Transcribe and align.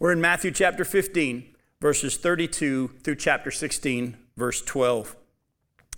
We're 0.00 0.12
in 0.12 0.20
Matthew 0.20 0.52
chapter 0.52 0.84
15, 0.84 1.56
verses 1.80 2.16
32 2.16 2.92
through 3.02 3.16
chapter 3.16 3.50
16, 3.50 4.16
verse 4.36 4.62
12. 4.62 5.16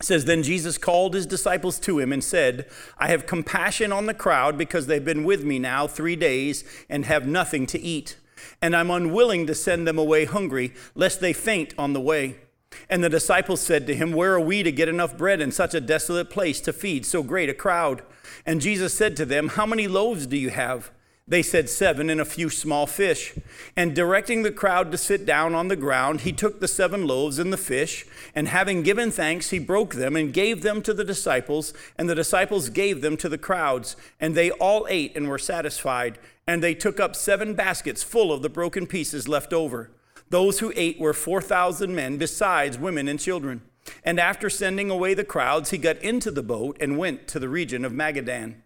It 0.01 0.05
says, 0.07 0.25
Then 0.25 0.43
Jesus 0.43 0.79
called 0.79 1.13
his 1.13 1.27
disciples 1.27 1.79
to 1.81 1.99
him 1.99 2.11
and 2.11 2.25
said, 2.25 2.67
I 2.97 3.09
have 3.09 3.27
compassion 3.27 3.93
on 3.93 4.07
the 4.07 4.15
crowd 4.15 4.57
because 4.57 4.87
they've 4.87 5.05
been 5.05 5.23
with 5.25 5.45
me 5.45 5.59
now 5.59 5.87
three 5.87 6.17
days 6.17 6.65
and 6.89 7.05
have 7.05 7.27
nothing 7.27 7.67
to 7.67 7.79
eat. 7.79 8.17
And 8.63 8.75
I'm 8.75 8.91
unwilling 8.91 9.47
to 9.49 9.55
send 9.55 9.87
them 9.87 9.99
away 9.99 10.25
hungry, 10.25 10.73
lest 10.95 11.21
they 11.21 11.35
faint 11.35 11.75
on 11.77 11.93
the 11.93 12.01
way. 12.01 12.37
And 12.89 13.05
the 13.05 13.11
disciples 13.11 13.61
said 13.61 13.87
to 13.87 13.95
him, 13.95 14.15
Where 14.15 14.33
are 14.33 14.41
we 14.41 14.63
to 14.63 14.73
get 14.73 14.89
enough 14.89 15.19
bread 15.19 15.43
in 15.43 15.53
such 15.53 15.75
a 15.75 15.81
desolate 15.81 16.31
place 16.31 16.63
to 16.63 16.73
feed 16.73 17.05
so 17.05 17.23
great 17.23 17.51
a 17.51 17.55
crowd? 17.55 18.01
And 18.47 18.63
Jesus 18.63 18.95
said 18.95 19.15
to 19.19 19.27
them, 19.27 19.49
How 19.49 19.67
many 19.67 19.87
loaves 19.87 20.27
do 20.27 20.39
you 20.39 20.49
have? 20.49 20.91
They 21.31 21.43
said, 21.43 21.71
Seven 21.71 22.11
and 22.11 22.21
a 22.21 22.25
few 22.25 22.51
small 22.51 22.89
fish. 22.89 23.35
And 23.77 23.95
directing 23.95 24.43
the 24.43 24.51
crowd 24.51 24.91
to 24.91 24.99
sit 24.99 25.25
down 25.25 25.55
on 25.55 25.69
the 25.69 25.77
ground, 25.77 26.23
he 26.23 26.33
took 26.33 26.59
the 26.59 26.67
seven 26.67 27.07
loaves 27.07 27.39
and 27.39 27.53
the 27.53 27.57
fish, 27.57 28.05
and 28.35 28.49
having 28.49 28.83
given 28.83 29.13
thanks, 29.13 29.51
he 29.51 29.61
broke 29.61 29.95
them 29.95 30.17
and 30.17 30.33
gave 30.33 30.63
them 30.63 30.83
to 30.83 30.93
the 30.93 31.05
disciples, 31.05 31.73
and 31.97 32.11
the 32.11 32.17
disciples 32.17 32.69
gave 32.69 33.01
them 33.01 33.17
to 33.17 33.29
the 33.29 33.39
crowds. 33.39 33.95
And 34.19 34.35
they 34.35 34.51
all 34.51 34.89
ate 34.91 35.17
and 35.17 35.29
were 35.29 35.39
satisfied. 35.39 36.19
And 36.49 36.65
they 36.65 36.75
took 36.75 36.99
up 36.99 37.15
seven 37.15 37.55
baskets 37.55 38.03
full 38.03 38.33
of 38.33 38.43
the 38.43 38.51
broken 38.51 38.89
pieces 38.89 39.29
left 39.29 39.53
over. 39.53 39.93
Those 40.31 40.59
who 40.59 40.73
ate 40.75 40.99
were 40.99 41.13
4,000 41.13 41.95
men, 41.95 42.17
besides 42.17 42.77
women 42.77 43.07
and 43.07 43.21
children. 43.21 43.63
And 44.03 44.19
after 44.19 44.51
sending 44.51 44.91
away 44.91 45.15
the 45.15 45.23
crowds, 45.23 45.71
he 45.71 45.79
got 45.79 45.99
into 45.99 46.33
the 46.33 46.43
boat 46.43 46.77
and 46.81 46.99
went 46.99 47.29
to 47.29 47.39
the 47.39 47.49
region 47.49 47.85
of 47.85 47.93
Magadan. 47.93 48.57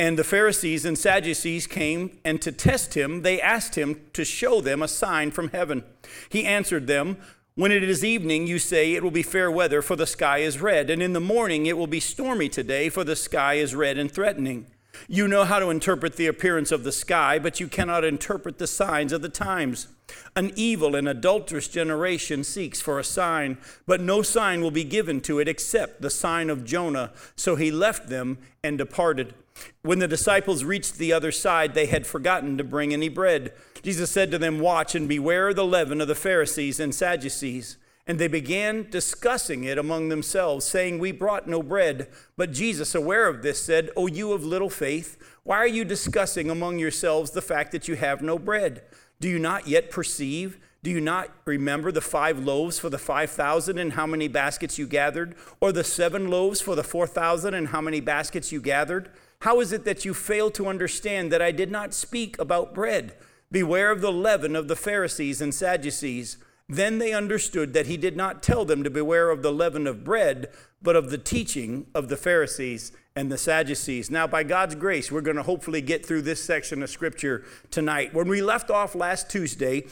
And 0.00 0.18
the 0.18 0.24
Pharisees 0.24 0.86
and 0.86 0.96
Sadducees 0.96 1.66
came, 1.66 2.16
and 2.24 2.40
to 2.40 2.50
test 2.50 2.94
him, 2.94 3.20
they 3.20 3.38
asked 3.38 3.74
him 3.74 4.00
to 4.14 4.24
show 4.24 4.62
them 4.62 4.82
a 4.82 4.88
sign 4.88 5.30
from 5.30 5.50
heaven. 5.50 5.84
He 6.30 6.46
answered 6.46 6.86
them, 6.86 7.18
When 7.54 7.70
it 7.70 7.82
is 7.82 8.02
evening, 8.02 8.46
you 8.46 8.58
say 8.58 8.94
it 8.94 9.02
will 9.02 9.10
be 9.10 9.22
fair 9.22 9.50
weather, 9.50 9.82
for 9.82 9.96
the 9.96 10.06
sky 10.06 10.38
is 10.38 10.58
red, 10.58 10.88
and 10.88 11.02
in 11.02 11.12
the 11.12 11.20
morning 11.20 11.66
it 11.66 11.76
will 11.76 11.86
be 11.86 12.00
stormy 12.00 12.48
today, 12.48 12.88
for 12.88 13.04
the 13.04 13.14
sky 13.14 13.56
is 13.56 13.74
red 13.74 13.98
and 13.98 14.10
threatening. 14.10 14.68
You 15.06 15.28
know 15.28 15.44
how 15.44 15.58
to 15.58 15.68
interpret 15.68 16.16
the 16.16 16.28
appearance 16.28 16.72
of 16.72 16.82
the 16.82 16.92
sky, 16.92 17.38
but 17.38 17.60
you 17.60 17.68
cannot 17.68 18.02
interpret 18.02 18.56
the 18.56 18.66
signs 18.66 19.12
of 19.12 19.20
the 19.20 19.28
times. 19.28 19.88
An 20.34 20.50
evil 20.56 20.96
and 20.96 21.08
adulterous 21.08 21.68
generation 21.68 22.42
seeks 22.42 22.80
for 22.80 22.98
a 22.98 23.04
sign, 23.04 23.58
but 23.86 24.00
no 24.00 24.22
sign 24.22 24.62
will 24.62 24.70
be 24.70 24.82
given 24.82 25.20
to 25.20 25.40
it 25.40 25.46
except 25.46 26.00
the 26.00 26.08
sign 26.08 26.48
of 26.48 26.64
Jonah. 26.64 27.12
So 27.36 27.56
he 27.56 27.70
left 27.70 28.08
them 28.08 28.38
and 28.64 28.78
departed. 28.78 29.34
When 29.82 29.98
the 29.98 30.08
disciples 30.08 30.64
reached 30.64 30.98
the 30.98 31.12
other 31.12 31.32
side, 31.32 31.74
they 31.74 31.86
had 31.86 32.06
forgotten 32.06 32.58
to 32.58 32.64
bring 32.64 32.92
any 32.92 33.08
bread. 33.08 33.52
Jesus 33.82 34.10
said 34.10 34.30
to 34.30 34.38
them, 34.38 34.60
Watch 34.60 34.94
and 34.94 35.08
beware 35.08 35.48
of 35.48 35.56
the 35.56 35.64
leaven 35.64 36.00
of 36.00 36.08
the 36.08 36.14
Pharisees 36.14 36.80
and 36.80 36.94
Sadducees. 36.94 37.76
And 38.06 38.18
they 38.18 38.28
began 38.28 38.88
discussing 38.90 39.64
it 39.64 39.78
among 39.78 40.08
themselves, 40.08 40.64
saying, 40.64 40.98
We 40.98 41.12
brought 41.12 41.46
no 41.46 41.62
bread. 41.62 42.08
But 42.36 42.52
Jesus, 42.52 42.94
aware 42.94 43.28
of 43.28 43.42
this, 43.42 43.62
said, 43.62 43.90
O 43.96 44.06
you 44.06 44.32
of 44.32 44.44
little 44.44 44.70
faith, 44.70 45.16
why 45.44 45.58
are 45.58 45.66
you 45.66 45.84
discussing 45.84 46.50
among 46.50 46.78
yourselves 46.78 47.30
the 47.30 47.42
fact 47.42 47.72
that 47.72 47.88
you 47.88 47.96
have 47.96 48.20
no 48.20 48.38
bread? 48.38 48.82
Do 49.20 49.28
you 49.28 49.38
not 49.38 49.68
yet 49.68 49.90
perceive? 49.90 50.58
Do 50.82 50.90
you 50.90 51.00
not 51.00 51.28
remember 51.44 51.92
the 51.92 52.00
five 52.00 52.38
loaves 52.38 52.78
for 52.78 52.88
the 52.88 52.98
5,000 52.98 53.78
and 53.78 53.92
how 53.92 54.06
many 54.06 54.28
baskets 54.28 54.78
you 54.78 54.86
gathered? 54.86 55.34
Or 55.60 55.72
the 55.72 55.84
seven 55.84 56.30
loaves 56.30 56.60
for 56.60 56.74
the 56.74 56.82
4,000 56.82 57.52
and 57.52 57.68
how 57.68 57.82
many 57.82 58.00
baskets 58.00 58.50
you 58.50 58.62
gathered? 58.62 59.10
How 59.40 59.60
is 59.60 59.72
it 59.72 59.86
that 59.86 60.04
you 60.04 60.12
fail 60.12 60.50
to 60.50 60.66
understand 60.66 61.32
that 61.32 61.40
I 61.40 61.50
did 61.50 61.70
not 61.70 61.94
speak 61.94 62.38
about 62.38 62.74
bread? 62.74 63.16
Beware 63.50 63.90
of 63.90 64.02
the 64.02 64.12
leaven 64.12 64.54
of 64.54 64.68
the 64.68 64.76
Pharisees 64.76 65.40
and 65.40 65.54
Sadducees. 65.54 66.36
Then 66.68 66.98
they 66.98 67.14
understood 67.14 67.72
that 67.72 67.86
he 67.86 67.96
did 67.96 68.18
not 68.18 68.42
tell 68.42 68.66
them 68.66 68.84
to 68.84 68.90
beware 68.90 69.30
of 69.30 69.42
the 69.42 69.50
leaven 69.50 69.86
of 69.86 70.04
bread, 70.04 70.50
but 70.82 70.94
of 70.94 71.10
the 71.10 71.18
teaching 71.18 71.86
of 71.94 72.08
the 72.08 72.18
Pharisees 72.18 72.92
and 73.16 73.32
the 73.32 73.38
Sadducees. 73.38 74.10
Now, 74.10 74.26
by 74.26 74.42
God's 74.42 74.74
grace, 74.74 75.10
we're 75.10 75.22
going 75.22 75.38
to 75.38 75.42
hopefully 75.42 75.80
get 75.80 76.04
through 76.04 76.22
this 76.22 76.44
section 76.44 76.82
of 76.82 76.90
scripture 76.90 77.44
tonight. 77.70 78.12
When 78.12 78.28
we 78.28 78.42
left 78.42 78.70
off 78.70 78.94
last 78.94 79.30
Tuesday, 79.30 79.86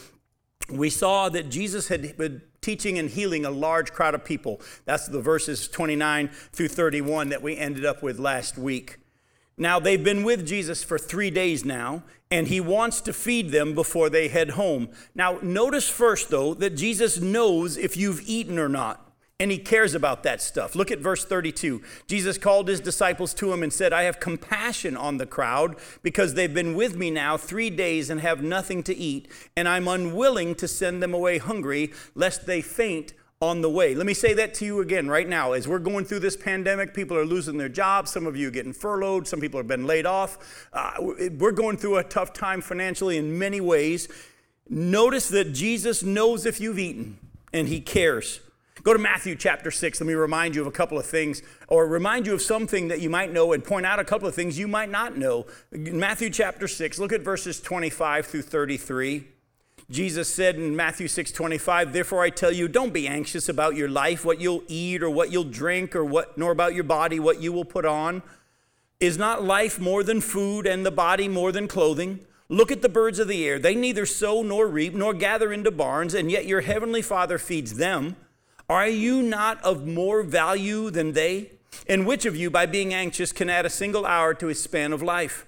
we 0.71 0.91
saw 0.91 1.27
that 1.29 1.49
Jesus 1.49 1.87
had 1.87 2.15
been 2.17 2.43
teaching 2.61 2.99
and 2.99 3.09
healing 3.09 3.45
a 3.45 3.51
large 3.51 3.93
crowd 3.93 4.13
of 4.13 4.23
people. 4.23 4.61
That's 4.85 5.07
the 5.07 5.21
verses 5.21 5.67
29 5.67 6.29
through 6.53 6.67
31 6.67 7.29
that 7.29 7.41
we 7.41 7.57
ended 7.57 7.83
up 7.83 8.03
with 8.03 8.19
last 8.19 8.55
week. 8.55 8.98
Now, 9.59 9.77
they've 9.77 10.03
been 10.03 10.23
with 10.23 10.47
Jesus 10.47 10.83
for 10.85 10.97
three 10.97 11.29
days 11.29 11.65
now, 11.65 12.03
and 12.31 12.47
he 12.47 12.61
wants 12.61 13.01
to 13.01 13.11
feed 13.11 13.51
them 13.51 13.75
before 13.75 14.09
they 14.09 14.29
head 14.29 14.51
home. 14.51 14.87
Now, 15.13 15.37
notice 15.41 15.89
first, 15.89 16.29
though, 16.29 16.53
that 16.55 16.77
Jesus 16.77 17.19
knows 17.19 17.75
if 17.75 17.97
you've 17.97 18.21
eaten 18.21 18.57
or 18.57 18.69
not, 18.69 19.05
and 19.37 19.51
he 19.51 19.57
cares 19.57 19.93
about 19.93 20.23
that 20.23 20.41
stuff. 20.41 20.75
Look 20.75 20.91
at 20.91 20.99
verse 20.99 21.25
32. 21.25 21.81
Jesus 22.07 22.37
called 22.37 22.69
his 22.69 22.79
disciples 22.79 23.33
to 23.35 23.51
him 23.51 23.61
and 23.61 23.73
said, 23.73 23.91
I 23.91 24.03
have 24.03 24.21
compassion 24.21 24.95
on 24.95 25.17
the 25.17 25.25
crowd 25.25 25.75
because 26.03 26.35
they've 26.35 26.53
been 26.53 26.73
with 26.73 26.95
me 26.95 27.11
now 27.11 27.35
three 27.35 27.69
days 27.69 28.09
and 28.09 28.21
have 28.21 28.41
nothing 28.41 28.81
to 28.83 28.95
eat, 28.95 29.27
and 29.57 29.67
I'm 29.67 29.89
unwilling 29.89 30.55
to 30.55 30.69
send 30.69 31.03
them 31.03 31.13
away 31.13 31.37
hungry, 31.37 31.91
lest 32.15 32.45
they 32.45 32.61
faint 32.61 33.13
on 33.41 33.61
the 33.61 33.69
way. 33.69 33.95
Let 33.95 34.05
me 34.05 34.13
say 34.13 34.33
that 34.33 34.53
to 34.55 34.65
you 34.65 34.81
again 34.81 35.07
right 35.07 35.27
now. 35.27 35.53
As 35.53 35.65
we're 35.65 35.79
going 35.79 36.03
through 36.03 36.19
this 36.19 36.35
pandemic, 36.35 36.93
people 36.93 37.15
are 37.15 37.25
losing 37.25 37.57
their 37.57 37.69
jobs. 37.69 38.11
Some 38.11 38.27
of 38.27 38.35
you 38.35 38.49
are 38.49 38.51
getting 38.51 38.73
furloughed. 38.73 39.29
Some 39.29 39.39
people 39.39 39.57
have 39.61 39.67
been 39.67 39.87
laid 39.87 40.05
off. 40.05 40.67
Uh, 40.73 40.91
we're 41.37 41.53
going 41.53 41.77
through 41.77 41.99
a 41.99 42.03
tough 42.03 42.33
time 42.33 42.59
financially 42.59 43.15
in 43.15 43.39
many 43.39 43.61
ways. 43.61 44.09
Notice 44.67 45.29
that 45.29 45.53
Jesus 45.53 46.03
knows 46.03 46.45
if 46.45 46.59
you've 46.59 46.77
eaten 46.77 47.17
and 47.53 47.69
he 47.69 47.79
cares. 47.79 48.41
Go 48.83 48.91
to 48.91 48.99
Matthew 48.99 49.37
chapter 49.37 49.71
6. 49.71 50.01
Let 50.01 50.07
me 50.07 50.15
remind 50.15 50.53
you 50.53 50.59
of 50.59 50.67
a 50.67 50.71
couple 50.71 50.99
of 50.99 51.05
things, 51.05 51.41
or 51.69 51.87
remind 51.87 52.27
you 52.27 52.33
of 52.33 52.41
something 52.41 52.89
that 52.89 52.99
you 52.99 53.09
might 53.09 53.31
know 53.31 53.53
and 53.53 53.63
point 53.63 53.85
out 53.85 53.99
a 53.99 54.05
couple 54.05 54.27
of 54.27 54.35
things 54.35 54.59
you 54.59 54.67
might 54.67 54.89
not 54.89 55.17
know. 55.17 55.45
Matthew 55.71 56.29
chapter 56.29 56.67
6, 56.67 56.99
look 56.99 57.13
at 57.13 57.21
verses 57.21 57.61
25 57.61 58.25
through 58.25 58.41
33. 58.41 59.27
Jesus 59.91 60.31
said 60.31 60.55
in 60.55 60.75
Matthew 60.75 61.07
6 61.07 61.31
25, 61.31 61.93
Therefore 61.93 62.21
I 62.21 62.29
tell 62.29 62.51
you, 62.51 62.67
don't 62.67 62.93
be 62.93 63.07
anxious 63.07 63.49
about 63.49 63.75
your 63.75 63.89
life, 63.89 64.23
what 64.23 64.39
you'll 64.39 64.63
eat 64.67 65.01
or 65.01 65.09
what 65.09 65.31
you'll 65.31 65.43
drink, 65.43 65.95
or 65.95 66.05
what, 66.05 66.37
nor 66.37 66.51
about 66.51 66.75
your 66.75 66.83
body, 66.83 67.19
what 67.19 67.41
you 67.41 67.51
will 67.51 67.65
put 67.65 67.85
on. 67.85 68.21
Is 68.99 69.17
not 69.17 69.43
life 69.43 69.79
more 69.79 70.03
than 70.03 70.21
food, 70.21 70.67
and 70.67 70.85
the 70.85 70.91
body 70.91 71.27
more 71.27 71.51
than 71.51 71.67
clothing? 71.67 72.19
Look 72.49 72.71
at 72.71 72.81
the 72.81 72.89
birds 72.89 73.17
of 73.17 73.27
the 73.27 73.47
air. 73.47 73.57
They 73.57 73.73
neither 73.73 74.05
sow 74.05 74.43
nor 74.43 74.67
reap, 74.67 74.93
nor 74.93 75.13
gather 75.13 75.51
into 75.51 75.71
barns, 75.71 76.13
and 76.13 76.29
yet 76.29 76.45
your 76.45 76.61
heavenly 76.61 77.01
Father 77.01 77.37
feeds 77.37 77.75
them. 77.75 78.15
Are 78.69 78.87
you 78.87 79.23
not 79.23 79.63
of 79.63 79.87
more 79.87 80.21
value 80.21 80.91
than 80.91 81.13
they? 81.13 81.51
And 81.87 82.05
which 82.05 82.25
of 82.25 82.35
you, 82.35 82.51
by 82.51 82.67
being 82.67 82.93
anxious, 82.93 83.31
can 83.31 83.49
add 83.49 83.65
a 83.65 83.69
single 83.69 84.05
hour 84.05 84.35
to 84.35 84.47
his 84.47 84.61
span 84.61 84.93
of 84.93 85.01
life? 85.01 85.47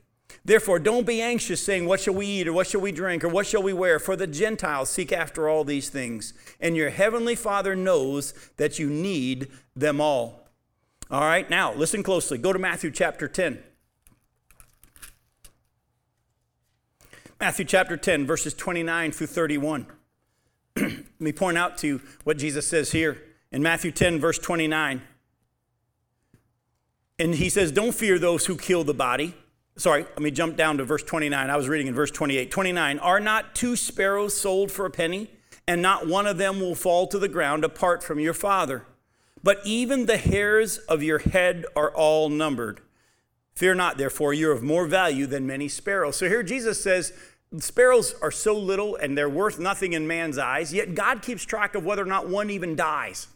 Therefore, 0.43 0.79
don't 0.79 1.05
be 1.05 1.21
anxious, 1.21 1.63
saying, 1.63 1.85
What 1.85 1.99
shall 1.99 2.15
we 2.15 2.25
eat, 2.25 2.47
or 2.47 2.53
what 2.53 2.67
shall 2.67 2.81
we 2.81 2.91
drink, 2.91 3.23
or 3.23 3.29
what 3.29 3.45
shall 3.45 3.61
we 3.61 3.73
wear? 3.73 3.99
For 3.99 4.15
the 4.15 4.25
Gentiles 4.25 4.89
seek 4.89 5.11
after 5.11 5.47
all 5.47 5.63
these 5.63 5.89
things, 5.89 6.33
and 6.59 6.75
your 6.75 6.89
heavenly 6.89 7.35
Father 7.35 7.75
knows 7.75 8.33
that 8.57 8.79
you 8.79 8.89
need 8.89 9.51
them 9.75 10.01
all. 10.01 10.47
All 11.11 11.21
right, 11.21 11.47
now 11.49 11.73
listen 11.73 12.01
closely. 12.01 12.37
Go 12.37 12.53
to 12.53 12.59
Matthew 12.59 12.89
chapter 12.89 13.27
10. 13.27 13.61
Matthew 17.39 17.65
chapter 17.65 17.97
10, 17.97 18.25
verses 18.25 18.53
29 18.53 19.11
through 19.11 19.27
31. 19.27 19.87
Let 20.75 21.03
me 21.19 21.31
point 21.31 21.57
out 21.57 21.77
to 21.79 21.87
you 21.87 22.01
what 22.23 22.37
Jesus 22.37 22.67
says 22.67 22.91
here 22.91 23.21
in 23.51 23.61
Matthew 23.61 23.91
10, 23.91 24.19
verse 24.19 24.39
29. 24.39 25.01
And 27.19 27.35
he 27.35 27.49
says, 27.49 27.71
Don't 27.71 27.93
fear 27.93 28.17
those 28.17 28.47
who 28.47 28.57
kill 28.57 28.83
the 28.83 28.93
body 28.93 29.35
sorry, 29.81 30.03
let 30.03 30.21
me 30.21 30.31
jump 30.31 30.55
down 30.55 30.77
to 30.77 30.85
verse 30.85 31.03
29. 31.03 31.49
I 31.49 31.57
was 31.57 31.67
reading 31.67 31.87
in 31.87 31.95
verse 31.95 32.11
28. 32.11 32.51
29, 32.51 32.99
are 32.99 33.19
not 33.19 33.55
two 33.55 33.75
sparrows 33.75 34.39
sold 34.39 34.71
for 34.71 34.85
a 34.85 34.91
penny? 34.91 35.31
And 35.67 35.81
not 35.81 36.07
one 36.07 36.27
of 36.27 36.37
them 36.37 36.59
will 36.59 36.75
fall 36.75 37.07
to 37.07 37.19
the 37.19 37.27
ground 37.27 37.63
apart 37.63 38.03
from 38.03 38.19
your 38.19 38.33
Father. 38.33 38.85
But 39.43 39.59
even 39.63 40.05
the 40.05 40.17
hairs 40.17 40.77
of 40.77 41.01
your 41.01 41.19
head 41.19 41.65
are 41.75 41.91
all 41.93 42.29
numbered. 42.29 42.81
Fear 43.55 43.75
not, 43.75 43.97
therefore, 43.97 44.33
you're 44.33 44.51
of 44.51 44.63
more 44.63 44.85
value 44.85 45.25
than 45.25 45.45
many 45.47 45.67
sparrows. 45.67 46.15
So 46.15 46.27
here 46.27 46.43
Jesus 46.43 46.81
says, 46.81 47.13
Sparrows 47.59 48.15
are 48.21 48.31
so 48.31 48.57
little 48.57 48.95
and 48.95 49.17
they're 49.17 49.29
worth 49.29 49.59
nothing 49.59 49.93
in 49.93 50.07
man's 50.07 50.37
eyes, 50.37 50.73
yet 50.73 50.95
God 50.95 51.21
keeps 51.21 51.43
track 51.43 51.75
of 51.75 51.83
whether 51.83 52.03
or 52.03 52.05
not 52.05 52.29
one 52.29 52.49
even 52.49 52.75
dies. 52.75 53.27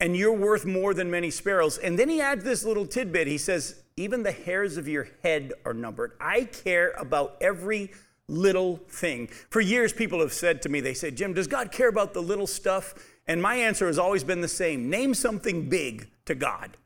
and 0.00 0.16
you're 0.16 0.32
worth 0.32 0.64
more 0.64 0.94
than 0.94 1.10
many 1.10 1.30
sparrows. 1.30 1.78
And 1.78 1.98
then 1.98 2.08
he 2.08 2.20
adds 2.20 2.44
this 2.44 2.64
little 2.64 2.86
tidbit. 2.86 3.26
He 3.26 3.38
says, 3.38 3.82
Even 3.98 4.22
the 4.22 4.32
hairs 4.32 4.76
of 4.76 4.86
your 4.86 5.08
head 5.22 5.52
are 5.64 5.74
numbered. 5.74 6.12
I 6.20 6.44
care 6.44 6.92
about 6.92 7.36
every 7.40 7.90
little 8.28 8.76
thing. 8.88 9.26
For 9.50 9.60
years, 9.60 9.92
people 9.92 10.20
have 10.20 10.32
said 10.32 10.62
to 10.62 10.68
me, 10.68 10.80
They 10.80 10.94
say, 10.94 11.10
Jim, 11.10 11.34
does 11.34 11.48
God 11.48 11.72
care 11.72 11.88
about 11.88 12.14
the 12.14 12.22
little 12.22 12.46
stuff? 12.46 12.94
And 13.26 13.42
my 13.42 13.56
answer 13.56 13.86
has 13.88 13.98
always 13.98 14.22
been 14.22 14.40
the 14.40 14.48
same 14.48 14.88
name 14.88 15.14
something 15.14 15.68
big 15.68 16.08
to 16.26 16.34
God. 16.34 16.76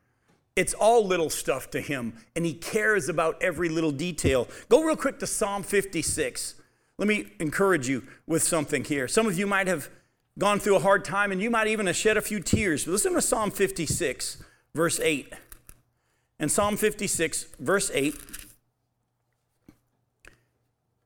It's 0.57 0.75
all 0.75 1.07
little 1.07 1.31
stuff 1.31 1.71
to 1.71 1.81
him, 1.81 2.15
and 2.35 2.45
he 2.45 2.55
cares 2.55 3.09
about 3.09 3.41
every 3.43 3.69
little 3.69 3.93
detail. 3.93 4.49
Go 4.69 4.83
real 4.83 4.97
quick 4.97 5.19
to 5.21 5.27
Psalm 5.27 5.63
56. 5.63 6.55
Let 6.99 7.09
me 7.09 7.27
encourage 7.41 7.89
you 7.89 8.05
with 8.27 8.43
something 8.43 8.85
here. 8.85 9.09
Some 9.09 9.27
of 9.27 9.39
you 9.39 9.47
might 9.47 9.67
have 9.67 9.89
gone 10.39 10.61
through 10.61 10.77
a 10.77 10.81
hard 10.81 11.05
time, 11.05 11.33
and 11.33 11.41
you 11.41 11.51
might 11.51 11.69
even 11.69 11.87
have 11.87 11.97
shed 11.97 12.17
a 12.17 12.23
few 12.23 12.41
tears. 12.41 12.87
Listen 12.87 13.15
to 13.15 13.23
Psalm 13.23 13.51
56, 13.51 14.43
verse 14.75 15.01
8. 15.01 15.33
In 16.43 16.49
Psalm 16.49 16.77
56, 16.77 17.47
verse 17.61 17.89
8, 17.95 18.17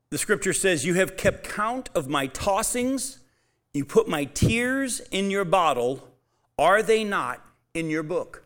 the 0.09 0.17
scripture 0.17 0.55
says, 0.55 0.87
You 0.87 0.95
have 0.95 1.19
kept 1.19 1.47
count 1.47 1.91
of 1.95 2.09
my 2.09 2.27
tossings, 2.29 3.19
you 3.75 3.85
put 3.85 4.09
my 4.09 4.25
tears 4.25 5.01
in 5.11 5.31
your 5.31 5.45
bottle. 5.45 6.09
Are 6.59 6.83
they 6.83 7.05
not 7.05 7.45
in 7.75 7.91
your 7.91 8.03
book? 8.03 8.45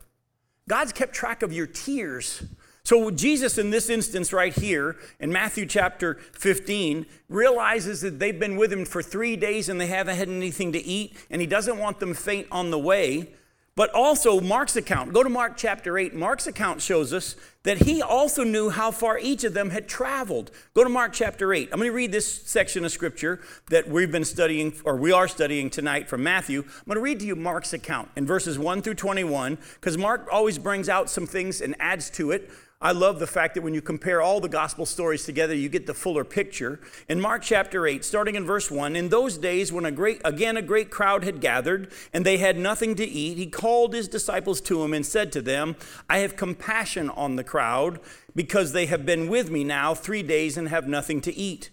God's 0.69 0.93
kept 0.93 1.15
track 1.15 1.45
of 1.45 1.53
your 1.53 1.69
tears. 1.69 2.43
So, 2.83 3.13
Jesus, 3.13 3.57
in 3.57 3.71
this 3.71 3.89
instance 3.89 4.33
right 4.33 4.53
here, 4.53 4.97
in 5.21 5.31
Matthew 5.31 5.67
chapter 5.67 6.15
15, 6.33 7.07
realizes 7.29 8.01
that 8.01 8.19
they've 8.19 8.37
been 8.37 8.57
with 8.57 8.73
him 8.73 8.85
for 8.85 9.01
three 9.01 9.37
days 9.37 9.69
and 9.69 9.81
they 9.81 9.87
haven't 9.87 10.17
had 10.17 10.29
anything 10.29 10.73
to 10.73 10.85
eat, 10.85 11.17
and 11.31 11.41
he 11.41 11.47
doesn't 11.47 11.79
want 11.79 12.01
them 12.01 12.15
faint 12.15 12.49
on 12.51 12.73
the 12.73 12.81
way. 12.81 13.29
But 13.77 13.91
also, 13.95 14.41
Mark's 14.41 14.77
account, 14.77 15.13
go 15.13 15.23
to 15.23 15.29
Mark 15.29 15.57
chapter 15.57 15.97
8. 15.97 16.15
Mark's 16.15 16.47
account 16.47 16.83
shows 16.83 17.13
us 17.13 17.37
that 17.63 17.79
he 17.83 18.03
also 18.03 18.43
knew 18.43 18.69
how 18.69 18.91
far 18.91 19.19
each 19.19 19.45
of 19.45 19.55
them 19.55 19.71
had 19.71 19.89
traveled. 19.89 20.51
Go 20.75 20.83
to 20.83 20.91
Mark 20.91 21.13
chapter 21.13 21.55
8. 21.55 21.69
I'm 21.73 21.79
going 21.79 21.89
to 21.89 21.95
read 21.95 22.11
this 22.11 22.43
section 22.43 22.85
of 22.85 22.91
scripture 22.91 23.41
that 23.71 23.89
we've 23.89 24.11
been 24.11 24.25
studying, 24.25 24.75
or 24.85 24.97
we 24.97 25.13
are 25.13 25.29
studying 25.29 25.71
tonight 25.71 26.09
from 26.09 26.23
Matthew. 26.23 26.61
I'm 26.63 26.85
going 26.87 26.97
to 26.97 27.01
read 27.01 27.21
to 27.21 27.27
you 27.27 27.37
Mark's 27.37 27.73
account 27.73 28.11
in 28.17 28.27
verses 28.27 28.59
1 28.59 28.83
through 28.83 28.95
21, 28.95 29.57
because 29.75 29.97
Mark 29.97 30.29
always 30.33 30.59
brings 30.59 30.89
out 30.89 31.09
some 31.09 31.27
things 31.27 31.61
and 31.61 31.77
adds 31.79 32.11
to 32.11 32.33
it. 32.33 32.51
I 32.83 32.93
love 32.93 33.19
the 33.19 33.27
fact 33.27 33.57
that 33.57 33.61
when 33.61 33.75
you 33.75 33.83
compare 33.83 34.23
all 34.23 34.41
the 34.41 34.49
gospel 34.49 34.87
stories 34.87 35.27
together, 35.27 35.55
you 35.55 35.69
get 35.69 35.87
the 35.87 35.93
fuller 35.93 36.25
picture. 36.25 36.81
In 37.11 37.21
Mark 37.21 37.43
chapter 37.43 37.87
8, 37.87 38.03
starting 38.03 38.37
in 38.37 38.47
verse 38.47 38.71
1, 38.71 38.97
in 38.97 39.11
those 39.11 39.37
days 39.37 39.71
when 39.71 39.85
a 39.85 39.93
great 39.93 40.23
again 40.25 40.57
a 40.57 40.63
great 40.63 40.91
crowd 40.91 41.23
had 41.23 41.43
gathered 41.43 41.93
and 42.15 42.25
they 42.25 42.39
had 42.39 42.57
nothing 42.57 42.95
to 42.95 43.07
eat, 43.07 43.37
he 43.37 43.49
called 43.49 43.93
his 43.93 44.09
disciples 44.09 44.63
to 44.63 44.83
him 44.83 44.95
and 44.95 45.05
said 45.05 45.31
to 45.33 45.43
them, 45.43 45.77
I 46.09 46.19
have 46.19 46.37
compassion 46.37 47.11
on 47.11 47.37
the 47.37 47.45
crowd 47.45 48.01
because 48.35 48.73
they 48.73 48.87
have 48.87 49.05
been 49.05 49.29
with 49.29 49.51
me 49.51 49.63
now 49.63 49.95
3 49.95 50.23
days 50.23 50.57
and 50.57 50.71
have 50.71 50.89
nothing 50.89 51.21
to 51.21 51.37
eat. 51.37 51.69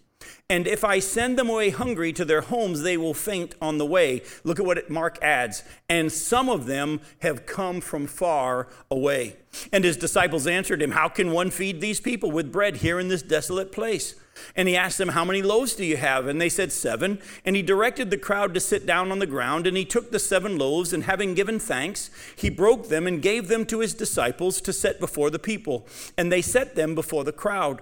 And 0.49 0.65
if 0.65 0.85
I 0.85 0.99
send 0.99 1.37
them 1.37 1.49
away 1.49 1.71
hungry 1.71 2.13
to 2.13 2.23
their 2.23 2.39
homes, 2.39 2.81
they 2.81 2.95
will 2.95 3.13
faint 3.13 3.53
on 3.61 3.77
the 3.77 3.85
way. 3.85 4.21
Look 4.45 4.59
at 4.59 4.65
what 4.65 4.89
Mark 4.89 5.19
adds. 5.21 5.61
And 5.89 6.09
some 6.09 6.47
of 6.47 6.67
them 6.67 7.01
have 7.19 7.45
come 7.45 7.81
from 7.81 8.07
far 8.07 8.69
away. 8.89 9.35
And 9.73 9.83
his 9.83 9.97
disciples 9.97 10.47
answered 10.47 10.81
him, 10.81 10.91
How 10.91 11.09
can 11.09 11.31
one 11.31 11.51
feed 11.51 11.81
these 11.81 11.99
people 11.99 12.31
with 12.31 12.51
bread 12.51 12.77
here 12.77 12.97
in 12.97 13.09
this 13.09 13.21
desolate 13.21 13.73
place? 13.73 14.15
And 14.55 14.69
he 14.69 14.77
asked 14.77 14.97
them, 14.97 15.09
How 15.09 15.25
many 15.25 15.41
loaves 15.41 15.75
do 15.75 15.83
you 15.83 15.97
have? 15.97 16.27
And 16.27 16.39
they 16.39 16.49
said, 16.49 16.71
Seven. 16.71 17.19
And 17.43 17.57
he 17.57 17.61
directed 17.61 18.09
the 18.09 18.17
crowd 18.17 18.53
to 18.53 18.61
sit 18.61 18.85
down 18.85 19.11
on 19.11 19.19
the 19.19 19.25
ground. 19.25 19.67
And 19.67 19.75
he 19.75 19.83
took 19.83 20.11
the 20.11 20.19
seven 20.19 20.57
loaves, 20.57 20.93
and 20.93 21.03
having 21.03 21.33
given 21.33 21.59
thanks, 21.59 22.09
he 22.37 22.49
broke 22.49 22.87
them 22.87 23.05
and 23.05 23.21
gave 23.21 23.49
them 23.49 23.65
to 23.65 23.81
his 23.81 23.93
disciples 23.93 24.61
to 24.61 24.71
set 24.71 25.01
before 25.01 25.29
the 25.29 25.39
people. 25.39 25.85
And 26.17 26.31
they 26.31 26.41
set 26.41 26.75
them 26.75 26.95
before 26.95 27.25
the 27.25 27.33
crowd. 27.33 27.81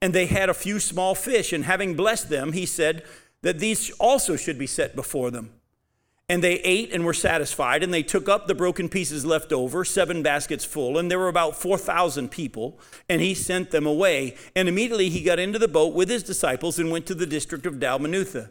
And 0.00 0.14
they 0.14 0.26
had 0.26 0.48
a 0.48 0.54
few 0.54 0.78
small 0.78 1.14
fish, 1.14 1.52
and 1.52 1.64
having 1.64 1.94
blessed 1.94 2.28
them, 2.28 2.52
he 2.52 2.66
said 2.66 3.04
that 3.42 3.58
these 3.58 3.90
also 3.98 4.36
should 4.36 4.58
be 4.58 4.66
set 4.66 4.94
before 4.94 5.30
them. 5.30 5.52
And 6.30 6.44
they 6.44 6.56
ate 6.56 6.92
and 6.92 7.04
were 7.04 7.14
satisfied, 7.14 7.82
and 7.82 7.92
they 7.92 8.02
took 8.02 8.28
up 8.28 8.46
the 8.46 8.54
broken 8.54 8.88
pieces 8.88 9.24
left 9.24 9.52
over, 9.52 9.84
seven 9.84 10.22
baskets 10.22 10.64
full, 10.64 10.98
and 10.98 11.10
there 11.10 11.18
were 11.18 11.28
about 11.28 11.56
4,000 11.56 12.30
people, 12.30 12.78
and 13.08 13.22
he 13.22 13.32
sent 13.34 13.70
them 13.70 13.86
away. 13.86 14.36
And 14.54 14.68
immediately 14.68 15.08
he 15.08 15.22
got 15.22 15.38
into 15.38 15.58
the 15.58 15.68
boat 15.68 15.94
with 15.94 16.10
his 16.10 16.22
disciples 16.22 16.78
and 16.78 16.90
went 16.90 17.06
to 17.06 17.14
the 17.14 17.26
district 17.26 17.64
of 17.64 17.76
Dalmanutha. 17.76 18.50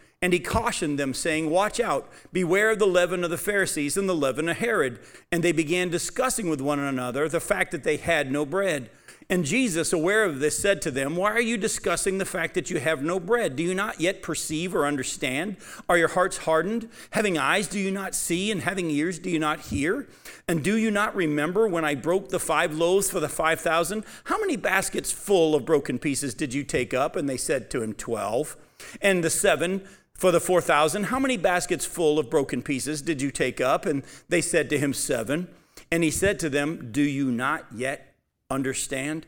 And 0.21 0.33
he 0.33 0.39
cautioned 0.39 0.99
them, 0.99 1.15
saying, 1.15 1.49
Watch 1.49 1.79
out, 1.79 2.07
beware 2.31 2.71
of 2.71 2.79
the 2.79 2.85
leaven 2.85 3.23
of 3.23 3.31
the 3.31 3.37
Pharisees 3.37 3.97
and 3.97 4.07
the 4.07 4.15
leaven 4.15 4.49
of 4.49 4.57
Herod. 4.57 4.99
And 5.31 5.43
they 5.43 5.51
began 5.51 5.89
discussing 5.89 6.47
with 6.47 6.61
one 6.61 6.79
another 6.79 7.27
the 7.27 7.39
fact 7.39 7.71
that 7.71 7.83
they 7.83 7.97
had 7.97 8.31
no 8.31 8.45
bread. 8.45 8.91
And 9.31 9.45
Jesus, 9.45 9.93
aware 9.93 10.25
of 10.25 10.39
this, 10.39 10.59
said 10.59 10.81
to 10.81 10.91
them, 10.91 11.15
Why 11.15 11.31
are 11.31 11.41
you 11.41 11.57
discussing 11.57 12.17
the 12.17 12.25
fact 12.25 12.53
that 12.53 12.69
you 12.69 12.81
have 12.81 13.01
no 13.01 13.19
bread? 13.19 13.55
Do 13.55 13.63
you 13.63 13.73
not 13.73 14.01
yet 14.01 14.21
perceive 14.21 14.75
or 14.75 14.85
understand? 14.85 15.55
Are 15.87 15.97
your 15.97 16.09
hearts 16.09 16.39
hardened? 16.39 16.89
Having 17.11 17.37
eyes, 17.37 17.67
do 17.67 17.79
you 17.79 17.91
not 17.91 18.13
see? 18.13 18.51
And 18.51 18.61
having 18.61 18.91
ears, 18.91 19.19
do 19.19 19.29
you 19.29 19.39
not 19.39 19.61
hear? 19.61 20.09
And 20.49 20.63
do 20.63 20.75
you 20.75 20.91
not 20.91 21.15
remember 21.15 21.65
when 21.67 21.85
I 21.85 21.95
broke 21.95 22.27
the 22.27 22.41
five 22.41 22.75
loaves 22.75 23.09
for 23.09 23.21
the 23.21 23.29
five 23.29 23.61
thousand? 23.61 24.03
How 24.25 24.37
many 24.37 24.57
baskets 24.57 25.13
full 25.13 25.55
of 25.55 25.65
broken 25.65 25.97
pieces 25.97 26.33
did 26.33 26.53
you 26.53 26.65
take 26.65 26.93
up? 26.93 27.15
And 27.15 27.29
they 27.29 27.37
said 27.37 27.71
to 27.71 27.81
him, 27.81 27.93
Twelve. 27.93 28.57
And 29.01 29.23
the 29.23 29.29
seven 29.29 29.87
for 30.21 30.31
the 30.31 30.39
4,000, 30.39 31.05
how 31.05 31.17
many 31.17 31.35
baskets 31.35 31.83
full 31.83 32.19
of 32.19 32.29
broken 32.29 32.61
pieces 32.61 33.01
did 33.01 33.23
you 33.23 33.31
take 33.31 33.59
up? 33.59 33.87
And 33.87 34.03
they 34.29 34.39
said 34.39 34.69
to 34.69 34.77
him, 34.77 34.93
Seven. 34.93 35.47
And 35.91 36.03
he 36.03 36.11
said 36.11 36.37
to 36.41 36.49
them, 36.49 36.91
Do 36.91 37.01
you 37.01 37.31
not 37.31 37.65
yet 37.73 38.13
understand? 38.47 39.25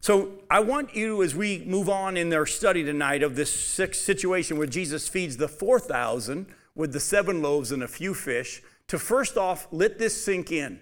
So 0.00 0.40
I 0.50 0.58
want 0.58 0.96
you, 0.96 1.22
as 1.22 1.36
we 1.36 1.62
move 1.64 1.88
on 1.88 2.16
in 2.16 2.30
their 2.30 2.46
study 2.46 2.82
tonight 2.82 3.22
of 3.22 3.36
this 3.36 3.54
situation 3.54 4.58
where 4.58 4.66
Jesus 4.66 5.06
feeds 5.06 5.36
the 5.36 5.46
4,000 5.46 6.46
with 6.74 6.92
the 6.92 6.98
seven 6.98 7.40
loaves 7.40 7.70
and 7.70 7.84
a 7.84 7.86
few 7.86 8.12
fish, 8.12 8.60
to 8.88 8.98
first 8.98 9.38
off 9.38 9.68
let 9.70 10.00
this 10.00 10.24
sink 10.24 10.50
in. 10.50 10.80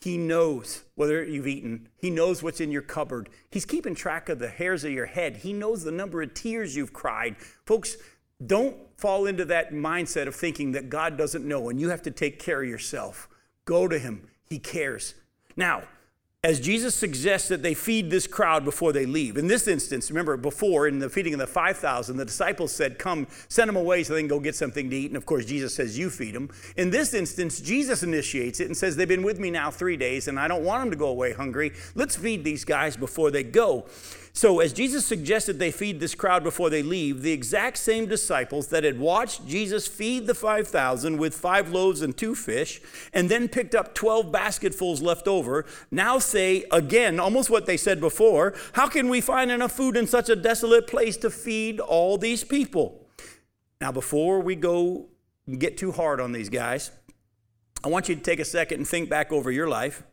He 0.00 0.16
knows 0.16 0.84
whether 0.94 1.22
you've 1.22 1.46
eaten. 1.46 1.90
He 1.98 2.08
knows 2.08 2.42
what's 2.42 2.62
in 2.62 2.72
your 2.72 2.80
cupboard. 2.80 3.28
He's 3.50 3.66
keeping 3.66 3.94
track 3.94 4.30
of 4.30 4.38
the 4.38 4.48
hairs 4.48 4.82
of 4.82 4.92
your 4.92 5.06
head. 5.06 5.36
He 5.36 5.52
knows 5.52 5.84
the 5.84 5.92
number 5.92 6.22
of 6.22 6.32
tears 6.32 6.74
you've 6.74 6.94
cried. 6.94 7.36
Folks, 7.66 7.98
don't 8.46 8.76
fall 8.96 9.26
into 9.26 9.44
that 9.46 9.72
mindset 9.72 10.28
of 10.28 10.34
thinking 10.34 10.72
that 10.72 10.88
God 10.88 11.16
doesn't 11.18 11.46
know 11.46 11.68
and 11.68 11.80
you 11.80 11.88
have 11.90 12.02
to 12.02 12.10
take 12.10 12.38
care 12.38 12.62
of 12.62 12.68
yourself. 12.68 13.28
Go 13.64 13.88
to 13.88 13.98
Him, 13.98 14.28
He 14.44 14.58
cares. 14.58 15.14
Now, 15.56 15.82
as 16.44 16.58
Jesus 16.58 16.92
suggests 16.96 17.46
that 17.50 17.62
they 17.62 17.72
feed 17.72 18.10
this 18.10 18.26
crowd 18.26 18.64
before 18.64 18.92
they 18.92 19.06
leave. 19.06 19.36
In 19.36 19.46
this 19.46 19.68
instance, 19.68 20.10
remember 20.10 20.36
before 20.36 20.88
in 20.88 20.98
the 20.98 21.08
feeding 21.08 21.34
of 21.34 21.38
the 21.38 21.46
5,000, 21.46 22.16
the 22.16 22.24
disciples 22.24 22.72
said, 22.72 22.98
Come, 22.98 23.28
send 23.48 23.68
them 23.68 23.76
away 23.76 24.02
so 24.02 24.14
they 24.14 24.22
can 24.22 24.28
go 24.28 24.40
get 24.40 24.56
something 24.56 24.90
to 24.90 24.96
eat. 24.96 25.06
And 25.06 25.16
of 25.16 25.24
course, 25.24 25.44
Jesus 25.44 25.72
says, 25.72 25.96
You 25.96 26.10
feed 26.10 26.34
them. 26.34 26.50
In 26.76 26.90
this 26.90 27.14
instance, 27.14 27.60
Jesus 27.60 28.02
initiates 28.02 28.58
it 28.58 28.66
and 28.66 28.76
says, 28.76 28.96
They've 28.96 29.06
been 29.06 29.22
with 29.22 29.38
me 29.38 29.52
now 29.52 29.70
three 29.70 29.96
days 29.96 30.26
and 30.26 30.40
I 30.40 30.48
don't 30.48 30.64
want 30.64 30.82
them 30.82 30.90
to 30.90 30.96
go 30.96 31.06
away 31.06 31.32
hungry. 31.32 31.74
Let's 31.94 32.16
feed 32.16 32.42
these 32.42 32.64
guys 32.64 32.96
before 32.96 33.30
they 33.30 33.44
go. 33.44 33.86
So, 34.34 34.60
as 34.60 34.72
Jesus 34.72 35.04
suggested 35.04 35.58
they 35.58 35.70
feed 35.70 36.00
this 36.00 36.14
crowd 36.14 36.42
before 36.42 36.70
they 36.70 36.82
leave, 36.82 37.20
the 37.20 37.32
exact 37.32 37.76
same 37.76 38.06
disciples 38.06 38.68
that 38.68 38.82
had 38.82 38.98
watched 38.98 39.46
Jesus 39.46 39.86
feed 39.86 40.26
the 40.26 40.34
5,000 40.34 41.18
with 41.18 41.34
five 41.34 41.70
loaves 41.70 42.00
and 42.00 42.16
two 42.16 42.34
fish, 42.34 42.80
and 43.12 43.28
then 43.28 43.46
picked 43.46 43.74
up 43.74 43.94
12 43.94 44.32
basketfuls 44.32 45.02
left 45.02 45.28
over, 45.28 45.66
now 45.90 46.18
say 46.18 46.64
again 46.72 47.20
almost 47.20 47.50
what 47.50 47.66
they 47.66 47.76
said 47.76 48.00
before 48.00 48.54
How 48.72 48.88
can 48.88 49.10
we 49.10 49.20
find 49.20 49.50
enough 49.50 49.72
food 49.72 49.98
in 49.98 50.06
such 50.06 50.30
a 50.30 50.36
desolate 50.36 50.86
place 50.86 51.18
to 51.18 51.30
feed 51.30 51.78
all 51.78 52.16
these 52.16 52.42
people? 52.42 53.06
Now, 53.82 53.92
before 53.92 54.40
we 54.40 54.54
go 54.54 55.08
get 55.58 55.76
too 55.76 55.92
hard 55.92 56.20
on 56.20 56.32
these 56.32 56.48
guys, 56.48 56.90
I 57.84 57.88
want 57.88 58.08
you 58.08 58.14
to 58.14 58.20
take 58.20 58.40
a 58.40 58.44
second 58.46 58.78
and 58.78 58.88
think 58.88 59.10
back 59.10 59.30
over 59.30 59.50
your 59.50 59.68
life 59.68 60.04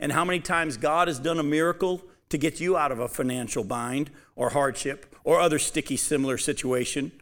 and 0.00 0.12
how 0.12 0.24
many 0.24 0.40
times 0.40 0.78
God 0.78 1.08
has 1.08 1.18
done 1.18 1.38
a 1.38 1.42
miracle 1.42 2.02
to 2.28 2.38
get 2.38 2.60
you 2.60 2.76
out 2.76 2.92
of 2.92 2.98
a 2.98 3.08
financial 3.08 3.64
bind 3.64 4.10
or 4.36 4.50
hardship 4.50 5.14
or 5.24 5.40
other 5.40 5.58
sticky, 5.58 5.96
similar 5.96 6.38
situation, 6.38 7.12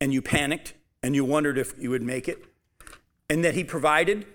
and 0.00 0.12
you 0.12 0.22
panicked 0.22 0.74
and 1.02 1.14
you 1.14 1.24
wondered 1.24 1.58
if 1.58 1.74
you 1.78 1.90
would 1.90 2.02
make 2.02 2.28
it, 2.28 2.44
and 3.28 3.44
that 3.44 3.54
He 3.54 3.64
provided. 3.64 4.26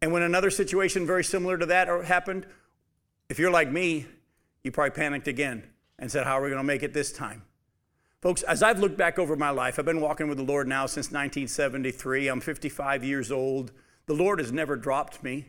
And 0.00 0.12
when 0.12 0.22
another 0.22 0.50
situation 0.50 1.06
very 1.06 1.24
similar 1.24 1.58
to 1.58 1.66
that 1.66 1.88
happened, 2.04 2.46
if 3.28 3.38
you're 3.38 3.50
like 3.50 3.70
me, 3.70 4.06
you 4.62 4.70
probably 4.70 4.90
panicked 4.90 5.28
again 5.28 5.64
and 5.98 6.10
said, 6.10 6.24
How 6.24 6.38
are 6.38 6.42
we 6.42 6.48
going 6.48 6.60
to 6.60 6.64
make 6.64 6.82
it 6.82 6.94
this 6.94 7.12
time? 7.12 7.42
Folks, 8.20 8.42
as 8.42 8.62
I've 8.62 8.80
looked 8.80 8.96
back 8.96 9.18
over 9.18 9.36
my 9.36 9.50
life, 9.50 9.78
I've 9.78 9.84
been 9.84 10.00
walking 10.00 10.28
with 10.28 10.38
the 10.38 10.44
Lord 10.44 10.66
now 10.66 10.86
since 10.86 11.06
1973. 11.06 12.28
I'm 12.28 12.40
55 12.40 13.04
years 13.04 13.30
old. 13.30 13.70
The 14.06 14.14
Lord 14.14 14.40
has 14.40 14.50
never 14.50 14.74
dropped 14.74 15.22
me. 15.22 15.46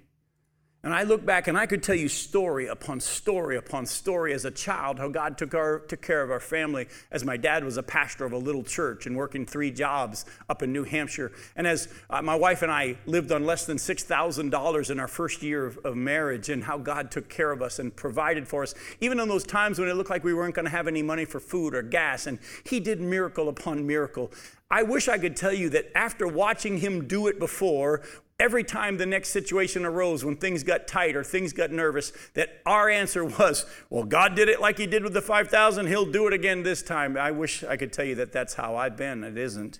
And 0.81 0.93
I 0.93 1.03
look 1.03 1.25
back 1.25 1.49
and 1.49 1.57
I 1.57 1.65
could 1.65 1.83
tell 1.83 1.95
you 1.95 2.07
story 2.07 2.67
upon 2.67 3.01
story 3.01 3.57
upon 3.57 3.85
story 3.85 4.33
as 4.33 4.45
a 4.45 4.51
child 4.51 4.97
how 4.97 5.09
God 5.09 5.37
took, 5.37 5.53
our, 5.53 5.79
took 5.79 6.01
care 6.01 6.23
of 6.23 6.31
our 6.31 6.39
family 6.39 6.87
as 7.11 7.25
my 7.25 7.35
dad 7.35 7.65
was 7.65 7.75
a 7.75 7.83
pastor 7.83 8.23
of 8.23 8.31
a 8.31 8.37
little 8.37 8.63
church 8.63 9.05
and 9.05 9.17
working 9.17 9.45
three 9.45 9.71
jobs 9.71 10.23
up 10.49 10.63
in 10.63 10.71
New 10.71 10.85
Hampshire. 10.85 11.33
And 11.57 11.67
as 11.67 11.89
uh, 12.09 12.21
my 12.21 12.35
wife 12.35 12.61
and 12.61 12.71
I 12.71 12.95
lived 13.05 13.33
on 13.33 13.45
less 13.45 13.65
than 13.65 13.75
$6,000 13.75 14.89
in 14.89 14.99
our 15.01 15.07
first 15.09 15.43
year 15.43 15.65
of, 15.65 15.77
of 15.79 15.97
marriage 15.97 16.47
and 16.47 16.63
how 16.63 16.77
God 16.77 17.11
took 17.11 17.27
care 17.27 17.51
of 17.51 17.61
us 17.61 17.79
and 17.79 17.93
provided 17.93 18.47
for 18.47 18.63
us, 18.63 18.73
even 19.01 19.19
in 19.19 19.27
those 19.27 19.43
times 19.43 19.79
when 19.79 19.89
it 19.89 19.95
looked 19.95 20.09
like 20.09 20.23
we 20.23 20.33
weren't 20.33 20.55
going 20.55 20.65
to 20.65 20.71
have 20.71 20.87
any 20.87 21.03
money 21.03 21.25
for 21.25 21.41
food 21.41 21.75
or 21.75 21.81
gas. 21.81 22.25
And 22.25 22.39
He 22.63 22.79
did 22.79 23.01
miracle 23.01 23.49
upon 23.49 23.85
miracle. 23.85 24.31
I 24.71 24.83
wish 24.83 25.07
I 25.07 25.17
could 25.17 25.35
tell 25.35 25.53
you 25.53 25.69
that 25.71 25.97
after 25.97 26.27
watching 26.27 26.77
him 26.77 27.07
do 27.07 27.25
it 27.25 27.39
before, 27.39 28.03
every 28.39 28.63
time 28.63 28.97
the 28.97 29.05
next 29.05 29.29
situation 29.29 29.85
arose 29.85 30.23
when 30.23 30.35
things 30.35 30.63
got 30.63 30.87
tight 30.87 31.15
or 31.15 31.23
things 31.23 31.53
got 31.53 31.71
nervous 31.71 32.13
that 32.33 32.61
our 32.65 32.89
answer 32.89 33.25
was 33.25 33.65
well 33.89 34.03
god 34.03 34.35
did 34.35 34.47
it 34.49 34.61
like 34.61 34.77
he 34.77 34.87
did 34.87 35.03
with 35.03 35.13
the 35.13 35.21
5000 35.21 35.87
he'll 35.87 36.05
do 36.05 36.27
it 36.27 36.33
again 36.33 36.63
this 36.63 36.81
time. 36.81 37.17
I 37.17 37.31
wish 37.31 37.63
i 37.63 37.75
could 37.77 37.91
tell 37.91 38.05
you 38.05 38.15
that 38.15 38.31
that's 38.31 38.53
how 38.53 38.75
i've 38.75 38.95
been. 38.95 39.23
It 39.23 39.37
isn't. 39.37 39.79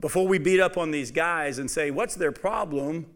Before 0.00 0.26
we 0.26 0.38
beat 0.38 0.60
up 0.60 0.76
on 0.76 0.90
these 0.90 1.10
guys 1.10 1.58
and 1.58 1.70
say 1.70 1.90
what's 1.90 2.14
their 2.14 2.32
problem? 2.32 3.06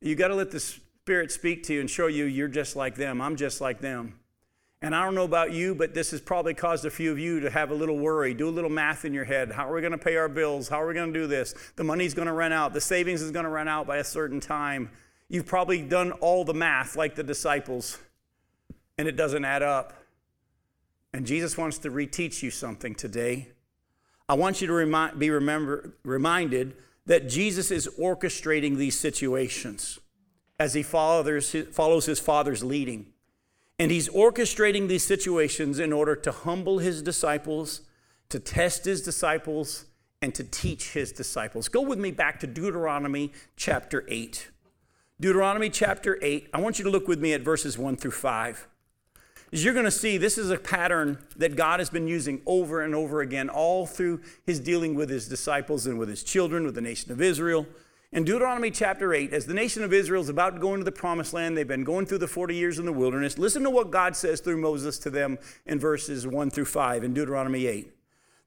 You 0.00 0.14
got 0.14 0.28
to 0.28 0.34
let 0.34 0.50
the 0.50 0.60
spirit 0.60 1.30
speak 1.30 1.62
to 1.64 1.74
you 1.74 1.80
and 1.80 1.90
show 1.90 2.06
you 2.06 2.24
you're 2.24 2.48
just 2.48 2.74
like 2.74 2.94
them. 2.94 3.20
I'm 3.20 3.36
just 3.36 3.60
like 3.60 3.80
them 3.80 4.19
and 4.82 4.94
I 4.94 5.04
don't 5.04 5.14
know 5.14 5.24
about 5.24 5.52
you, 5.52 5.74
but 5.74 5.92
this 5.92 6.10
has 6.12 6.20
probably 6.20 6.54
caused 6.54 6.86
a 6.86 6.90
few 6.90 7.12
of 7.12 7.18
you 7.18 7.40
to 7.40 7.50
have 7.50 7.70
a 7.70 7.74
little 7.74 7.98
worry. 7.98 8.32
Do 8.32 8.48
a 8.48 8.50
little 8.50 8.70
math 8.70 9.04
in 9.04 9.12
your 9.12 9.24
head. 9.24 9.52
How 9.52 9.70
are 9.70 9.74
we 9.74 9.82
going 9.82 9.92
to 9.92 9.98
pay 9.98 10.16
our 10.16 10.28
bills? 10.28 10.68
How 10.68 10.80
are 10.80 10.86
we 10.86 10.94
going 10.94 11.12
to 11.12 11.20
do 11.20 11.26
this? 11.26 11.54
The 11.76 11.84
money's 11.84 12.14
going 12.14 12.28
to 12.28 12.32
run 12.32 12.52
out. 12.52 12.72
The 12.72 12.80
savings 12.80 13.20
is 13.20 13.30
going 13.30 13.44
to 13.44 13.50
run 13.50 13.68
out 13.68 13.86
by 13.86 13.98
a 13.98 14.04
certain 14.04 14.40
time. 14.40 14.90
You've 15.28 15.46
probably 15.46 15.82
done 15.82 16.12
all 16.12 16.44
the 16.44 16.54
math 16.54 16.96
like 16.96 17.14
the 17.14 17.22
disciples, 17.22 17.98
and 18.96 19.06
it 19.06 19.16
doesn't 19.16 19.44
add 19.44 19.62
up. 19.62 19.92
And 21.12 21.26
Jesus 21.26 21.58
wants 21.58 21.76
to 21.78 21.90
reteach 21.90 22.42
you 22.42 22.50
something 22.50 22.94
today. 22.94 23.48
I 24.28 24.34
want 24.34 24.62
you 24.62 24.66
to 24.68 25.12
be 25.18 25.28
remember, 25.28 25.92
reminded 26.04 26.74
that 27.04 27.28
Jesus 27.28 27.70
is 27.70 27.88
orchestrating 28.00 28.76
these 28.76 28.98
situations 28.98 29.98
as 30.58 30.72
he 30.72 30.82
follows 30.82 31.54
follows 31.72 32.06
his 32.06 32.20
Father's 32.20 32.62
leading. 32.62 33.12
And 33.80 33.90
he's 33.90 34.10
orchestrating 34.10 34.88
these 34.88 35.02
situations 35.02 35.78
in 35.78 35.90
order 35.90 36.14
to 36.14 36.30
humble 36.30 36.80
his 36.80 37.00
disciples, 37.00 37.80
to 38.28 38.38
test 38.38 38.84
his 38.84 39.00
disciples, 39.00 39.86
and 40.20 40.34
to 40.34 40.44
teach 40.44 40.92
his 40.92 41.12
disciples. 41.12 41.70
Go 41.70 41.80
with 41.80 41.98
me 41.98 42.10
back 42.10 42.40
to 42.40 42.46
Deuteronomy 42.46 43.32
chapter 43.56 44.04
8. 44.06 44.50
Deuteronomy 45.18 45.70
chapter 45.70 46.18
8. 46.20 46.50
I 46.52 46.60
want 46.60 46.78
you 46.78 46.84
to 46.84 46.90
look 46.90 47.08
with 47.08 47.20
me 47.20 47.32
at 47.32 47.40
verses 47.40 47.78
1 47.78 47.96
through 47.96 48.10
5. 48.10 48.68
As 49.50 49.64
you're 49.64 49.72
going 49.72 49.86
to 49.86 49.90
see, 49.90 50.18
this 50.18 50.36
is 50.36 50.50
a 50.50 50.58
pattern 50.58 51.16
that 51.36 51.56
God 51.56 51.80
has 51.80 51.88
been 51.88 52.06
using 52.06 52.42
over 52.44 52.82
and 52.82 52.94
over 52.94 53.22
again, 53.22 53.48
all 53.48 53.86
through 53.86 54.20
his 54.44 54.60
dealing 54.60 54.94
with 54.94 55.08
his 55.08 55.26
disciples 55.26 55.86
and 55.86 55.98
with 55.98 56.10
his 56.10 56.22
children, 56.22 56.66
with 56.66 56.74
the 56.74 56.82
nation 56.82 57.12
of 57.12 57.22
Israel. 57.22 57.66
In 58.12 58.24
Deuteronomy 58.24 58.72
chapter 58.72 59.14
8, 59.14 59.32
as 59.32 59.46
the 59.46 59.54
nation 59.54 59.84
of 59.84 59.92
Israel 59.92 60.20
is 60.20 60.28
about 60.28 60.54
to 60.54 60.60
go 60.60 60.72
into 60.72 60.82
the 60.82 60.90
promised 60.90 61.32
land, 61.32 61.56
they've 61.56 61.68
been 61.68 61.84
going 61.84 62.06
through 62.06 62.18
the 62.18 62.26
40 62.26 62.56
years 62.56 62.80
in 62.80 62.84
the 62.84 62.92
wilderness. 62.92 63.38
Listen 63.38 63.62
to 63.62 63.70
what 63.70 63.92
God 63.92 64.16
says 64.16 64.40
through 64.40 64.60
Moses 64.60 64.98
to 64.98 65.10
them 65.10 65.38
in 65.64 65.78
verses 65.78 66.26
1 66.26 66.50
through 66.50 66.64
5 66.64 67.04
in 67.04 67.14
Deuteronomy 67.14 67.66
8. 67.66 67.94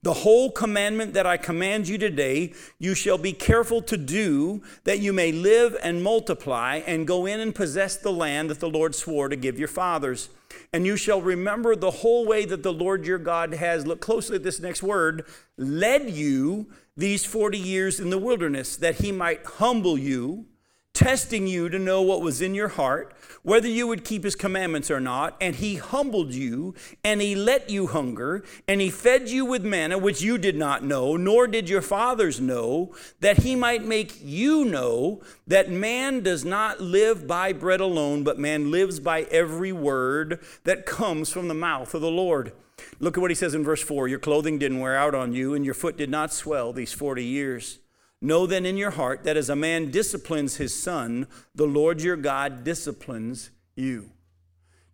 The 0.02 0.16
whole 0.16 0.52
commandment 0.52 1.14
that 1.14 1.26
I 1.26 1.38
command 1.38 1.88
you 1.88 1.98
today, 1.98 2.52
you 2.78 2.94
shall 2.94 3.18
be 3.18 3.32
careful 3.32 3.82
to 3.84 3.96
do, 3.96 4.62
that 4.84 5.00
you 5.00 5.14
may 5.14 5.32
live 5.32 5.78
and 5.82 6.04
multiply 6.04 6.82
and 6.86 7.08
go 7.08 7.26
in 7.26 7.40
and 7.40 7.56
possess 7.56 7.96
the 7.96 8.12
land 8.12 8.50
that 8.50 8.60
the 8.60 8.70
Lord 8.70 8.94
swore 8.94 9.30
to 9.30 9.38
give 9.38 9.58
your 9.58 9.70
fathers. 9.70 10.28
And 10.74 10.86
you 10.86 10.98
shall 10.98 11.22
remember 11.22 11.78
the 11.78 11.90
whole 11.90 12.26
way 12.26 12.44
that 12.44 12.64
the 12.64 12.74
Lord 12.74 13.06
your 13.06 13.18
God 13.18 13.54
has, 13.54 13.88
look 13.88 14.02
closely 14.02 14.36
at 14.36 14.44
this 14.44 14.60
next 14.60 14.84
word, 14.84 15.24
led 15.56 16.10
you 16.10 16.68
these 16.96 17.26
40 17.26 17.58
years 17.58 18.00
in 18.00 18.10
the 18.10 18.18
wilderness, 18.18 18.76
that 18.78 18.96
he 18.96 19.12
might 19.12 19.46
humble 19.46 19.98
you 19.98 20.46
testing 20.94 21.48
you 21.48 21.70
to 21.70 21.80
know 21.80 22.02
what 22.02 22.22
was 22.22 22.42
in 22.42 22.54
your 22.54 22.68
heart, 22.68 23.16
whether 23.42 23.68
you 23.68 23.88
would 23.88 24.06
keep 24.06 24.24
his 24.24 24.36
commandments 24.36 24.92
or 24.92 25.00
not. 25.00 25.36
And 25.42 25.56
he 25.56 25.76
humbled 25.76 26.34
you, 26.34 26.76
and 27.04 27.20
he 27.20 27.36
let 27.36 27.70
you 27.70 27.88
hunger, 27.88 28.44
and 28.68 28.80
he 28.80 28.90
fed 28.90 29.28
you 29.28 29.44
with 29.44 29.66
manna, 29.66 29.98
which 29.98 30.22
you 30.22 30.38
did 30.38 30.56
not 30.56 30.84
know, 30.84 31.18
nor 31.18 31.48
did 31.48 31.68
your 31.68 31.82
fathers 31.82 32.40
know, 32.40 32.94
that 33.22 33.40
he 33.40 33.56
might 33.56 33.84
make 33.84 34.18
you 34.22 34.66
know 34.66 35.22
that 35.48 35.70
man 35.70 36.22
does 36.22 36.46
not 36.46 36.80
live 36.80 37.26
by 37.26 37.52
bread 37.54 37.82
alone, 37.82 38.24
but 38.24 38.38
man 38.38 38.70
lives 38.70 39.00
by 39.00 39.24
every 39.24 39.72
word 39.72 40.40
that 40.64 40.86
comes 40.86 41.30
from 41.30 41.48
the 41.48 41.54
mouth 41.54 41.94
of 41.94 42.02
the 42.02 42.12
Lord. 42.12 42.54
Look 43.00 43.18
at 43.18 43.22
what 43.22 43.32
he 43.32 43.36
says 43.36 43.54
in 43.54 43.64
verse 43.64 43.82
4 43.82 44.08
Your 44.08 44.20
clothing 44.20 44.60
didn't 44.60 44.80
wear 44.80 44.96
out 44.96 45.16
on 45.16 45.34
you, 45.34 45.54
and 45.54 45.66
your 45.66 45.74
foot 45.74 45.98
did 45.98 46.10
not 46.10 46.34
swell 46.34 46.74
these 46.74 46.94
40 46.94 47.24
years. 47.24 47.80
Know 48.22 48.48
then 48.48 48.66
in 48.66 48.78
your 48.78 48.92
heart 48.92 49.24
that 49.26 49.36
as 49.36 49.50
a 49.50 49.56
man 49.56 49.92
disciplines 49.92 50.56
his 50.56 50.74
son, 50.74 51.28
the 51.54 51.68
Lord 51.68 52.02
your 52.02 52.16
God 52.16 52.64
disciplines 52.64 53.50
you. 53.76 54.12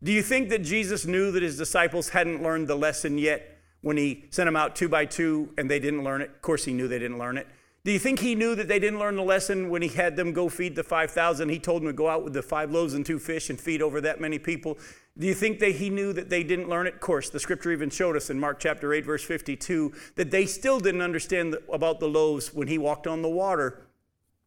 Do 0.01 0.11
you 0.11 0.23
think 0.23 0.49
that 0.49 0.63
Jesus 0.63 1.05
knew 1.05 1.31
that 1.31 1.43
his 1.43 1.57
disciples 1.57 2.09
hadn't 2.09 2.41
learned 2.41 2.67
the 2.67 2.75
lesson 2.75 3.17
yet 3.17 3.57
when 3.81 3.97
he 3.97 4.25
sent 4.31 4.47
them 4.47 4.55
out 4.55 4.75
two 4.75 4.89
by 4.89 5.05
two 5.05 5.53
and 5.57 5.69
they 5.69 5.79
didn't 5.79 6.03
learn 6.03 6.21
it? 6.21 6.29
Of 6.29 6.41
course, 6.41 6.65
he 6.65 6.73
knew 6.73 6.87
they 6.87 6.99
didn't 6.99 7.19
learn 7.19 7.37
it. 7.37 7.47
Do 7.89 7.93
you 7.93 7.97
think 7.97 8.19
he 8.19 8.35
knew 8.35 8.53
that 8.53 8.67
they 8.67 8.77
didn't 8.77 8.99
learn 8.99 9.15
the 9.15 9.23
lesson 9.23 9.67
when 9.67 9.81
he 9.81 9.87
had 9.87 10.15
them 10.15 10.31
go 10.31 10.47
feed 10.47 10.75
the 10.75 10.83
5,000? 10.83 11.49
He 11.49 11.57
told 11.57 11.81
them 11.81 11.87
to 11.87 11.93
go 11.93 12.07
out 12.07 12.23
with 12.23 12.33
the 12.33 12.43
five 12.43 12.69
loaves 12.69 12.93
and 12.93 13.03
two 13.03 13.17
fish 13.17 13.49
and 13.49 13.59
feed 13.59 13.81
over 13.81 13.99
that 13.99 14.21
many 14.21 14.37
people. 14.37 14.77
Do 15.17 15.25
you 15.25 15.33
think 15.33 15.57
that 15.57 15.71
he 15.71 15.89
knew 15.89 16.13
that 16.13 16.29
they 16.29 16.43
didn't 16.43 16.69
learn 16.69 16.85
it? 16.85 16.93
Of 16.93 16.99
course, 16.99 17.31
the 17.31 17.39
scripture 17.39 17.71
even 17.71 17.89
showed 17.89 18.15
us 18.15 18.29
in 18.29 18.39
Mark 18.39 18.59
chapter 18.59 18.93
8, 18.93 19.05
verse 19.05 19.23
52, 19.23 19.91
that 20.17 20.29
they 20.29 20.45
still 20.45 20.79
didn't 20.79 21.01
understand 21.01 21.57
about 21.73 21.99
the 21.99 22.07
loaves 22.07 22.53
when 22.53 22.67
he 22.67 22.77
walked 22.77 23.07
on 23.07 23.23
the 23.23 23.27
water. 23.27 23.87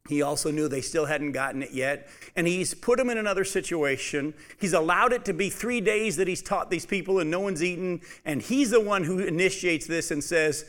He 0.09 0.23
also 0.23 0.53
knew 0.53 0.69
they 0.69 0.81
still 0.81 1.07
hadn't 1.07 1.33
gotten 1.33 1.65
it 1.65 1.73
yet. 1.73 2.09
And 2.37 2.47
he's 2.47 2.75
put 2.75 2.97
them 2.97 3.11
in 3.11 3.19
another 3.19 3.45
situation. 3.45 4.35
He's 4.61 4.73
allowed 4.73 5.13
it 5.13 5.25
to 5.25 5.33
be 5.33 5.51
three 5.51 5.81
days 5.81 6.17
that 6.17 6.29
he's 6.29 6.43
taught 6.43 6.71
these 6.71 6.87
people 6.87 7.19
and 7.19 7.29
no 7.29 7.41
one's 7.41 7.63
eaten. 7.63 8.03
And 8.25 8.41
he's 8.41 8.71
the 8.71 8.81
one 8.81 9.03
who 9.03 9.19
initiates 9.19 9.87
this 9.87 10.13
and 10.13 10.23
says, 10.23 10.65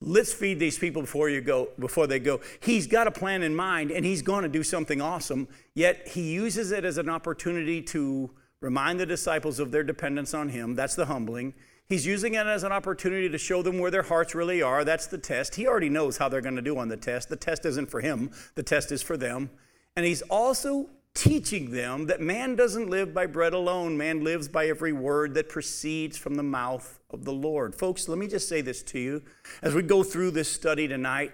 Let's 0.00 0.32
feed 0.32 0.58
these 0.58 0.78
people 0.78 1.02
before 1.02 1.30
you 1.30 1.40
go 1.40 1.68
before 1.78 2.06
they 2.06 2.18
go. 2.18 2.40
He's 2.60 2.86
got 2.86 3.06
a 3.06 3.10
plan 3.10 3.42
in 3.42 3.56
mind 3.56 3.90
and 3.90 4.04
he's 4.04 4.20
going 4.20 4.42
to 4.42 4.48
do 4.48 4.62
something 4.62 5.00
awesome, 5.00 5.48
yet 5.74 6.08
he 6.08 6.32
uses 6.32 6.70
it 6.70 6.84
as 6.84 6.98
an 6.98 7.08
opportunity 7.08 7.80
to 7.82 8.30
remind 8.60 9.00
the 9.00 9.06
disciples 9.06 9.58
of 9.58 9.70
their 9.70 9.82
dependence 9.82 10.34
on 10.34 10.50
him. 10.50 10.74
That's 10.74 10.94
the 10.94 11.06
humbling. 11.06 11.54
He's 11.88 12.04
using 12.04 12.34
it 12.34 12.46
as 12.46 12.62
an 12.64 12.72
opportunity 12.72 13.28
to 13.28 13.38
show 13.38 13.62
them 13.62 13.78
where 13.78 13.90
their 13.90 14.02
hearts 14.02 14.34
really 14.34 14.60
are. 14.60 14.84
That's 14.84 15.06
the 15.06 15.18
test. 15.18 15.54
He 15.54 15.66
already 15.66 15.88
knows 15.88 16.18
how 16.18 16.28
they're 16.28 16.40
going 16.40 16.56
to 16.56 16.62
do 16.62 16.76
on 16.78 16.88
the 16.88 16.96
test. 16.96 17.28
The 17.28 17.36
test 17.36 17.64
isn't 17.64 17.90
for 17.90 18.00
him, 18.00 18.30
the 18.54 18.62
test 18.62 18.92
is 18.92 19.02
for 19.02 19.16
them. 19.16 19.50
And 19.94 20.04
he's 20.04 20.22
also 20.22 20.90
teaching 21.16 21.70
them 21.70 22.06
that 22.06 22.20
man 22.20 22.54
doesn't 22.54 22.90
live 22.90 23.12
by 23.12 23.26
bread 23.26 23.54
alone, 23.54 23.96
man 23.96 24.22
lives 24.22 24.46
by 24.46 24.68
every 24.68 24.92
word 24.92 25.34
that 25.34 25.48
proceeds 25.48 26.16
from 26.16 26.34
the 26.34 26.42
mouth 26.42 27.00
of 27.10 27.24
the 27.24 27.32
Lord. 27.32 27.74
Folks, 27.74 28.08
let 28.08 28.18
me 28.18 28.28
just 28.28 28.48
say 28.48 28.60
this 28.60 28.82
to 28.84 28.98
you. 28.98 29.22
As 29.62 29.74
we 29.74 29.82
go 29.82 30.04
through 30.04 30.32
this 30.32 30.52
study 30.52 30.86
tonight, 30.86 31.32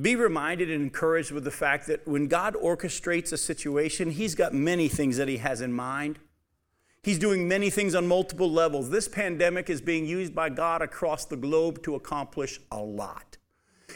be 0.00 0.16
reminded 0.16 0.70
and 0.70 0.82
encouraged 0.82 1.30
with 1.30 1.44
the 1.44 1.50
fact 1.50 1.86
that 1.86 2.06
when 2.06 2.26
God 2.26 2.54
orchestrates 2.54 3.32
a 3.32 3.36
situation, 3.36 4.10
He's 4.10 4.34
got 4.34 4.52
many 4.52 4.88
things 4.88 5.16
that 5.16 5.28
He 5.28 5.36
has 5.36 5.60
in 5.60 5.72
mind. 5.72 6.18
He's 7.02 7.18
doing 7.18 7.48
many 7.48 7.70
things 7.70 7.94
on 7.94 8.06
multiple 8.06 8.50
levels. 8.50 8.90
This 8.90 9.08
pandemic 9.08 9.70
is 9.70 9.80
being 9.80 10.04
used 10.04 10.34
by 10.34 10.50
God 10.50 10.82
across 10.82 11.24
the 11.24 11.36
globe 11.36 11.82
to 11.84 11.94
accomplish 11.94 12.60
a 12.70 12.78
lot. 12.78 13.38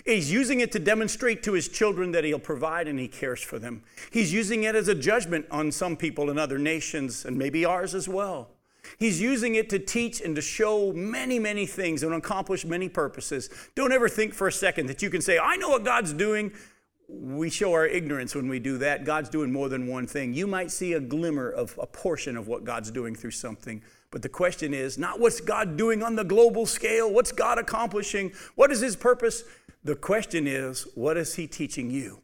He's 0.05 0.31
using 0.33 0.61
it 0.61 0.73
to 0.73 0.79
demonstrate 0.79 1.43
to 1.45 1.53
his 1.53 1.69
children 1.69 2.13
that 2.13 2.25
he'll 2.25 2.39
provide 2.39 2.89
and 2.89 2.99
he 2.99 3.09
cares 3.09 3.43
for 3.43 3.59
them. 3.59 3.83
He's 4.11 4.33
using 4.33 4.65
it 4.65 4.75
as 4.75 4.89
a 4.89 4.95
judgment 4.95 5.47
on 5.51 5.73
some 5.73 5.97
people 5.97 6.31
in 6.31 6.39
other 6.39 6.59
nations 6.59 7.25
and 7.25 7.37
maybe 7.37 7.65
ours 7.65 7.95
as 7.95 8.09
well. 8.09 8.51
He's 8.99 9.21
using 9.21 9.55
it 9.55 9.71
to 9.71 9.79
teach 9.79 10.21
and 10.21 10.37
to 10.37 10.43
show 10.43 10.93
many, 10.93 11.39
many 11.39 11.67
things 11.67 12.03
and 12.03 12.15
accomplish 12.15 12.65
many 12.65 12.89
purposes. 12.89 13.51
Don't 13.75 13.93
ever 13.93 14.09
think 14.09 14.35
for 14.35 14.49
a 14.49 14.53
second 14.53 14.87
that 14.87 15.03
you 15.03 15.11
can 15.11 15.21
say, 15.21 15.39
I 15.39 15.57
know 15.57 15.71
what 15.71 15.85
God's 15.85 16.13
doing. 16.13 16.53
We 17.09 17.51
show 17.51 17.73
our 17.73 17.87
ignorance 17.87 18.35
when 18.35 18.49
we 18.49 18.59
do 18.59 18.79
that. 18.79 19.05
God's 19.05 19.29
doing 19.29 19.53
more 19.53 19.69
than 19.69 19.87
one 19.87 20.07
thing. 20.07 20.33
You 20.33 20.47
might 20.47 20.71
see 20.71 20.95
a 20.95 21.01
glimmer 21.01 21.51
of 21.51 21.79
a 21.81 21.87
portion 21.87 22.37
of 22.37 22.49
what 22.49 22.65
God's 22.65 22.91
doing 22.91 23.15
through 23.15 23.33
something, 23.33 23.83
but 24.11 24.23
the 24.23 24.29
question 24.29 24.73
is 24.73 24.97
not 24.97 25.21
what's 25.21 25.41
God 25.41 25.77
doing 25.77 26.03
on 26.03 26.17
the 26.17 26.25
global 26.25 26.65
scale? 26.65 27.13
What's 27.13 27.31
God 27.31 27.59
accomplishing? 27.59 28.33
What 28.55 28.71
is 28.71 28.81
His 28.81 28.97
purpose? 28.97 29.45
The 29.85 29.95
question 29.95 30.47
is, 30.47 30.87
what 30.95 31.19
is 31.19 31.35
He 31.35 31.47
teaching 31.47 31.91
you? 31.91 32.23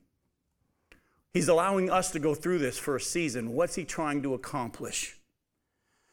He's 1.35 1.49
allowing 1.49 1.91
us 1.91 2.11
to 2.13 2.19
go 2.19 2.35
through 2.35 2.59
this 2.59 2.79
for 2.79 2.97
a 2.97 3.01
season. 3.01 3.53
What's 3.53 3.75
He 3.75 3.85
trying 3.85 4.23
to 4.23 4.35
accomplish? 4.35 5.21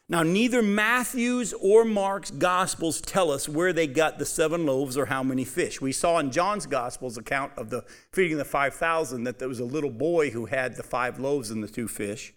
Now, 0.10 0.24
neither 0.24 0.62
Matthew's 0.62 1.54
or 1.54 1.84
Mark's 1.84 2.32
gospels 2.32 3.02
tell 3.02 3.30
us 3.30 3.50
where 3.50 3.74
they 3.74 3.88
got 3.88 4.20
the 4.20 4.26
seven 4.26 4.66
loaves 4.66 4.98
or 4.98 5.08
how 5.08 5.22
many 5.22 5.44
fish. 5.44 5.82
We 5.82 5.92
saw 5.92 6.20
in 6.20 6.32
John's 6.32 6.66
gospel's 6.66 7.18
account 7.18 7.52
of 7.58 7.70
the 7.70 7.84
feeding 8.12 8.38
the 8.38 8.46
5,000 8.46 9.26
that 9.26 9.40
there 9.40 9.50
was 9.50 9.60
a 9.60 9.66
little 9.66 9.90
boy 9.90 10.30
who 10.30 10.46
had 10.46 10.76
the 10.76 10.84
five 10.84 11.20
loaves 11.20 11.52
and 11.52 11.62
the 11.62 11.68
two 11.68 11.90
fish. 11.90 12.34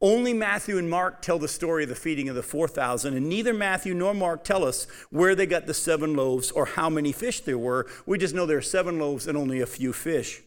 Only 0.00 0.32
Matthew 0.32 0.78
and 0.78 0.88
Mark 0.88 1.22
tell 1.22 1.38
the 1.38 1.48
story 1.48 1.84
of 1.84 1.88
the 1.88 1.94
feeding 1.94 2.28
of 2.28 2.34
the 2.34 2.42
4,000, 2.42 3.14
and 3.14 3.28
neither 3.28 3.54
Matthew 3.54 3.94
nor 3.94 4.14
Mark 4.14 4.44
tell 4.44 4.64
us 4.64 4.86
where 5.10 5.34
they 5.34 5.46
got 5.46 5.66
the 5.66 5.74
seven 5.74 6.14
loaves 6.14 6.50
or 6.50 6.66
how 6.66 6.90
many 6.90 7.12
fish 7.12 7.40
there 7.40 7.58
were. 7.58 7.86
We 8.06 8.18
just 8.18 8.34
know 8.34 8.46
there 8.46 8.58
are 8.58 8.62
seven 8.62 8.98
loaves 8.98 9.26
and 9.26 9.36
only 9.36 9.60
a 9.60 9.66
few 9.66 9.92
fish. 9.92 10.42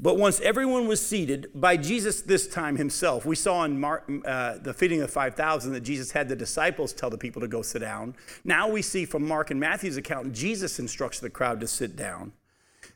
But 0.00 0.18
once 0.18 0.40
everyone 0.40 0.88
was 0.88 1.04
seated, 1.04 1.50
by 1.54 1.76
Jesus 1.76 2.20
this 2.20 2.48
time 2.48 2.76
himself, 2.76 3.24
we 3.24 3.36
saw 3.36 3.64
in 3.64 3.78
Mark, 3.78 4.10
uh, 4.26 4.58
the 4.58 4.74
feeding 4.74 5.00
of 5.00 5.10
5,000 5.10 5.72
that 5.72 5.80
Jesus 5.80 6.10
had 6.10 6.28
the 6.28 6.36
disciples 6.36 6.92
tell 6.92 7.10
the 7.10 7.18
people 7.18 7.40
to 7.40 7.48
go 7.48 7.62
sit 7.62 7.78
down. 7.78 8.16
Now 8.44 8.68
we 8.68 8.82
see 8.82 9.04
from 9.04 9.26
Mark 9.26 9.50
and 9.50 9.60
Matthew's 9.60 9.96
account, 9.96 10.32
Jesus 10.32 10.78
instructs 10.80 11.20
the 11.20 11.30
crowd 11.30 11.60
to 11.60 11.68
sit 11.68 11.94
down. 11.94 12.32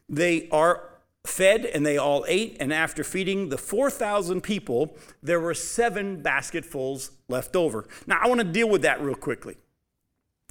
They 0.09 0.49
are 0.51 0.98
fed 1.27 1.65
and 1.65 1.85
they 1.85 1.99
all 1.99 2.25
ate, 2.29 2.57
and 2.61 2.73
after 2.73 3.05
feeding 3.05 3.49
the 3.49 3.59
4,000 3.59 4.41
people, 4.41 4.97
there 5.23 5.41
were 5.41 5.55
seven 5.55 6.23
basketfuls 6.23 7.11
left 7.29 7.55
over. 7.57 7.87
Now 8.07 8.19
I 8.23 8.29
want 8.29 8.41
to 8.41 8.47
deal 8.47 8.69
with 8.69 8.83
that 8.83 9.01
real 9.01 9.15
quickly 9.15 9.57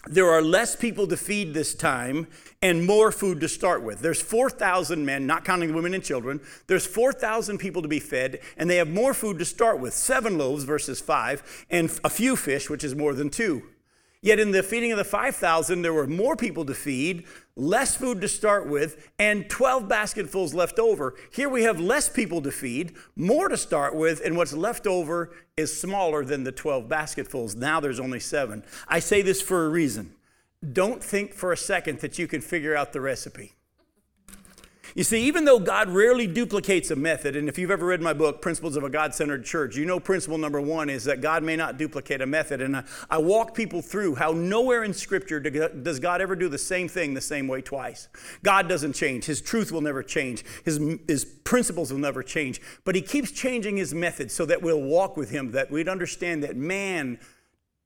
there 0.10 0.30
are 0.30 0.42
less 0.42 0.76
people 0.76 1.08
to 1.08 1.18
feed 1.18 1.54
this 1.54 1.74
time 1.74 2.28
and 2.62 2.86
more 2.86 3.12
food 3.12 3.40
to 3.42 3.48
start 3.48 3.84
with. 3.84 4.00
There's 4.00 4.22
4,000 4.22 5.06
men, 5.06 5.28
not 5.28 5.46
counting 5.46 5.70
the 5.70 5.76
women 5.76 5.94
and 5.94 6.04
children. 6.04 6.40
There's 6.68 6.86
4,000 6.86 7.58
people 7.58 7.82
to 7.82 7.88
be 7.88 8.00
fed, 8.00 8.40
and 8.58 8.70
they 8.70 8.78
have 8.78 8.90
more 8.90 9.14
food 9.14 9.40
to 9.40 9.46
start 9.46 9.80
with 9.80 9.94
seven 9.94 10.38
loaves 10.38 10.64
versus 10.64 11.02
five, 11.02 11.66
and 11.70 11.92
a 12.04 12.10
few 12.10 12.36
fish, 12.36 12.70
which 12.70 12.84
is 12.84 12.96
more 12.96 13.14
than 13.14 13.30
two. 13.30 13.64
Yet 14.28 14.40
in 14.40 14.52
the 14.52 14.62
feeding 14.62 14.92
of 14.92 14.98
the 14.98 15.06
5,000, 15.06 15.84
there 15.84 15.94
were 15.94 16.06
more 16.06 16.36
people 16.36 16.66
to 16.66 16.74
feed, 16.74 17.26
less 17.56 17.96
food 17.96 18.20
to 18.20 18.28
start 18.28 18.68
with, 18.68 19.10
and 19.18 19.50
12 19.50 19.88
basketfuls 19.88 20.54
left 20.54 20.80
over. 20.80 21.16
Here 21.32 21.48
we 21.48 21.64
have 21.64 21.80
less 21.80 22.10
people 22.10 22.42
to 22.42 22.52
feed, 22.52 22.98
more 23.16 23.48
to 23.48 23.56
start 23.56 23.96
with, 23.96 24.20
and 24.26 24.36
what's 24.36 24.52
left 24.52 24.86
over 24.86 25.32
is 25.56 25.80
smaller 25.80 26.26
than 26.26 26.44
the 26.44 26.52
12 26.52 26.90
basketfuls. 26.90 27.56
Now 27.56 27.80
there's 27.80 28.02
only 28.02 28.20
seven. 28.20 28.66
I 28.90 29.00
say 29.00 29.22
this 29.22 29.42
for 29.42 29.66
a 29.66 29.70
reason. 29.70 30.14
Don't 30.74 31.02
think 31.02 31.34
for 31.34 31.54
a 31.54 31.58
second 31.58 32.02
that 32.02 32.20
you 32.20 32.28
can 32.28 32.42
figure 32.42 32.76
out 32.76 32.92
the 32.92 33.00
recipe. 33.00 33.54
You 34.98 35.04
see, 35.04 35.26
even 35.26 35.46
though 35.46 35.60
God 35.60 35.92
rarely 35.92 36.26
duplicates 36.26 36.90
a 36.90 36.96
method, 36.96 37.36
and 37.36 37.48
if 37.48 37.60
you've 37.60 37.70
ever 37.70 37.86
read 37.86 38.02
my 38.02 38.14
book, 38.14 38.42
Principles 38.42 38.76
of 38.76 38.84
a 38.84 38.90
God 38.90 39.14
Centered 39.14 39.46
Church, 39.46 39.76
you 39.76 39.86
know 39.86 40.00
principle 40.00 40.40
number 40.40 40.60
one 40.60 40.90
is 40.90 41.04
that 41.04 41.22
God 41.22 41.44
may 41.44 41.56
not 41.56 41.78
duplicate 41.78 42.20
a 42.20 42.26
method. 42.26 42.62
And 42.64 42.78
I, 42.78 42.84
I, 43.08 43.20
walk 43.20 43.54
people 43.54 43.84
through 43.84 44.16
how 44.16 44.32
nowhere 44.32 44.84
in 44.84 44.96
Scripture 44.96 45.40
does 45.40 46.00
God 46.00 46.20
ever 46.20 46.36
do 46.36 46.50
the 46.50 46.58
same 46.58 46.88
thing 46.88 47.14
the 47.14 47.22
same 47.22 47.48
way 47.48 47.62
twice. 47.62 48.08
God 48.42 48.68
doesn't 48.68 48.94
change, 48.94 49.26
His 49.26 49.40
truth 49.40 49.72
will 49.72 49.82
never 49.82 50.02
change, 50.02 50.44
His, 50.66 50.82
his 51.08 51.26
principles 51.26 51.94
will 51.94 52.00
never 52.00 52.24
change. 52.24 52.60
But 52.84 52.96
He 52.96 53.04
keeps 53.04 53.30
changing 53.30 53.78
His 53.78 53.94
method 53.94 54.32
so 54.32 54.48
that 54.48 54.64
we'll 54.64 54.82
walk 54.82 55.16
with 55.16 55.30
Him, 55.30 55.52
that 55.52 55.70
we'd 55.70 55.88
understand 55.88 56.44
that 56.44 56.56
man 56.56 57.20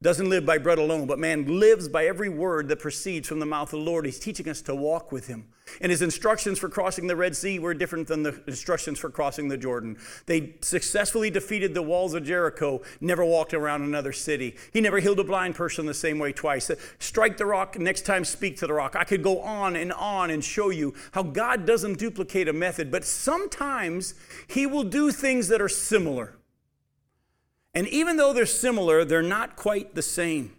doesn't 0.02 0.30
live 0.30 0.46
by 0.46 0.58
bread 0.58 0.80
alone, 0.80 1.06
but 1.06 1.20
man 1.20 1.60
lives 1.60 1.88
by 1.88 2.06
every 2.06 2.30
word 2.30 2.68
that 2.70 2.80
proceeds 2.80 3.28
from 3.28 3.40
the 3.40 3.46
mouth 3.46 3.72
of 3.72 3.80
the 3.80 3.86
Lord. 3.86 4.06
He's 4.06 4.20
teaching 4.20 4.50
us 4.50 4.62
to 4.64 4.74
walk 4.74 5.12
with 5.12 5.28
him. 5.28 5.46
And 5.80 5.92
his 5.92 6.02
instructions 6.02 6.58
for 6.60 6.70
crossing 6.70 7.08
the 7.08 7.16
Red 7.16 7.36
Sea 7.36 7.60
were 7.60 7.74
different 7.74 8.08
than 8.08 8.24
the 8.24 8.42
instructions 8.48 9.00
for 9.00 9.10
crossing 9.10 9.48
the 9.48 9.58
Jordan. 9.58 9.98
They 10.26 10.56
successfully 10.62 11.30
defeated 11.30 11.74
the 11.74 11.84
walls 11.84 12.14
of 12.14 12.24
Jericho, 12.24 12.82
never 13.00 13.24
walked 13.24 13.54
around 13.54 13.84
another 13.84 14.12
city. 14.12 14.56
He 14.74 14.82
never 14.82 15.00
healed 15.00 15.20
a 15.20 15.24
blind 15.24 15.56
person 15.56 15.86
the 15.86 15.94
same 15.94 16.18
way 16.18 16.34
twice. 16.34 16.72
Strike 17.00 17.38
the 17.38 17.46
rock, 17.46 17.80
next 17.80 18.02
time 18.02 18.26
speak 18.26 18.58
to 18.58 18.68
the 18.68 18.74
rock. 18.74 18.96
I 18.96 19.04
could 19.04 19.24
go 19.24 19.40
on 19.42 19.76
and 19.76 19.94
on 19.94 20.32
and 20.32 20.44
show 20.44 20.72
you 20.72 20.94
how 21.12 21.24
God 21.24 21.66
doesn't 21.66 22.00
duplicate 22.00 22.48
a 22.48 22.54
method, 22.54 22.92
but 22.92 23.06
sometimes 23.06 24.16
he 24.48 24.66
will 24.66 24.84
do 24.84 25.12
things 25.12 25.48
that 25.50 25.62
are 25.62 25.70
similar. 25.70 26.36
And 27.74 27.88
even 27.88 28.18
though 28.18 28.34
they're 28.34 28.46
similar, 28.46 29.06
they're 29.06 29.22
not 29.22 29.56
quite 29.56 29.96
the 29.96 30.02
same. 30.02 30.56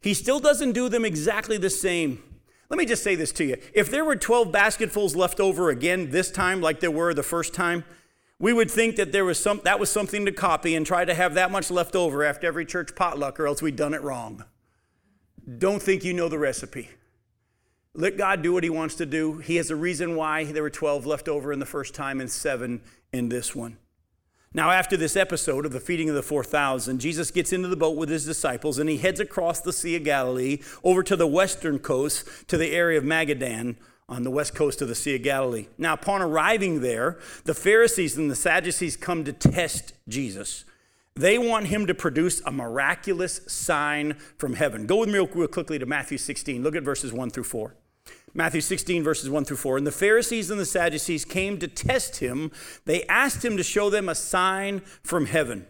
He 0.00 0.14
still 0.14 0.40
doesn't 0.40 0.72
do 0.72 0.88
them 0.88 1.04
exactly 1.04 1.56
the 1.56 1.70
same. 1.70 2.22
Let 2.68 2.78
me 2.78 2.86
just 2.86 3.02
say 3.02 3.16
this 3.16 3.32
to 3.32 3.44
you. 3.44 3.56
If 3.74 3.90
there 3.90 4.04
were 4.04 4.16
12 4.16 4.52
basketfuls 4.52 5.16
left 5.16 5.40
over 5.40 5.70
again 5.70 6.10
this 6.10 6.30
time, 6.30 6.60
like 6.60 6.80
there 6.80 6.90
were 6.90 7.12
the 7.12 7.22
first 7.22 7.52
time, 7.52 7.84
we 8.38 8.52
would 8.52 8.70
think 8.70 8.96
that 8.96 9.12
there 9.12 9.24
was 9.24 9.38
some, 9.38 9.60
that 9.64 9.80
was 9.80 9.90
something 9.90 10.24
to 10.24 10.32
copy 10.32 10.74
and 10.74 10.86
try 10.86 11.04
to 11.04 11.14
have 11.14 11.34
that 11.34 11.50
much 11.50 11.70
left 11.70 11.94
over 11.94 12.24
after 12.24 12.46
every 12.46 12.64
church 12.64 12.94
potluck, 12.94 13.38
or 13.38 13.46
else 13.46 13.60
we'd 13.60 13.76
done 13.76 13.92
it 13.92 14.02
wrong. 14.02 14.44
Don't 15.58 15.82
think 15.82 16.04
you 16.04 16.14
know 16.14 16.28
the 16.28 16.38
recipe. 16.38 16.88
Let 17.92 18.16
God 18.16 18.42
do 18.42 18.52
what 18.52 18.62
He 18.62 18.70
wants 18.70 18.94
to 18.96 19.06
do. 19.06 19.38
He 19.38 19.56
has 19.56 19.70
a 19.70 19.76
reason 19.76 20.14
why 20.14 20.44
there 20.44 20.62
were 20.62 20.70
12 20.70 21.04
left 21.06 21.28
over 21.28 21.52
in 21.52 21.58
the 21.58 21.66
first 21.66 21.94
time 21.94 22.20
and 22.20 22.30
seven 22.30 22.82
in 23.12 23.28
this 23.28 23.54
one. 23.54 23.78
Now, 24.52 24.72
after 24.72 24.96
this 24.96 25.14
episode 25.14 25.64
of 25.64 25.70
the 25.70 25.78
feeding 25.78 26.08
of 26.08 26.16
the 26.16 26.24
4,000, 26.24 26.98
Jesus 26.98 27.30
gets 27.30 27.52
into 27.52 27.68
the 27.68 27.76
boat 27.76 27.96
with 27.96 28.08
his 28.08 28.24
disciples 28.24 28.80
and 28.80 28.90
he 28.90 28.96
heads 28.96 29.20
across 29.20 29.60
the 29.60 29.72
Sea 29.72 29.94
of 29.94 30.02
Galilee 30.02 30.58
over 30.82 31.04
to 31.04 31.14
the 31.14 31.26
western 31.28 31.78
coast 31.78 32.26
to 32.48 32.56
the 32.56 32.72
area 32.72 32.98
of 32.98 33.04
Magadan 33.04 33.76
on 34.08 34.24
the 34.24 34.30
west 34.30 34.56
coast 34.56 34.82
of 34.82 34.88
the 34.88 34.96
Sea 34.96 35.14
of 35.14 35.22
Galilee. 35.22 35.68
Now, 35.78 35.94
upon 35.94 36.20
arriving 36.20 36.80
there, 36.80 37.20
the 37.44 37.54
Pharisees 37.54 38.16
and 38.16 38.28
the 38.28 38.34
Sadducees 38.34 38.96
come 38.96 39.22
to 39.22 39.32
test 39.32 39.92
Jesus. 40.08 40.64
They 41.14 41.38
want 41.38 41.68
him 41.68 41.86
to 41.86 41.94
produce 41.94 42.40
a 42.44 42.50
miraculous 42.50 43.42
sign 43.46 44.14
from 44.36 44.54
heaven. 44.54 44.86
Go 44.86 44.96
with 44.96 45.10
me 45.10 45.20
real 45.20 45.46
quickly 45.46 45.78
to 45.78 45.86
Matthew 45.86 46.18
16. 46.18 46.60
Look 46.60 46.74
at 46.74 46.82
verses 46.82 47.12
1 47.12 47.30
through 47.30 47.44
4. 47.44 47.76
Matthew 48.32 48.60
16, 48.60 49.02
verses 49.02 49.28
1 49.28 49.44
through 49.44 49.56
4. 49.56 49.78
And 49.78 49.86
the 49.86 49.92
Pharisees 49.92 50.50
and 50.50 50.60
the 50.60 50.64
Sadducees 50.64 51.24
came 51.24 51.58
to 51.58 51.68
test 51.68 52.18
him. 52.18 52.52
They 52.84 53.04
asked 53.04 53.44
him 53.44 53.56
to 53.56 53.62
show 53.62 53.90
them 53.90 54.08
a 54.08 54.14
sign 54.14 54.80
from 55.02 55.26
heaven. 55.26 55.66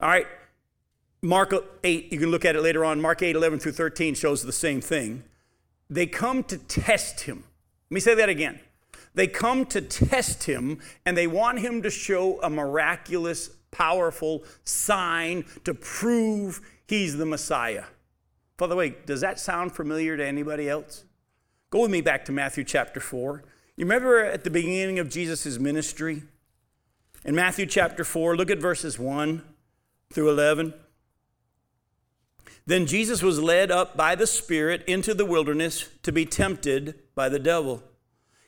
All 0.00 0.08
right, 0.08 0.26
Mark 1.22 1.54
8, 1.82 2.12
you 2.12 2.18
can 2.18 2.30
look 2.30 2.44
at 2.44 2.56
it 2.56 2.62
later 2.62 2.84
on. 2.84 3.00
Mark 3.00 3.22
8, 3.22 3.34
11 3.34 3.58
through 3.58 3.72
13 3.72 4.14
shows 4.14 4.42
the 4.42 4.52
same 4.52 4.80
thing. 4.80 5.24
They 5.88 6.06
come 6.06 6.44
to 6.44 6.58
test 6.58 7.22
him. 7.22 7.44
Let 7.90 7.94
me 7.94 8.00
say 8.00 8.14
that 8.14 8.28
again. 8.28 8.60
They 9.14 9.26
come 9.26 9.64
to 9.66 9.80
test 9.80 10.44
him 10.44 10.78
and 11.04 11.16
they 11.16 11.26
want 11.26 11.60
him 11.60 11.82
to 11.82 11.90
show 11.90 12.40
a 12.42 12.50
miraculous, 12.50 13.48
powerful 13.70 14.44
sign 14.64 15.44
to 15.64 15.72
prove 15.72 16.60
he's 16.86 17.16
the 17.16 17.26
Messiah. 17.26 17.84
By 18.58 18.66
the 18.66 18.76
way, 18.76 18.94
does 19.06 19.22
that 19.22 19.40
sound 19.40 19.72
familiar 19.72 20.16
to 20.16 20.26
anybody 20.26 20.68
else? 20.68 21.04
Go 21.70 21.82
with 21.82 21.90
me 21.90 22.00
back 22.00 22.24
to 22.26 22.32
Matthew 22.32 22.62
chapter 22.62 23.00
4. 23.00 23.42
You 23.76 23.84
remember 23.84 24.24
at 24.24 24.44
the 24.44 24.50
beginning 24.50 25.00
of 25.00 25.10
Jesus' 25.10 25.58
ministry? 25.58 26.22
In 27.24 27.34
Matthew 27.34 27.66
chapter 27.66 28.04
4, 28.04 28.36
look 28.36 28.50
at 28.50 28.58
verses 28.58 29.00
1 29.00 29.42
through 30.12 30.30
11. 30.30 30.74
Then 32.66 32.86
Jesus 32.86 33.20
was 33.20 33.40
led 33.40 33.72
up 33.72 33.96
by 33.96 34.14
the 34.14 34.28
Spirit 34.28 34.84
into 34.86 35.12
the 35.12 35.24
wilderness 35.24 35.88
to 36.04 36.12
be 36.12 36.24
tempted 36.24 37.00
by 37.16 37.28
the 37.28 37.40
devil. 37.40 37.82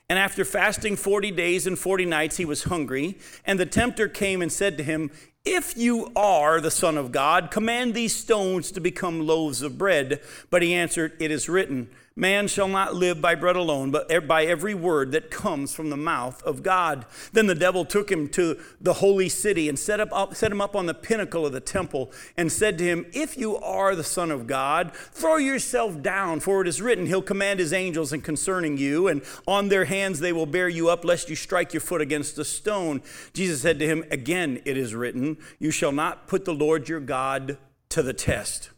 And 0.09 0.17
after 0.17 0.45
fasting 0.45 0.95
40 0.95 1.31
days 1.31 1.67
and 1.67 1.77
40 1.77 2.05
nights, 2.05 2.37
he 2.37 2.45
was 2.45 2.63
hungry. 2.63 3.19
And 3.45 3.59
the 3.59 3.65
tempter 3.65 4.07
came 4.07 4.41
and 4.41 4.51
said 4.51 4.77
to 4.77 4.83
him, 4.83 5.11
If 5.43 5.77
you 5.77 6.11
are 6.15 6.59
the 6.59 6.71
Son 6.71 6.97
of 6.97 7.11
God, 7.11 7.51
command 7.51 7.93
these 7.93 8.15
stones 8.15 8.71
to 8.71 8.79
become 8.79 9.27
loaves 9.27 9.61
of 9.61 9.77
bread. 9.77 10.21
But 10.49 10.63
he 10.63 10.73
answered, 10.73 11.13
It 11.19 11.31
is 11.31 11.47
written, 11.47 11.89
Man 12.19 12.49
shall 12.49 12.67
not 12.67 12.95
live 12.95 13.21
by 13.21 13.35
bread 13.35 13.55
alone, 13.55 13.91
but 13.91 14.27
by 14.27 14.43
every 14.43 14.73
word 14.73 15.13
that 15.13 15.31
comes 15.31 15.73
from 15.73 15.89
the 15.89 15.95
mouth 15.95 16.43
of 16.43 16.63
God. 16.63 17.05
Then 17.31 17.47
the 17.47 17.55
devil 17.55 17.85
took 17.85 18.11
him 18.11 18.27
to 18.29 18.59
the 18.81 18.95
holy 18.95 19.29
city 19.29 19.69
and 19.69 19.79
set, 19.79 20.01
up, 20.01 20.35
set 20.35 20.51
him 20.51 20.59
up 20.59 20.75
on 20.75 20.85
the 20.85 20.93
pinnacle 20.93 21.45
of 21.45 21.53
the 21.53 21.61
temple 21.61 22.11
and 22.35 22.51
said 22.51 22.77
to 22.77 22.83
him, 22.83 23.05
If 23.13 23.37
you 23.37 23.55
are 23.55 23.95
the 23.95 24.03
Son 24.03 24.31
of 24.31 24.47
God, 24.47 24.93
throw 24.93 25.37
yourself 25.37 26.01
down, 26.01 26.41
for 26.41 26.61
it 26.61 26.67
is 26.67 26.81
written, 26.81 27.05
He'll 27.05 27.21
command 27.21 27.61
His 27.61 27.71
angels 27.71 28.11
and 28.11 28.21
concerning 28.21 28.77
you, 28.77 29.07
and 29.07 29.21
on 29.47 29.69
their 29.69 29.85
hands 29.85 30.19
they 30.19 30.33
will 30.33 30.45
bear 30.45 30.67
you 30.67 30.89
up, 30.89 31.05
lest 31.05 31.29
you 31.29 31.37
strike 31.37 31.73
your 31.73 31.79
foot 31.79 32.01
against 32.01 32.37
a 32.37 32.43
stone. 32.43 33.01
Jesus 33.31 33.61
said 33.61 33.79
to 33.79 33.87
him, 33.87 34.03
Again 34.11 34.61
it 34.65 34.75
is 34.75 34.93
written, 34.93 35.37
You 35.57 35.71
shall 35.71 35.93
not 35.93 36.27
put 36.27 36.43
the 36.43 36.53
Lord 36.53 36.89
your 36.89 36.99
God 36.99 37.57
to 37.87 38.03
the 38.03 38.13
test. 38.13 38.71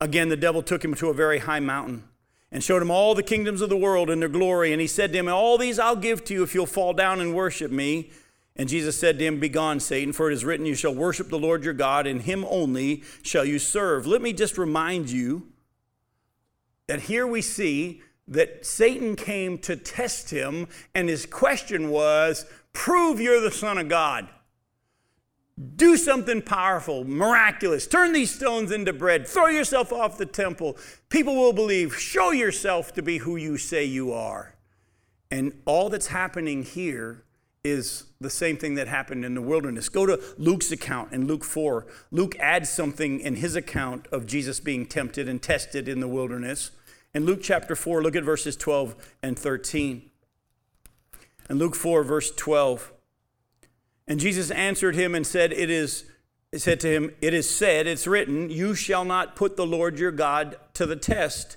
Again, 0.00 0.28
the 0.28 0.36
devil 0.36 0.62
took 0.62 0.84
him 0.84 0.94
to 0.94 1.08
a 1.08 1.14
very 1.14 1.40
high 1.40 1.58
mountain 1.58 2.04
and 2.54 2.62
showed 2.62 2.80
him 2.80 2.90
all 2.90 3.16
the 3.16 3.22
kingdoms 3.24 3.60
of 3.60 3.68
the 3.68 3.76
world 3.76 4.08
and 4.08 4.22
their 4.22 4.28
glory. 4.28 4.72
And 4.72 4.80
he 4.80 4.86
said 4.86 5.12
to 5.12 5.18
him, 5.18 5.28
All 5.28 5.58
these 5.58 5.80
I'll 5.80 5.96
give 5.96 6.24
to 6.26 6.34
you 6.34 6.44
if 6.44 6.54
you'll 6.54 6.66
fall 6.66 6.92
down 6.92 7.20
and 7.20 7.34
worship 7.34 7.72
me. 7.72 8.10
And 8.54 8.68
Jesus 8.68 8.96
said 8.96 9.18
to 9.18 9.24
him, 9.24 9.40
Begone, 9.40 9.80
Satan, 9.80 10.12
for 10.12 10.30
it 10.30 10.34
is 10.34 10.44
written, 10.44 10.64
You 10.64 10.76
shall 10.76 10.94
worship 10.94 11.30
the 11.30 11.38
Lord 11.38 11.64
your 11.64 11.74
God, 11.74 12.06
and 12.06 12.22
him 12.22 12.46
only 12.48 13.02
shall 13.24 13.44
you 13.44 13.58
serve. 13.58 14.06
Let 14.06 14.22
me 14.22 14.32
just 14.32 14.56
remind 14.56 15.10
you 15.10 15.48
that 16.86 17.00
here 17.02 17.26
we 17.26 17.42
see 17.42 18.02
that 18.28 18.64
Satan 18.64 19.16
came 19.16 19.58
to 19.58 19.74
test 19.74 20.30
him, 20.30 20.68
and 20.94 21.08
his 21.08 21.26
question 21.26 21.90
was, 21.90 22.46
Prove 22.72 23.20
you're 23.20 23.40
the 23.40 23.50
Son 23.50 23.78
of 23.78 23.88
God. 23.88 24.28
Do 25.76 25.96
something 25.96 26.42
powerful, 26.42 27.04
miraculous. 27.04 27.86
Turn 27.86 28.12
these 28.12 28.34
stones 28.34 28.72
into 28.72 28.92
bread. 28.92 29.28
Throw 29.28 29.46
yourself 29.46 29.92
off 29.92 30.18
the 30.18 30.26
temple. 30.26 30.76
People 31.08 31.36
will 31.36 31.52
believe. 31.52 31.96
Show 31.96 32.32
yourself 32.32 32.92
to 32.94 33.02
be 33.02 33.18
who 33.18 33.36
you 33.36 33.56
say 33.56 33.84
you 33.84 34.12
are. 34.12 34.54
And 35.30 35.52
all 35.64 35.90
that's 35.90 36.08
happening 36.08 36.64
here 36.64 37.22
is 37.62 38.04
the 38.20 38.30
same 38.30 38.56
thing 38.56 38.74
that 38.74 38.88
happened 38.88 39.24
in 39.24 39.34
the 39.34 39.40
wilderness. 39.40 39.88
Go 39.88 40.06
to 40.06 40.20
Luke's 40.38 40.70
account 40.70 41.12
in 41.12 41.26
Luke 41.26 41.44
4. 41.44 41.86
Luke 42.10 42.36
adds 42.38 42.68
something 42.68 43.20
in 43.20 43.36
his 43.36 43.56
account 43.56 44.06
of 44.12 44.26
Jesus 44.26 44.60
being 44.60 44.86
tempted 44.86 45.28
and 45.28 45.40
tested 45.40 45.88
in 45.88 46.00
the 46.00 46.08
wilderness. 46.08 46.72
In 47.14 47.24
Luke 47.24 47.40
chapter 47.42 47.74
4, 47.74 48.02
look 48.02 48.16
at 48.16 48.24
verses 48.24 48.56
12 48.56 48.96
and 49.22 49.38
13. 49.38 50.10
In 51.48 51.58
Luke 51.58 51.74
4, 51.74 52.02
verse 52.02 52.32
12, 52.34 52.92
and 54.06 54.20
Jesus 54.20 54.50
answered 54.50 54.94
him 54.94 55.14
and 55.14 55.26
said, 55.26 55.52
It 55.52 55.70
is 55.70 56.04
said 56.56 56.80
to 56.80 56.88
him, 56.88 57.14
It 57.20 57.34
is 57.34 57.48
said, 57.48 57.86
it's 57.86 58.06
written, 58.06 58.50
you 58.50 58.74
shall 58.74 59.04
not 59.04 59.36
put 59.36 59.56
the 59.56 59.66
Lord 59.66 59.98
your 59.98 60.12
God 60.12 60.56
to 60.74 60.86
the 60.86 60.96
test. 60.96 61.56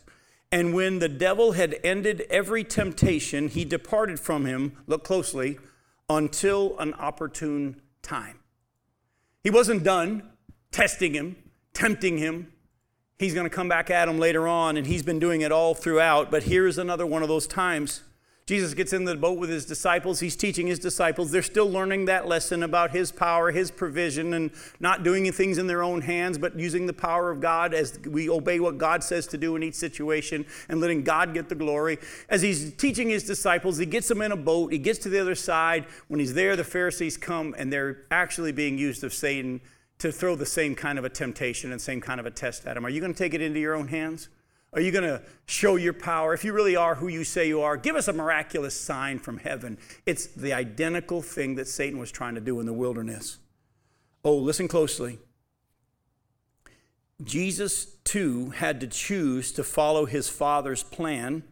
And 0.51 0.73
when 0.73 0.99
the 0.99 1.09
devil 1.09 1.51
had 1.51 1.77
ended 1.83 2.25
every 2.29 2.63
temptation, 2.63 3.49
he 3.49 3.65
departed 3.65 4.19
from 4.19 4.45
him, 4.45 4.77
look 4.87 5.03
closely, 5.03 5.59
until 6.09 6.77
an 6.79 6.93
opportune 6.93 7.81
time. 8.01 8.39
He 9.43 9.49
wasn't 9.49 9.83
done 9.83 10.23
testing 10.71 11.13
him, 11.13 11.35
tempting 11.73 12.17
him. 12.17 12.51
He's 13.19 13.33
going 13.33 13.49
to 13.49 13.55
come 13.55 13.67
back 13.67 13.89
at 13.89 14.07
him 14.07 14.19
later 14.19 14.47
on, 14.47 14.77
and 14.77 14.87
he's 14.87 15.03
been 15.03 15.19
doing 15.19 15.41
it 15.41 15.51
all 15.51 15.73
throughout. 15.73 16.31
But 16.31 16.43
here's 16.43 16.77
another 16.77 17.05
one 17.05 17.23
of 17.23 17.27
those 17.27 17.47
times 17.47 18.03
Jesus 18.47 18.73
gets 18.73 18.93
in 18.93 19.03
the 19.03 19.13
boat 19.13 19.37
with 19.37 19.49
his 19.49 19.65
disciples. 19.65 20.21
He's 20.21 20.37
teaching 20.37 20.67
his 20.67 20.79
disciples. 20.79 21.31
They're 21.31 21.41
still 21.41 21.69
learning 21.69 22.05
that 22.05 22.29
lesson 22.29 22.63
about 22.63 22.91
his 22.91 23.11
power, 23.11 23.51
his 23.51 23.69
provision, 23.69 24.33
and 24.33 24.51
not 24.79 25.03
doing 25.03 25.29
things 25.33 25.57
in 25.57 25.67
their 25.67 25.83
own 25.83 25.99
hands, 25.99 26.37
but 26.37 26.57
using 26.57 26.85
the 26.85 26.93
power 26.93 27.29
of 27.29 27.41
God 27.41 27.73
as 27.73 27.99
we 28.07 28.29
obey 28.29 28.61
what 28.61 28.77
God 28.77 29.03
says 29.03 29.27
to 29.27 29.37
do 29.37 29.57
in 29.57 29.63
each 29.63 29.75
situation 29.75 30.45
and 30.69 30.79
letting 30.79 31.03
God 31.03 31.33
get 31.33 31.49
the 31.49 31.55
glory. 31.55 31.97
As 32.29 32.41
he's 32.41 32.73
teaching 32.75 33.09
his 33.09 33.25
disciples, 33.25 33.79
he 33.79 33.85
gets 33.85 34.07
them 34.07 34.21
in 34.21 34.31
a 34.31 34.37
boat. 34.37 34.71
He 34.71 34.79
gets 34.79 34.99
to 34.99 35.09
the 35.09 35.19
other 35.19 35.35
side. 35.35 35.85
When 36.07 36.21
he's 36.21 36.33
there, 36.33 36.55
the 36.55 36.63
Pharisees 36.63 37.17
come 37.17 37.53
and 37.57 37.71
they're 37.71 38.05
actually 38.11 38.53
being 38.53 38.77
used 38.77 39.03
of 39.03 39.13
Satan 39.13 39.59
to 39.99 40.09
throw 40.09 40.37
the 40.37 40.45
same 40.45 40.73
kind 40.73 40.97
of 40.97 41.03
a 41.03 41.09
temptation 41.09 41.73
and 41.73 41.81
same 41.81 41.99
kind 41.99 42.17
of 42.17 42.25
a 42.25 42.31
test 42.31 42.65
at 42.65 42.77
him. 42.77 42.85
Are 42.85 42.89
you 42.89 43.01
going 43.01 43.13
to 43.13 43.17
take 43.17 43.33
it 43.33 43.41
into 43.41 43.59
your 43.59 43.75
own 43.75 43.89
hands? 43.89 44.29
Are 44.73 44.81
you 44.81 44.91
going 44.91 45.05
to 45.05 45.21
show 45.45 45.75
your 45.75 45.93
power? 45.93 46.33
If 46.33 46.43
you 46.43 46.53
really 46.53 46.75
are 46.75 46.95
who 46.95 47.07
you 47.07 47.23
say 47.23 47.47
you 47.47 47.61
are, 47.61 47.77
give 47.77 47.95
us 47.95 48.07
a 48.07 48.13
miraculous 48.13 48.79
sign 48.79 49.19
from 49.19 49.37
heaven. 49.37 49.77
It's 50.05 50.27
the 50.27 50.53
identical 50.53 51.21
thing 51.21 51.55
that 51.55 51.67
Satan 51.67 51.99
was 51.99 52.11
trying 52.11 52.35
to 52.35 52.41
do 52.41 52.59
in 52.59 52.65
the 52.65 52.73
wilderness. 52.73 53.37
Oh, 54.23 54.35
listen 54.35 54.67
closely. 54.67 55.19
Jesus, 57.23 57.85
too, 58.03 58.51
had 58.51 58.79
to 58.81 58.87
choose 58.87 59.51
to 59.53 59.63
follow 59.63 60.05
his 60.05 60.29
Father's 60.29 60.83
plan 60.83 61.43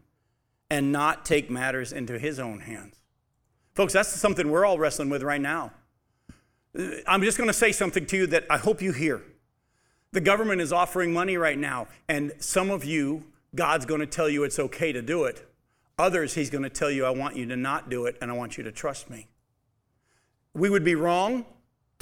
and 0.70 0.92
not 0.92 1.26
take 1.26 1.50
matters 1.50 1.92
into 1.92 2.20
his 2.20 2.40
own 2.40 2.60
hands. 2.60 2.96
Folks, 3.74 3.94
that's 3.94 4.10
something 4.10 4.50
we're 4.50 4.66
all 4.66 4.78
wrestling 4.78 5.10
with 5.10 5.24
right 5.24 5.42
now. 5.42 5.72
I'm 7.08 7.22
just 7.22 7.38
going 7.38 7.48
to 7.48 7.54
say 7.54 7.72
something 7.72 8.06
to 8.08 8.18
you 8.18 8.28
that 8.28 8.46
I 8.50 8.58
hope 8.58 8.82
you 8.82 8.92
hear. 8.92 9.22
The 10.12 10.22
government 10.22 10.62
is 10.62 10.72
offering 10.72 11.12
money 11.12 11.38
right 11.38 11.58
now, 11.58 11.88
and 12.08 12.32
some 12.40 12.70
of 12.70 12.86
you, 12.86 13.26
God's 13.54 13.86
going 13.86 14.02
to 14.02 14.08
tell 14.08 14.30
you 14.30 14.44
it's 14.44 14.60
okay 14.60 14.92
to 14.92 15.02
do 15.02 15.26
it. 15.26 15.50
Others, 15.98 16.34
He's 16.34 16.50
going 16.50 16.64
to 16.64 16.70
tell 16.70 16.92
you, 16.92 17.06
I 17.06 17.10
want 17.10 17.36
you 17.36 17.46
to 17.48 17.56
not 17.56 17.90
do 17.90 18.06
it, 18.06 18.18
and 18.22 18.32
I 18.32 18.34
want 18.34 18.58
you 18.58 18.64
to 18.64 18.72
trust 18.72 19.10
me. 19.10 19.28
We 20.54 20.70
would 20.70 20.84
be 20.84 20.96
wrong 20.96 21.46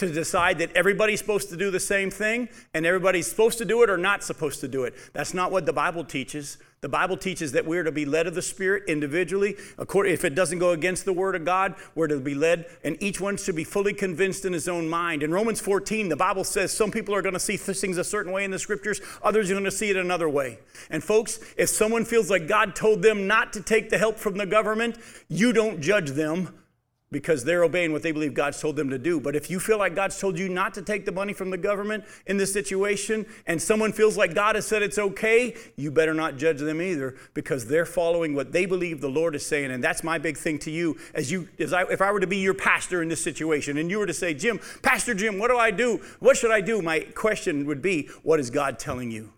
to 0.08 0.13
decide 0.13 0.60
that 0.60 0.76
everybody's 0.76 1.20
supposed 1.20 1.50
to 1.50 1.58
do 1.58 1.72
the 1.72 1.80
same 1.80 2.10
thing 2.10 2.50
and 2.74 2.86
everybody's 2.86 3.28
supposed 3.28 3.58
to 3.58 3.66
do 3.66 3.84
it 3.84 3.89
or 3.89 3.98
not 3.98 4.24
supposed 4.24 4.62
to 4.62 4.68
do 4.68 4.84
it. 4.84 4.94
That's 5.13 5.34
not 5.34 5.52
what 5.52 5.66
the 5.66 5.74
Bible 5.74 6.04
teaches. 6.04 6.58
The 6.82 6.89
Bible 6.89 7.16
teaches 7.16 7.54
that 7.54 7.66
we're 7.66 7.84
to 7.84 7.94
be 7.94 8.04
led 8.04 8.28
of 8.28 8.36
the 8.36 8.42
Spirit 8.42 8.84
individually. 8.89 9.56
If 9.80 10.26
it 10.26 10.36
doesn't 10.36 10.60
go 10.60 10.72
against 10.72 11.06
the 11.06 11.13
Word 11.13 11.34
of 11.34 11.46
God, 11.46 11.76
we're 11.96 12.08
to 12.08 12.20
be 12.20 12.36
led, 12.36 12.66
and 12.84 13.02
each 13.02 13.22
one 13.22 13.38
should 13.38 13.56
be 13.56 13.63
fully 13.63 13.94
convinced 13.94 14.44
in 14.44 14.52
his 14.52 14.68
own 14.68 14.89
mind. 14.89 15.24
In 15.24 15.32
Romans 15.32 15.62
14, 15.62 16.10
the 16.10 16.18
Bible 16.18 16.44
says 16.44 16.74
some 16.74 16.92
people 16.92 17.16
are 17.16 17.22
going 17.22 17.36
to 17.36 17.39
see 17.39 17.56
things 17.56 17.98
a 17.98 18.04
certain 18.04 18.34
way 18.34 18.44
in 18.44 18.52
the 18.52 18.60
Scriptures, 18.60 19.00
others 19.24 19.50
are 19.50 19.54
going 19.54 19.63
to 19.63 19.72
see 19.72 19.92
it 19.92 19.96
another 19.96 20.28
way. 20.28 20.60
And 20.89 21.02
folks, 21.02 21.39
if 21.56 21.70
someone 21.70 22.04
feels 22.04 22.30
like 22.30 22.50
God 22.50 22.76
told 22.76 23.02
them 23.02 23.28
not 23.28 23.54
to 23.54 23.62
take 23.62 23.89
the 23.89 23.98
help 23.98 24.18
from 24.18 24.36
the 24.36 24.46
government, 24.46 24.98
you 25.30 25.54
don't 25.54 25.80
judge 25.80 26.10
them 26.10 26.50
because 27.13 27.45
they're 27.45 27.63
obeying 27.63 27.93
what 27.93 28.04
they 28.04 28.12
believe 28.12 28.34
God's 28.34 28.60
told 28.60 28.76
them 28.76 28.89
to 28.89 28.97
do. 28.97 29.21
But 29.21 29.38
if 29.38 29.49
you 29.49 29.62
feel 29.62 29.78
like 29.78 29.95
God's 29.95 30.19
told 30.19 30.38
you 30.38 30.49
not 30.49 30.73
to 30.73 30.82
take 30.82 31.06
the 31.06 31.13
money 31.13 31.32
from 31.32 31.49
the 31.49 31.58
government 31.58 32.04
in 32.26 32.36
this 32.36 32.52
situation 32.52 33.26
and 33.47 33.62
someone 33.62 33.93
feels 33.93 34.17
like 34.17 34.34
God 34.34 34.56
has 34.56 34.67
said 34.67 34.84
it's 34.84 34.97
okay, 34.97 35.56
you 35.78 35.91
better 35.91 36.13
not 36.13 36.36
judge 36.36 36.60
them 36.60 36.82
either 36.82 37.15
because 37.34 37.67
they're 37.67 37.86
following 37.86 38.34
what 38.36 38.52
they 38.52 38.65
believe 38.65 38.99
the 38.99 39.08
Lord 39.08 39.36
is 39.36 39.45
saying. 39.45 39.71
And 39.71 39.82
that's 39.82 40.04
my 40.04 40.17
big 40.17 40.36
thing 40.36 40.60
to 40.60 40.71
you 40.71 40.97
as 41.13 41.32
you 41.32 41.47
as 41.60 41.71
I, 41.71 41.84
if 41.84 42.02
I 42.02 42.12
were 42.12 42.19
to 42.19 42.28
be 42.28 42.38
your 42.38 42.54
pastor 42.54 43.02
in 43.02 43.08
this 43.08 43.23
situation 43.23 43.78
and 43.78 43.89
you 43.89 43.99
were 43.99 44.08
to 44.08 44.13
say, 44.13 44.34
"Jim, 44.34 44.60
Pastor 44.82 45.13
Jim, 45.13 45.38
what 45.38 45.49
do 45.49 45.58
I 45.58 45.71
do? 45.71 46.02
What 46.19 46.36
should 46.36 46.52
I 46.52 46.60
do?" 46.60 46.82
My 46.82 47.02
question 47.02 47.65
would 47.67 47.82
be, 47.82 48.10
"What 48.23 48.39
is 48.39 48.49
God 48.49 48.80
telling 48.80 49.12
you?" 49.12 49.32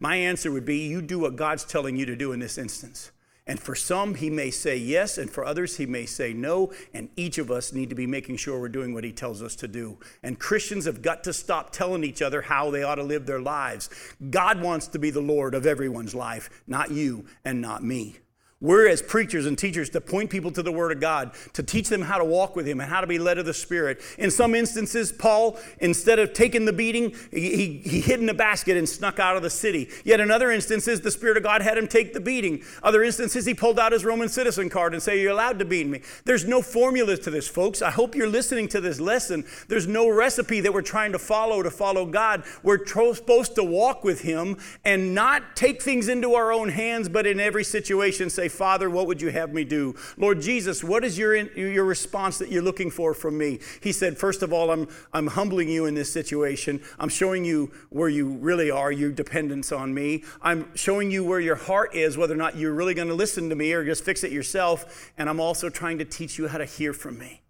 My 0.00 0.16
answer 0.16 0.50
would 0.50 0.64
be, 0.64 0.78
"You 0.78 1.02
do 1.02 1.18
what 1.18 1.36
God's 1.36 1.64
telling 1.64 1.96
you 1.96 2.06
to 2.06 2.16
do 2.16 2.32
in 2.32 2.40
this 2.40 2.58
instance." 2.58 3.12
And 3.48 3.58
for 3.58 3.74
some, 3.74 4.14
he 4.14 4.28
may 4.28 4.50
say 4.50 4.76
yes, 4.76 5.16
and 5.18 5.30
for 5.30 5.44
others, 5.44 5.78
he 5.78 5.86
may 5.86 6.04
say 6.04 6.34
no. 6.34 6.70
And 6.92 7.08
each 7.16 7.38
of 7.38 7.50
us 7.50 7.72
need 7.72 7.88
to 7.88 7.96
be 7.96 8.06
making 8.06 8.36
sure 8.36 8.60
we're 8.60 8.68
doing 8.68 8.92
what 8.94 9.04
he 9.04 9.12
tells 9.12 9.42
us 9.42 9.56
to 9.56 9.68
do. 9.68 9.98
And 10.22 10.38
Christians 10.38 10.84
have 10.84 11.00
got 11.00 11.24
to 11.24 11.32
stop 11.32 11.70
telling 11.70 12.04
each 12.04 12.20
other 12.20 12.42
how 12.42 12.70
they 12.70 12.82
ought 12.82 12.96
to 12.96 13.02
live 13.02 13.24
their 13.26 13.40
lives. 13.40 13.88
God 14.30 14.60
wants 14.60 14.86
to 14.88 14.98
be 14.98 15.10
the 15.10 15.20
Lord 15.20 15.54
of 15.54 15.66
everyone's 15.66 16.14
life, 16.14 16.50
not 16.66 16.90
you 16.90 17.24
and 17.44 17.60
not 17.60 17.82
me. 17.82 18.18
We're 18.60 18.88
as 18.88 19.02
preachers 19.02 19.46
and 19.46 19.56
teachers 19.56 19.88
to 19.90 20.00
point 20.00 20.30
people 20.30 20.50
to 20.50 20.64
the 20.64 20.72
Word 20.72 20.90
of 20.90 20.98
God, 20.98 21.30
to 21.52 21.62
teach 21.62 21.88
them 21.88 22.02
how 22.02 22.18
to 22.18 22.24
walk 22.24 22.56
with 22.56 22.66
Him 22.66 22.80
and 22.80 22.90
how 22.90 23.00
to 23.00 23.06
be 23.06 23.16
led 23.16 23.38
of 23.38 23.46
the 23.46 23.54
Spirit. 23.54 24.00
In 24.18 24.32
some 24.32 24.52
instances, 24.52 25.12
Paul, 25.12 25.56
instead 25.78 26.18
of 26.18 26.32
taking 26.32 26.64
the 26.64 26.72
beating, 26.72 27.14
he, 27.30 27.80
he, 27.84 28.00
hid 28.00 28.20
in 28.20 28.28
a 28.28 28.34
basket 28.34 28.76
and 28.76 28.88
snuck 28.88 29.20
out 29.20 29.36
of 29.36 29.44
the 29.44 29.50
city. 29.50 29.88
Yet 30.04 30.18
in 30.18 30.32
other 30.32 30.50
instances, 30.50 31.00
the 31.00 31.12
Spirit 31.12 31.36
of 31.36 31.44
God 31.44 31.62
had 31.62 31.78
him 31.78 31.86
take 31.86 32.14
the 32.14 32.20
beating. 32.20 32.64
Other 32.82 33.04
instances, 33.04 33.46
he 33.46 33.54
pulled 33.54 33.78
out 33.78 33.92
his 33.92 34.04
Roman 34.04 34.28
citizen 34.28 34.68
card 34.68 34.92
and 34.92 35.00
say, 35.00 35.20
You're 35.20 35.30
allowed 35.30 35.60
to 35.60 35.64
beat 35.64 35.86
me. 35.86 36.00
There's 36.24 36.44
no 36.44 36.60
formula 36.60 37.16
to 37.16 37.30
this, 37.30 37.46
folks. 37.46 37.80
I 37.80 37.92
hope 37.92 38.16
you're 38.16 38.26
listening 38.26 38.66
to 38.68 38.80
this 38.80 38.98
lesson. 38.98 39.44
There's 39.68 39.86
no 39.86 40.08
recipe 40.08 40.60
that 40.62 40.74
we're 40.74 40.82
trying 40.82 41.12
to 41.12 41.20
follow 41.20 41.62
to 41.62 41.70
follow 41.70 42.06
God. 42.06 42.42
We're 42.64 42.78
tro- 42.78 43.12
supposed 43.12 43.54
to 43.54 43.62
walk 43.62 44.02
with 44.02 44.22
Him 44.22 44.56
and 44.84 45.14
not 45.14 45.54
take 45.54 45.80
things 45.80 46.08
into 46.08 46.34
our 46.34 46.50
own 46.50 46.70
hands, 46.70 47.08
but 47.08 47.24
in 47.24 47.38
every 47.38 47.62
situation 47.62 48.30
say, 48.30 48.47
Father, 48.48 48.90
what 48.90 49.06
would 49.06 49.22
you 49.22 49.30
have 49.30 49.52
me 49.52 49.64
do? 49.64 49.94
Lord 50.16 50.40
Jesus, 50.40 50.82
what 50.82 51.04
is 51.04 51.18
your, 51.18 51.36
your 51.36 51.84
response 51.84 52.38
that 52.38 52.50
you're 52.50 52.62
looking 52.62 52.90
for 52.90 53.14
from 53.14 53.38
me? 53.38 53.60
He 53.82 53.92
said, 53.92 54.18
First 54.18 54.42
of 54.42 54.52
all, 54.52 54.70
I'm, 54.70 54.88
I'm 55.12 55.28
humbling 55.28 55.68
you 55.68 55.86
in 55.86 55.94
this 55.94 56.12
situation. 56.12 56.82
I'm 56.98 57.08
showing 57.08 57.44
you 57.44 57.72
where 57.90 58.08
you 58.08 58.28
really 58.38 58.70
are, 58.70 58.90
your 58.90 59.12
dependence 59.12 59.72
on 59.72 59.94
me. 59.94 60.24
I'm 60.42 60.74
showing 60.74 61.10
you 61.10 61.24
where 61.24 61.40
your 61.40 61.56
heart 61.56 61.94
is, 61.94 62.16
whether 62.16 62.34
or 62.34 62.38
not 62.38 62.56
you're 62.56 62.74
really 62.74 62.94
going 62.94 63.08
to 63.08 63.14
listen 63.14 63.48
to 63.50 63.54
me 63.54 63.72
or 63.72 63.84
just 63.84 64.04
fix 64.04 64.24
it 64.24 64.32
yourself. 64.32 65.12
And 65.18 65.28
I'm 65.28 65.40
also 65.40 65.68
trying 65.68 65.98
to 65.98 66.04
teach 66.04 66.38
you 66.38 66.48
how 66.48 66.58
to 66.58 66.64
hear 66.64 66.92
from 66.92 67.18
me, 67.18 67.42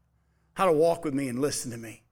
how 0.55 0.67
to 0.67 0.73
walk 0.73 1.05
with 1.05 1.15
me 1.15 1.29
and 1.29 1.41
listen 1.41 1.71
to 1.71 1.79
me. 1.79 2.03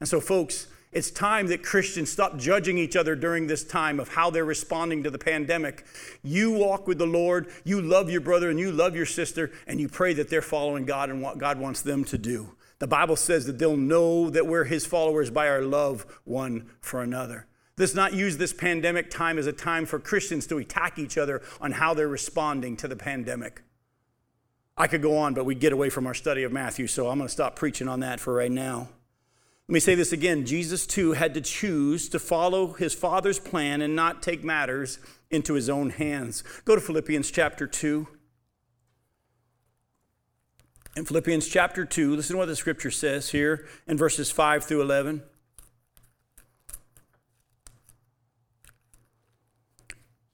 And 0.00 0.08
so, 0.08 0.20
folks, 0.20 0.66
it's 0.94 1.10
time 1.10 1.48
that 1.48 1.62
Christians 1.62 2.10
stop 2.10 2.36
judging 2.36 2.78
each 2.78 2.96
other 2.96 3.16
during 3.16 3.46
this 3.46 3.64
time 3.64 3.98
of 3.98 4.08
how 4.08 4.30
they're 4.30 4.44
responding 4.44 5.02
to 5.02 5.10
the 5.10 5.18
pandemic. 5.18 5.84
You 6.22 6.52
walk 6.52 6.86
with 6.86 6.98
the 6.98 7.06
Lord, 7.06 7.48
you 7.64 7.82
love 7.82 8.10
your 8.10 8.20
brother 8.20 8.48
and 8.50 8.58
you 8.58 8.70
love 8.70 8.94
your 8.94 9.06
sister, 9.06 9.50
and 9.66 9.80
you 9.80 9.88
pray 9.88 10.14
that 10.14 10.28
they're 10.28 10.42
following 10.42 10.84
God 10.84 11.10
and 11.10 11.20
what 11.20 11.38
God 11.38 11.58
wants 11.58 11.82
them 11.82 12.04
to 12.04 12.18
do. 12.18 12.54
The 12.78 12.86
Bible 12.86 13.16
says 13.16 13.46
that 13.46 13.58
they'll 13.58 13.76
know 13.76 14.30
that 14.30 14.46
we're 14.46 14.64
His 14.64 14.86
followers 14.86 15.30
by 15.30 15.48
our 15.48 15.62
love 15.62 16.06
one 16.24 16.70
for 16.80 17.02
another. 17.02 17.46
Let's 17.76 17.94
not 17.94 18.14
use 18.14 18.36
this 18.36 18.52
pandemic 18.52 19.10
time 19.10 19.36
as 19.36 19.46
a 19.46 19.52
time 19.52 19.86
for 19.86 19.98
Christians 19.98 20.46
to 20.48 20.58
attack 20.58 20.98
each 20.98 21.18
other 21.18 21.42
on 21.60 21.72
how 21.72 21.94
they're 21.94 22.06
responding 22.06 22.76
to 22.78 22.88
the 22.88 22.96
pandemic. 22.96 23.62
I 24.76 24.86
could 24.86 25.02
go 25.02 25.16
on, 25.18 25.34
but 25.34 25.44
we'd 25.44 25.60
get 25.60 25.72
away 25.72 25.90
from 25.90 26.06
our 26.06 26.14
study 26.14 26.42
of 26.42 26.52
Matthew, 26.52 26.86
so 26.86 27.08
I'm 27.08 27.18
going 27.18 27.28
to 27.28 27.32
stop 27.32 27.56
preaching 27.56 27.88
on 27.88 28.00
that 28.00 28.20
for 28.20 28.34
right 28.34 28.50
now. 28.50 28.88
Let 29.66 29.72
me 29.72 29.80
say 29.80 29.94
this 29.94 30.12
again 30.12 30.44
Jesus 30.44 30.86
too 30.86 31.12
had 31.12 31.32
to 31.34 31.40
choose 31.40 32.08
to 32.10 32.18
follow 32.18 32.74
his 32.74 32.94
Father's 32.94 33.38
plan 33.38 33.80
and 33.80 33.96
not 33.96 34.22
take 34.22 34.44
matters 34.44 34.98
into 35.30 35.54
his 35.54 35.70
own 35.70 35.90
hands. 35.90 36.44
Go 36.64 36.74
to 36.74 36.80
Philippians 36.80 37.30
chapter 37.30 37.66
2. 37.66 38.06
In 40.96 41.04
Philippians 41.04 41.48
chapter 41.48 41.84
2, 41.84 42.14
listen 42.14 42.34
to 42.34 42.38
what 42.38 42.46
the 42.46 42.54
scripture 42.54 42.90
says 42.90 43.30
here 43.30 43.66
in 43.86 43.96
verses 43.96 44.30
5 44.30 44.64
through 44.64 44.82
11. 44.82 45.22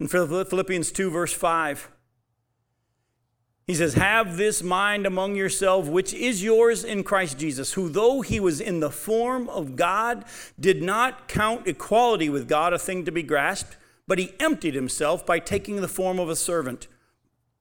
In 0.01 0.09
Philippians 0.09 0.93
2, 0.93 1.11
verse 1.11 1.33
5, 1.33 1.88
He 3.70 3.76
says, 3.76 3.94
Have 3.94 4.37
this 4.37 4.64
mind 4.64 5.06
among 5.06 5.37
yourselves, 5.37 5.88
which 5.88 6.12
is 6.12 6.42
yours 6.42 6.83
in 6.83 7.04
Christ 7.04 7.38
Jesus, 7.38 7.74
who, 7.74 7.88
though 7.88 8.20
he 8.20 8.40
was 8.40 8.61
in 8.61 8.80
the 8.80 8.90
form 8.90 9.48
of 9.48 9.76
God, 9.76 10.24
did 10.59 10.83
not 10.83 11.28
count 11.28 11.68
equality 11.68 12.28
with 12.28 12.48
God 12.48 12.72
a 12.72 12.80
thing 12.80 13.04
to 13.04 13.12
be 13.12 13.22
grasped, 13.22 13.76
but 14.09 14.18
he 14.18 14.35
emptied 14.40 14.74
himself 14.74 15.24
by 15.24 15.38
taking 15.38 15.76
the 15.76 15.87
form 15.87 16.18
of 16.18 16.28
a 16.28 16.35
servant 16.35 16.88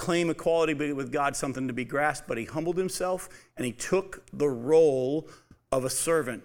claim 0.00 0.30
equality 0.30 0.72
with 0.94 1.12
God 1.12 1.36
something 1.36 1.68
to 1.68 1.74
be 1.74 1.84
grasped, 1.84 2.26
but 2.26 2.38
he 2.38 2.46
humbled 2.46 2.78
himself 2.78 3.28
and 3.58 3.66
he 3.66 3.72
took 3.72 4.24
the 4.32 4.48
role 4.48 5.28
of 5.70 5.84
a 5.84 5.90
servant. 5.90 6.42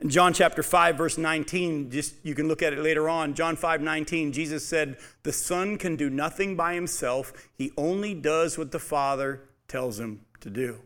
In 0.00 0.10
John 0.10 0.32
chapter 0.32 0.64
5, 0.64 0.98
verse 0.98 1.16
19, 1.16 1.92
just 1.92 2.16
you 2.24 2.34
can 2.34 2.48
look 2.48 2.60
at 2.60 2.72
it 2.72 2.80
later 2.80 3.08
on. 3.08 3.34
John 3.34 3.54
5, 3.54 3.80
19, 3.80 4.32
Jesus 4.32 4.66
said, 4.66 4.96
The 5.22 5.32
Son 5.32 5.78
can 5.78 5.94
do 5.94 6.10
nothing 6.10 6.56
by 6.56 6.74
himself. 6.74 7.32
He 7.54 7.70
only 7.76 8.12
does 8.12 8.58
what 8.58 8.72
the 8.72 8.80
Father 8.80 9.42
tells 9.68 10.00
him 10.00 10.22
to 10.40 10.50
do. 10.50 10.80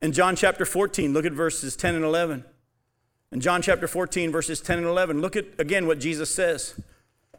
In 0.00 0.12
John 0.12 0.36
chapter 0.36 0.64
14, 0.64 1.12
look 1.12 1.26
at 1.26 1.32
verses 1.32 1.76
10 1.76 1.96
and 1.96 2.04
11. 2.04 2.46
In 3.30 3.40
John 3.40 3.60
chapter 3.60 3.86
14, 3.86 4.32
verses 4.32 4.62
10 4.62 4.78
and 4.78 4.86
11, 4.86 5.20
look 5.20 5.36
at 5.36 5.44
again 5.58 5.86
what 5.86 5.98
Jesus 5.98 6.34
says. 6.34 6.80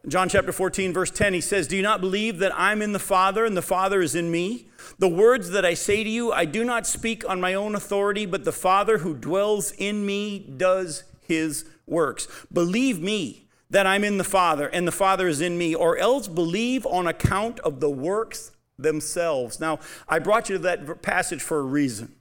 John 0.07 0.29
chapter 0.29 0.53
14, 0.53 0.93
verse 0.93 1.11
10, 1.11 1.33
he 1.33 1.41
says, 1.41 1.67
Do 1.67 1.75
you 1.75 1.81
not 1.81 1.99
believe 1.99 2.37
that 2.39 2.53
I'm 2.55 2.81
in 2.81 2.93
the 2.93 2.99
Father 2.99 3.43
and 3.43 3.57
the 3.57 3.61
Father 3.61 4.01
is 4.01 4.15
in 4.15 4.31
me? 4.31 4.69
The 4.99 5.09
words 5.09 5.49
that 5.49 5.65
I 5.65 5.73
say 5.73 6.01
to 6.01 6.09
you, 6.09 6.31
I 6.31 6.45
do 6.45 6.63
not 6.63 6.87
speak 6.87 7.29
on 7.29 7.41
my 7.41 7.53
own 7.53 7.75
authority, 7.75 8.25
but 8.25 8.45
the 8.45 8.53
Father 8.53 8.99
who 8.99 9.13
dwells 9.13 9.71
in 9.71 10.05
me 10.05 10.39
does 10.39 11.03
his 11.19 11.65
works. 11.85 12.29
Believe 12.53 13.01
me 13.01 13.49
that 13.69 13.85
I'm 13.85 14.05
in 14.05 14.17
the 14.17 14.23
Father 14.23 14.67
and 14.67 14.87
the 14.87 14.93
Father 14.93 15.27
is 15.27 15.41
in 15.41 15.57
me, 15.57 15.75
or 15.75 15.97
else 15.97 16.29
believe 16.29 16.85
on 16.85 17.05
account 17.05 17.59
of 17.59 17.81
the 17.81 17.89
works 17.89 18.51
themselves. 18.79 19.59
Now, 19.59 19.79
I 20.07 20.19
brought 20.19 20.47
you 20.47 20.55
to 20.55 20.63
that 20.63 21.01
passage 21.01 21.41
for 21.41 21.59
a 21.59 21.63
reason. 21.63 22.15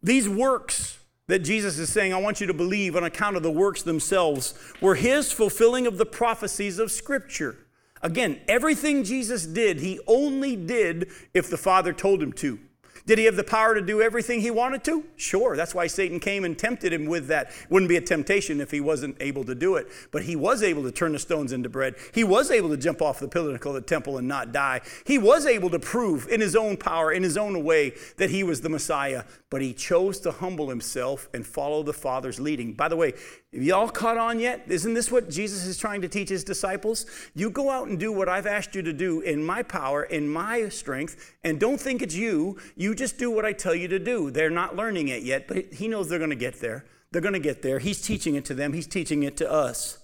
These 0.00 0.28
works 0.28 0.98
that 1.26 1.40
Jesus 1.40 1.78
is 1.78 1.90
saying, 1.90 2.12
I 2.12 2.20
want 2.20 2.40
you 2.40 2.46
to 2.46 2.54
believe 2.54 2.96
on 2.96 3.04
account 3.04 3.36
of 3.36 3.42
the 3.42 3.50
works 3.50 3.82
themselves, 3.82 4.54
were 4.80 4.94
his 4.94 5.32
fulfilling 5.32 5.86
of 5.86 5.98
the 5.98 6.06
prophecies 6.06 6.78
of 6.78 6.90
Scripture. 6.90 7.56
Again, 8.02 8.40
everything 8.46 9.04
Jesus 9.04 9.46
did, 9.46 9.80
he 9.80 9.98
only 10.06 10.56
did 10.56 11.10
if 11.32 11.48
the 11.48 11.56
Father 11.56 11.92
told 11.92 12.22
him 12.22 12.32
to. 12.34 12.58
Did 13.06 13.18
he 13.18 13.26
have 13.26 13.36
the 13.36 13.44
power 13.44 13.74
to 13.74 13.82
do 13.82 14.00
everything 14.00 14.40
he 14.40 14.50
wanted 14.50 14.82
to? 14.84 15.04
Sure. 15.16 15.56
That's 15.56 15.74
why 15.74 15.88
Satan 15.88 16.20
came 16.20 16.42
and 16.42 16.58
tempted 16.58 16.90
him 16.90 17.04
with 17.04 17.26
that. 17.26 17.50
Wouldn't 17.68 17.90
be 17.90 17.96
a 17.96 18.00
temptation 18.00 18.62
if 18.62 18.70
he 18.70 18.80
wasn't 18.80 19.16
able 19.20 19.44
to 19.44 19.54
do 19.54 19.76
it. 19.76 19.88
But 20.10 20.22
he 20.22 20.36
was 20.36 20.62
able 20.62 20.82
to 20.84 20.90
turn 20.90 21.12
the 21.12 21.18
stones 21.18 21.52
into 21.52 21.68
bread. 21.68 21.96
He 22.14 22.24
was 22.24 22.50
able 22.50 22.70
to 22.70 22.78
jump 22.78 23.02
off 23.02 23.20
the 23.20 23.28
pinnacle 23.28 23.76
of 23.76 23.82
the 23.82 23.86
temple 23.86 24.16
and 24.16 24.26
not 24.26 24.52
die. 24.52 24.80
He 25.04 25.18
was 25.18 25.44
able 25.44 25.68
to 25.70 25.78
prove 25.78 26.28
in 26.28 26.40
his 26.40 26.56
own 26.56 26.78
power, 26.78 27.12
in 27.12 27.22
his 27.22 27.36
own 27.36 27.62
way, 27.62 27.92
that 28.16 28.30
he 28.30 28.42
was 28.42 28.62
the 28.62 28.70
Messiah. 28.70 29.24
But 29.50 29.60
he 29.60 29.74
chose 29.74 30.18
to 30.20 30.32
humble 30.32 30.70
himself 30.70 31.28
and 31.34 31.46
follow 31.46 31.82
the 31.82 31.92
Father's 31.92 32.40
leading. 32.40 32.72
By 32.72 32.88
the 32.88 32.96
way, 32.96 33.12
have 33.54 33.62
y'all 33.62 33.88
caught 33.88 34.18
on 34.18 34.40
yet? 34.40 34.64
Isn't 34.66 34.94
this 34.94 35.12
what 35.12 35.30
Jesus 35.30 35.64
is 35.64 35.78
trying 35.78 36.02
to 36.02 36.08
teach 36.08 36.28
his 36.28 36.42
disciples? 36.42 37.06
You 37.34 37.50
go 37.50 37.70
out 37.70 37.86
and 37.86 38.00
do 38.00 38.10
what 38.10 38.28
I've 38.28 38.46
asked 38.46 38.74
you 38.74 38.82
to 38.82 38.92
do 38.92 39.20
in 39.20 39.44
my 39.44 39.62
power, 39.62 40.02
in 40.02 40.28
my 40.28 40.68
strength, 40.70 41.34
and 41.44 41.60
don't 41.60 41.80
think 41.80 42.02
it's 42.02 42.16
you. 42.16 42.58
You 42.76 42.94
just 42.94 43.16
do 43.16 43.30
what 43.30 43.44
I 43.44 43.52
tell 43.52 43.74
you 43.74 43.86
to 43.88 43.98
do. 43.98 44.30
They're 44.30 44.50
not 44.50 44.74
learning 44.74 45.08
it 45.08 45.22
yet, 45.22 45.46
but 45.46 45.72
he 45.72 45.86
knows 45.86 46.08
they're 46.08 46.18
going 46.18 46.30
to 46.30 46.36
get 46.36 46.60
there. 46.60 46.84
They're 47.12 47.22
going 47.22 47.34
to 47.34 47.40
get 47.40 47.62
there. 47.62 47.78
He's 47.78 48.02
teaching 48.02 48.34
it 48.34 48.44
to 48.46 48.54
them, 48.54 48.72
he's 48.72 48.88
teaching 48.88 49.22
it 49.22 49.36
to 49.36 49.50
us. 49.50 49.98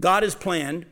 God 0.00 0.22
has 0.22 0.34
planned 0.34 0.86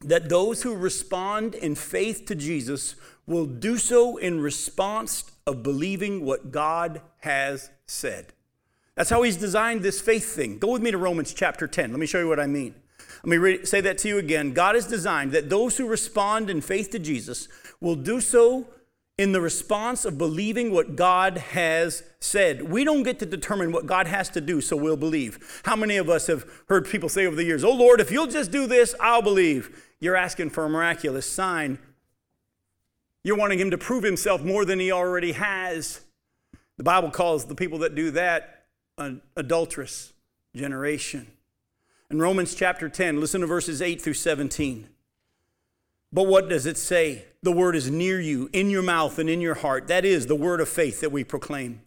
that 0.00 0.28
those 0.28 0.62
who 0.62 0.74
respond 0.74 1.54
in 1.54 1.74
faith 1.74 2.26
to 2.26 2.34
Jesus 2.34 2.94
will 3.26 3.46
do 3.46 3.78
so 3.78 4.16
in 4.16 4.40
response 4.40 5.30
of 5.46 5.62
believing 5.62 6.24
what 6.24 6.50
God 6.50 7.00
has 7.20 7.70
said. 7.86 8.33
That's 8.96 9.10
how 9.10 9.22
he's 9.22 9.36
designed 9.36 9.82
this 9.82 10.00
faith 10.00 10.34
thing. 10.34 10.58
Go 10.58 10.72
with 10.72 10.82
me 10.82 10.90
to 10.90 10.98
Romans 10.98 11.34
chapter 11.34 11.66
10. 11.66 11.90
Let 11.90 11.98
me 11.98 12.06
show 12.06 12.20
you 12.20 12.28
what 12.28 12.38
I 12.38 12.46
mean. 12.46 12.74
Let 13.24 13.30
me 13.30 13.36
re- 13.38 13.64
say 13.64 13.80
that 13.80 13.98
to 13.98 14.08
you 14.08 14.18
again. 14.18 14.52
God 14.52 14.74
has 14.74 14.86
designed 14.86 15.32
that 15.32 15.50
those 15.50 15.76
who 15.76 15.86
respond 15.86 16.48
in 16.50 16.60
faith 16.60 16.90
to 16.90 16.98
Jesus 16.98 17.48
will 17.80 17.96
do 17.96 18.20
so 18.20 18.68
in 19.16 19.32
the 19.32 19.40
response 19.40 20.04
of 20.04 20.18
believing 20.18 20.72
what 20.72 20.96
God 20.96 21.38
has 21.38 22.02
said. 22.20 22.70
We 22.70 22.84
don't 22.84 23.02
get 23.02 23.18
to 23.20 23.26
determine 23.26 23.72
what 23.72 23.86
God 23.86 24.06
has 24.06 24.28
to 24.30 24.40
do, 24.40 24.60
so 24.60 24.76
we'll 24.76 24.96
believe. 24.96 25.62
How 25.64 25.76
many 25.76 25.96
of 25.96 26.10
us 26.10 26.26
have 26.26 26.44
heard 26.68 26.88
people 26.88 27.08
say 27.08 27.26
over 27.26 27.36
the 27.36 27.44
years, 27.44 27.64
Oh 27.64 27.72
Lord, 27.72 28.00
if 28.00 28.10
you'll 28.10 28.26
just 28.26 28.50
do 28.50 28.66
this, 28.66 28.94
I'll 29.00 29.22
believe? 29.22 29.84
You're 30.00 30.16
asking 30.16 30.50
for 30.50 30.64
a 30.64 30.68
miraculous 30.68 31.30
sign. 31.30 31.78
You're 33.22 33.38
wanting 33.38 33.58
him 33.58 33.70
to 33.70 33.78
prove 33.78 34.04
himself 34.04 34.42
more 34.42 34.64
than 34.64 34.78
he 34.78 34.92
already 34.92 35.32
has. 35.32 36.00
The 36.76 36.84
Bible 36.84 37.10
calls 37.10 37.46
the 37.46 37.54
people 37.54 37.78
that 37.78 37.94
do 37.94 38.10
that 38.10 38.63
an 38.98 39.20
adulterous 39.36 40.12
generation. 40.54 41.26
In 42.10 42.20
Romans 42.20 42.54
chapter 42.54 42.88
10, 42.88 43.20
listen 43.20 43.40
to 43.40 43.46
verses 43.46 43.82
8 43.82 44.00
through 44.00 44.14
17. 44.14 44.88
But 46.12 46.28
what 46.28 46.48
does 46.48 46.64
it 46.64 46.76
say? 46.76 47.24
The 47.42 47.50
word 47.50 47.74
is 47.74 47.90
near 47.90 48.20
you, 48.20 48.48
in 48.52 48.70
your 48.70 48.82
mouth 48.82 49.18
and 49.18 49.28
in 49.28 49.40
your 49.40 49.54
heart. 49.54 49.88
That 49.88 50.04
is 50.04 50.26
the 50.26 50.36
word 50.36 50.60
of 50.60 50.68
faith 50.68 51.00
that 51.00 51.10
we 51.10 51.24
proclaim. 51.24 51.80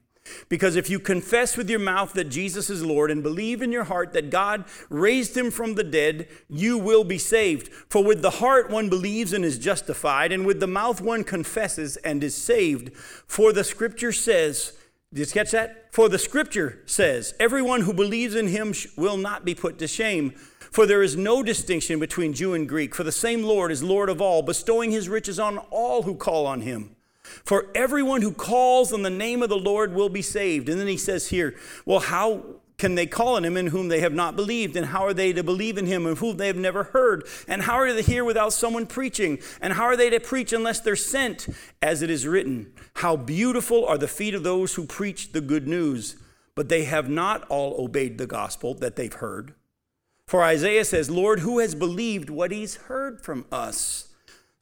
Because 0.49 0.75
if 0.75 0.89
you 0.89 0.99
confess 0.99 1.55
with 1.55 1.69
your 1.69 1.79
mouth 1.79 2.11
that 2.13 2.25
Jesus 2.25 2.69
is 2.69 2.83
Lord 2.83 3.09
and 3.09 3.23
believe 3.23 3.61
in 3.61 3.71
your 3.71 3.85
heart 3.85 4.11
that 4.11 4.29
God 4.29 4.65
raised 4.89 5.37
him 5.37 5.49
from 5.49 5.75
the 5.75 5.83
dead, 5.85 6.27
you 6.49 6.77
will 6.77 7.05
be 7.05 7.17
saved. 7.17 7.69
For 7.89 8.03
with 8.03 8.21
the 8.21 8.31
heart 8.31 8.69
one 8.69 8.89
believes 8.89 9.31
and 9.31 9.45
is 9.45 9.57
justified, 9.57 10.33
and 10.33 10.45
with 10.45 10.59
the 10.59 10.67
mouth 10.67 10.99
one 10.99 11.23
confesses 11.23 11.95
and 11.97 12.21
is 12.21 12.35
saved. 12.35 12.93
For 12.97 13.53
the 13.53 13.63
scripture 13.63 14.11
says, 14.11 14.73
did 15.13 15.27
you 15.27 15.33
catch 15.33 15.51
that? 15.51 15.93
For 15.93 16.09
the 16.09 16.19
scripture 16.19 16.83
says, 16.85 17.33
Everyone 17.39 17.81
who 17.81 17.93
believes 17.93 18.35
in 18.35 18.47
him 18.47 18.73
will 18.97 19.17
not 19.17 19.45
be 19.45 19.55
put 19.55 19.79
to 19.79 19.87
shame. 19.87 20.31
For 20.71 20.85
there 20.85 21.01
is 21.01 21.15
no 21.15 21.41
distinction 21.41 21.99
between 21.99 22.33
Jew 22.33 22.53
and 22.53 22.67
Greek, 22.67 22.93
for 22.93 23.03
the 23.03 23.11
same 23.11 23.43
Lord 23.43 23.71
is 23.71 23.81
Lord 23.81 24.09
of 24.09 24.21
all, 24.21 24.41
bestowing 24.41 24.91
his 24.91 25.07
riches 25.07 25.39
on 25.39 25.57
all 25.71 26.03
who 26.03 26.15
call 26.15 26.45
on 26.45 26.61
him. 26.61 26.95
For 27.23 27.67
everyone 27.73 28.21
who 28.21 28.31
calls 28.31 28.91
on 28.91 29.01
the 29.01 29.09
name 29.09 29.41
of 29.41 29.49
the 29.49 29.57
Lord 29.57 29.93
will 29.93 30.09
be 30.09 30.21
saved. 30.21 30.69
And 30.69 30.79
then 30.79 30.87
he 30.87 30.97
says 30.97 31.29
here, 31.29 31.55
Well, 31.85 31.99
how 31.99 32.56
can 32.77 32.93
they 32.93 33.07
call 33.07 33.35
on 33.35 33.45
him 33.45 33.57
in 33.57 33.67
whom 33.67 33.87
they 33.87 34.01
have 34.01 34.13
not 34.13 34.35
believed? 34.35 34.75
And 34.75 34.87
how 34.87 35.03
are 35.03 35.13
they 35.13 35.33
to 35.33 35.43
believe 35.43 35.79
in 35.79 35.87
him 35.87 36.05
of 36.05 36.19
whom 36.19 36.37
they 36.37 36.47
have 36.47 36.57
never 36.57 36.83
heard? 36.83 37.27
And 37.47 37.63
how 37.63 37.75
are 37.75 37.91
they 37.91 38.03
to 38.03 38.11
hear 38.11 38.23
without 38.23 38.53
someone 38.53 38.85
preaching? 38.85 39.39
And 39.59 39.73
how 39.73 39.85
are 39.85 39.97
they 39.97 40.11
to 40.11 40.19
preach 40.19 40.53
unless 40.53 40.79
they're 40.79 40.95
sent? 40.95 41.47
As 41.81 42.03
it 42.03 42.11
is 42.11 42.27
written, 42.27 42.71
How 42.97 43.15
beautiful 43.15 43.85
are 43.85 43.97
the 43.97 44.07
feet 44.07 44.35
of 44.35 44.43
those 44.43 44.75
who 44.75 44.85
preach 44.85 45.31
the 45.31 45.41
good 45.41 45.67
news, 45.67 46.17
but 46.53 46.69
they 46.69 46.83
have 46.83 47.09
not 47.09 47.47
all 47.49 47.83
obeyed 47.83 48.19
the 48.19 48.27
gospel 48.27 48.75
that 48.75 48.95
they've 48.95 49.11
heard. 49.11 49.55
For 50.27 50.43
Isaiah 50.43 50.85
says, 50.85 51.09
Lord, 51.09 51.39
who 51.39 51.59
has 51.59 51.73
believed 51.73 52.29
what 52.29 52.51
he's 52.51 52.75
heard 52.75 53.21
from 53.21 53.45
us? 53.51 54.09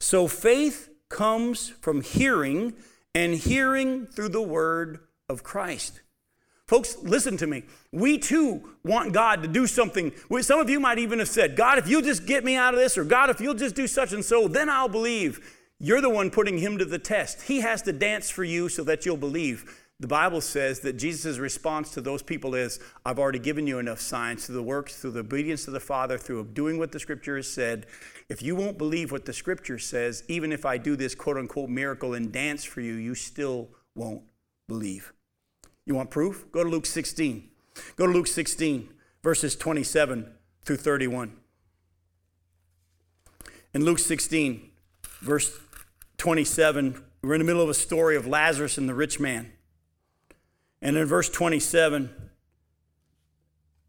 So 0.00 0.26
faith 0.26 0.88
comes 1.10 1.68
from 1.68 2.00
hearing, 2.00 2.74
and 3.14 3.34
hearing 3.34 4.06
through 4.06 4.28
the 4.30 4.42
word 4.42 5.00
of 5.28 5.42
Christ. 5.42 6.00
Folks, 6.68 6.96
listen 7.02 7.36
to 7.36 7.46
me. 7.46 7.62
We 7.92 8.18
too 8.18 8.74
want 8.84 9.12
God 9.12 9.42
to 9.42 9.48
do 9.48 9.68
something. 9.68 10.12
Some 10.40 10.58
of 10.58 10.68
you 10.68 10.80
might 10.80 10.98
even 10.98 11.20
have 11.20 11.28
said, 11.28 11.54
God, 11.54 11.78
if 11.78 11.86
you'll 11.86 12.02
just 12.02 12.26
get 12.26 12.44
me 12.44 12.56
out 12.56 12.74
of 12.74 12.80
this, 12.80 12.98
or 12.98 13.04
God, 13.04 13.30
if 13.30 13.40
you'll 13.40 13.54
just 13.54 13.76
do 13.76 13.86
such 13.86 14.12
and 14.12 14.24
so, 14.24 14.48
then 14.48 14.68
I'll 14.68 14.88
believe. 14.88 15.54
You're 15.78 16.00
the 16.00 16.10
one 16.10 16.30
putting 16.30 16.58
him 16.58 16.78
to 16.78 16.84
the 16.84 16.98
test. 16.98 17.42
He 17.42 17.60
has 17.60 17.82
to 17.82 17.92
dance 17.92 18.30
for 18.30 18.42
you 18.42 18.68
so 18.68 18.82
that 18.84 19.06
you'll 19.06 19.16
believe. 19.16 19.84
The 20.00 20.08
Bible 20.08 20.40
says 20.40 20.80
that 20.80 20.94
Jesus' 20.94 21.38
response 21.38 21.92
to 21.92 22.00
those 22.00 22.22
people 22.22 22.54
is, 22.54 22.80
I've 23.04 23.18
already 23.18 23.38
given 23.38 23.66
you 23.66 23.78
enough 23.78 24.00
signs 24.00 24.46
through 24.46 24.56
the 24.56 24.62
works, 24.62 24.96
through 24.96 25.12
the 25.12 25.20
obedience 25.20 25.64
to 25.66 25.70
the 25.70 25.80
Father, 25.80 26.18
through 26.18 26.46
doing 26.52 26.78
what 26.78 26.92
the 26.92 26.98
Scripture 26.98 27.36
has 27.36 27.48
said. 27.48 27.86
If 28.28 28.42
you 28.42 28.56
won't 28.56 28.76
believe 28.76 29.12
what 29.12 29.24
the 29.24 29.32
Scripture 29.32 29.78
says, 29.78 30.24
even 30.28 30.50
if 30.50 30.66
I 30.66 30.78
do 30.78 30.96
this 30.96 31.14
quote 31.14 31.36
unquote 31.36 31.70
miracle 31.70 32.14
and 32.14 32.32
dance 32.32 32.64
for 32.64 32.80
you, 32.80 32.94
you 32.94 33.14
still 33.14 33.68
won't 33.94 34.22
believe. 34.68 35.12
You 35.86 35.94
want 35.94 36.10
proof? 36.10 36.50
Go 36.50 36.64
to 36.64 36.68
Luke 36.68 36.84
16. 36.84 37.48
Go 37.94 38.06
to 38.06 38.12
Luke 38.12 38.26
16, 38.26 38.88
verses 39.22 39.54
27 39.54 40.30
through 40.64 40.76
31. 40.76 41.36
In 43.72 43.84
Luke 43.84 44.00
16, 44.00 44.70
verse 45.20 45.56
27, 46.18 47.02
We're 47.22 47.34
in 47.34 47.40
the 47.40 47.44
middle 47.44 47.62
of 47.62 47.68
a 47.68 47.74
story 47.74 48.16
of 48.16 48.26
Lazarus 48.26 48.78
and 48.78 48.88
the 48.88 48.94
rich 48.94 49.20
man. 49.20 49.52
And 50.82 50.96
in 50.96 51.06
verse 51.06 51.28
27, 51.28 52.10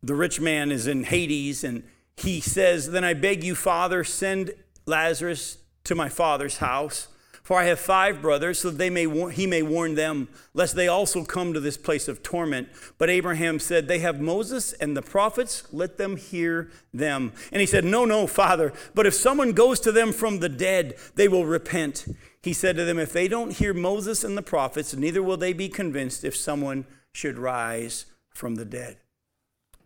the 0.03 0.15
rich 0.15 0.39
man 0.39 0.71
is 0.71 0.87
in 0.87 1.03
Hades 1.03 1.63
and 1.63 1.83
he 2.15 2.41
says, 2.41 2.91
Then 2.91 3.03
I 3.03 3.13
beg 3.13 3.43
you, 3.43 3.55
Father, 3.55 4.03
send 4.03 4.51
Lazarus 4.85 5.59
to 5.85 5.95
my 5.95 6.09
father's 6.09 6.57
house. 6.57 7.07
For 7.47 7.57
I 7.57 7.63
have 7.67 7.79
five 7.79 8.21
brothers, 8.21 8.59
so 8.59 8.69
they 8.69 8.89
may 8.89 9.07
he 9.31 9.47
may 9.47 9.61
warn 9.61 9.95
them, 9.95 10.27
lest 10.53 10.75
they 10.75 10.89
also 10.89 11.23
come 11.23 11.53
to 11.53 11.61
this 11.61 11.77
place 11.77 12.09
of 12.09 12.21
torment. 12.21 12.67
But 12.97 13.09
Abraham 13.09 13.57
said, 13.57 13.87
They 13.87 13.99
have 13.99 14.19
Moses 14.19 14.73
and 14.73 14.97
the 14.97 15.01
prophets, 15.01 15.63
let 15.71 15.97
them 15.97 16.17
hear 16.17 16.69
them. 16.93 17.31
And 17.53 17.61
he 17.61 17.65
said, 17.65 17.85
No, 17.85 18.03
no, 18.03 18.27
Father, 18.27 18.73
but 18.93 19.05
if 19.05 19.13
someone 19.13 19.53
goes 19.53 19.79
to 19.79 19.93
them 19.93 20.11
from 20.11 20.39
the 20.39 20.49
dead, 20.49 20.97
they 21.15 21.29
will 21.29 21.45
repent. 21.45 22.05
He 22.43 22.51
said 22.51 22.75
to 22.75 22.83
them, 22.83 22.99
If 22.99 23.13
they 23.13 23.29
don't 23.29 23.53
hear 23.53 23.73
Moses 23.73 24.25
and 24.25 24.37
the 24.37 24.41
prophets, 24.41 24.93
neither 24.93 25.23
will 25.23 25.37
they 25.37 25.53
be 25.53 25.69
convinced 25.69 26.25
if 26.25 26.35
someone 26.35 26.85
should 27.13 27.39
rise 27.39 28.07
from 28.29 28.55
the 28.55 28.65
dead. 28.65 28.97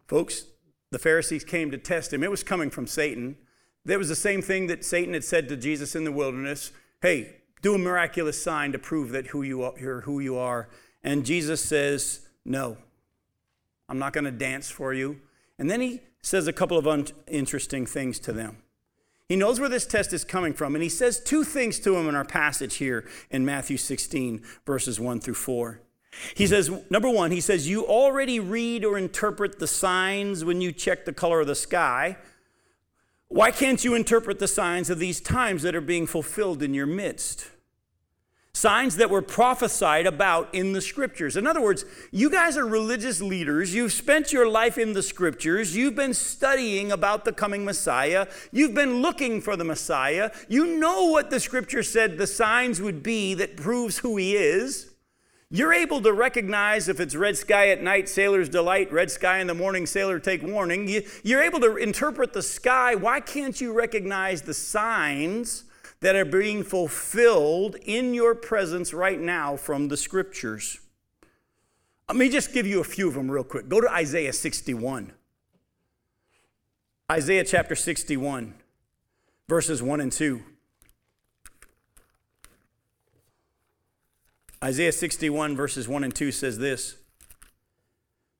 Folks, 0.07 0.45
the 0.89 0.97
Pharisees 0.97 1.43
came 1.43 1.69
to 1.69 1.77
test 1.77 2.11
him. 2.11 2.23
It 2.23 2.31
was 2.31 2.41
coming 2.41 2.71
from 2.71 2.87
Satan. 2.87 3.37
That 3.85 3.99
was 3.99 4.09
the 4.09 4.15
same 4.15 4.41
thing 4.41 4.65
that 4.65 4.83
Satan 4.83 5.13
had 5.13 5.23
said 5.23 5.47
to 5.49 5.55
Jesus 5.55 5.93
in 5.93 6.05
the 6.05 6.11
wilderness. 6.11 6.71
Hey, 7.03 7.35
do 7.61 7.75
a 7.75 7.77
miraculous 7.77 8.41
sign 8.41 8.71
to 8.71 8.79
prove 8.79 9.11
that 9.11 9.27
who 9.27 9.41
you 9.41 9.63
are, 9.63 10.01
who 10.01 10.19
you 10.19 10.37
are. 10.37 10.67
And 11.03 11.25
Jesus 11.25 11.63
says, 11.63 12.27
No, 12.45 12.77
I'm 13.87 13.99
not 13.99 14.13
going 14.13 14.25
to 14.25 14.31
dance 14.31 14.69
for 14.69 14.93
you. 14.93 15.19
And 15.59 15.69
then 15.69 15.81
he 15.81 16.01
says 16.21 16.47
a 16.47 16.53
couple 16.53 16.77
of 16.77 16.87
un- 16.87 17.07
interesting 17.27 17.85
things 17.85 18.19
to 18.19 18.33
them. 18.33 18.57
He 19.27 19.35
knows 19.37 19.59
where 19.59 19.69
this 19.69 19.85
test 19.85 20.11
is 20.11 20.25
coming 20.25 20.53
from, 20.53 20.75
and 20.75 20.83
he 20.83 20.89
says 20.89 21.23
two 21.23 21.45
things 21.45 21.79
to 21.79 21.91
them 21.91 22.09
in 22.09 22.15
our 22.15 22.25
passage 22.25 22.75
here 22.75 23.05
in 23.29 23.45
Matthew 23.45 23.77
16, 23.77 24.41
verses 24.65 24.99
1 24.99 25.21
through 25.21 25.35
4. 25.35 25.79
He 26.35 26.45
says, 26.47 26.69
number 26.89 27.09
one, 27.09 27.31
he 27.31 27.39
says, 27.39 27.69
You 27.69 27.85
already 27.85 28.39
read 28.39 28.83
or 28.83 28.97
interpret 28.97 29.59
the 29.59 29.67
signs 29.67 30.43
when 30.43 30.59
you 30.59 30.73
check 30.73 31.05
the 31.05 31.13
color 31.13 31.39
of 31.39 31.47
the 31.47 31.55
sky. 31.55 32.17
Why 33.31 33.49
can't 33.51 33.81
you 33.85 33.95
interpret 33.95 34.39
the 34.39 34.47
signs 34.47 34.89
of 34.89 34.99
these 34.99 35.21
times 35.21 35.61
that 35.61 35.73
are 35.73 35.79
being 35.79 36.05
fulfilled 36.05 36.61
in 36.61 36.73
your 36.73 36.85
midst? 36.85 37.49
Signs 38.53 38.97
that 38.97 39.09
were 39.09 39.21
prophesied 39.21 40.05
about 40.05 40.53
in 40.53 40.73
the 40.73 40.81
scriptures. 40.81 41.37
In 41.37 41.47
other 41.47 41.61
words, 41.61 41.85
you 42.11 42.29
guys 42.29 42.57
are 42.57 42.65
religious 42.65 43.21
leaders. 43.21 43.73
You've 43.73 43.93
spent 43.93 44.33
your 44.33 44.49
life 44.49 44.77
in 44.77 44.91
the 44.91 45.01
scriptures. 45.01 45.73
You've 45.73 45.95
been 45.95 46.13
studying 46.13 46.91
about 46.91 47.23
the 47.23 47.31
coming 47.31 47.63
Messiah. 47.63 48.27
You've 48.51 48.73
been 48.73 49.01
looking 49.01 49.39
for 49.39 49.55
the 49.55 49.63
Messiah. 49.63 50.31
You 50.49 50.77
know 50.77 51.05
what 51.05 51.29
the 51.29 51.39
scripture 51.39 51.83
said 51.83 52.17
the 52.17 52.27
signs 52.27 52.81
would 52.81 53.01
be 53.01 53.33
that 53.35 53.55
proves 53.55 53.99
who 53.99 54.17
he 54.17 54.35
is. 54.35 54.90
You're 55.53 55.73
able 55.73 55.99
to 56.03 56.13
recognize 56.13 56.87
if 56.87 57.01
it's 57.01 57.13
red 57.13 57.35
sky 57.35 57.67
at 57.69 57.83
night, 57.83 58.07
sailor's 58.07 58.47
delight, 58.47 58.89
red 58.89 59.11
sky 59.11 59.39
in 59.39 59.47
the 59.47 59.53
morning, 59.53 59.85
sailor 59.85 60.17
take 60.17 60.41
warning. 60.41 60.87
You, 60.87 61.37
are 61.37 61.41
able 61.41 61.59
to 61.59 61.75
interpret 61.75 62.31
the 62.31 62.41
sky. 62.41 62.95
Why 62.95 63.19
can't 63.19 63.59
you 63.59 63.73
recognize 63.73 64.43
the 64.43 64.53
signs 64.53 65.65
that 65.99 66.15
are 66.15 66.23
being 66.23 66.63
fulfilled 66.63 67.75
in 67.83 68.13
your 68.13 68.33
presence 68.33 68.93
right 68.93 69.19
now 69.19 69.57
from 69.57 69.89
the 69.89 69.97
scriptures? 69.97 70.79
Let 72.07 72.17
me 72.17 72.29
just 72.29 72.53
give 72.53 72.65
you 72.65 72.79
a 72.79 72.85
few 72.85 73.09
of 73.09 73.15
them 73.15 73.29
real 73.29 73.43
quick. 73.43 73.67
Go 73.67 73.81
to 73.81 73.91
Isaiah 73.91 74.33
61. 74.33 75.11
Isaiah 77.11 77.43
chapter 77.43 77.75
61, 77.75 78.53
verses 79.49 79.83
1 79.83 79.99
and 79.99 80.13
2. 80.13 80.41
Isaiah 84.63 84.91
61, 84.91 85.55
verses 85.55 85.87
1 85.87 86.03
and 86.03 86.13
2 86.13 86.31
says 86.31 86.59
this. 86.59 86.95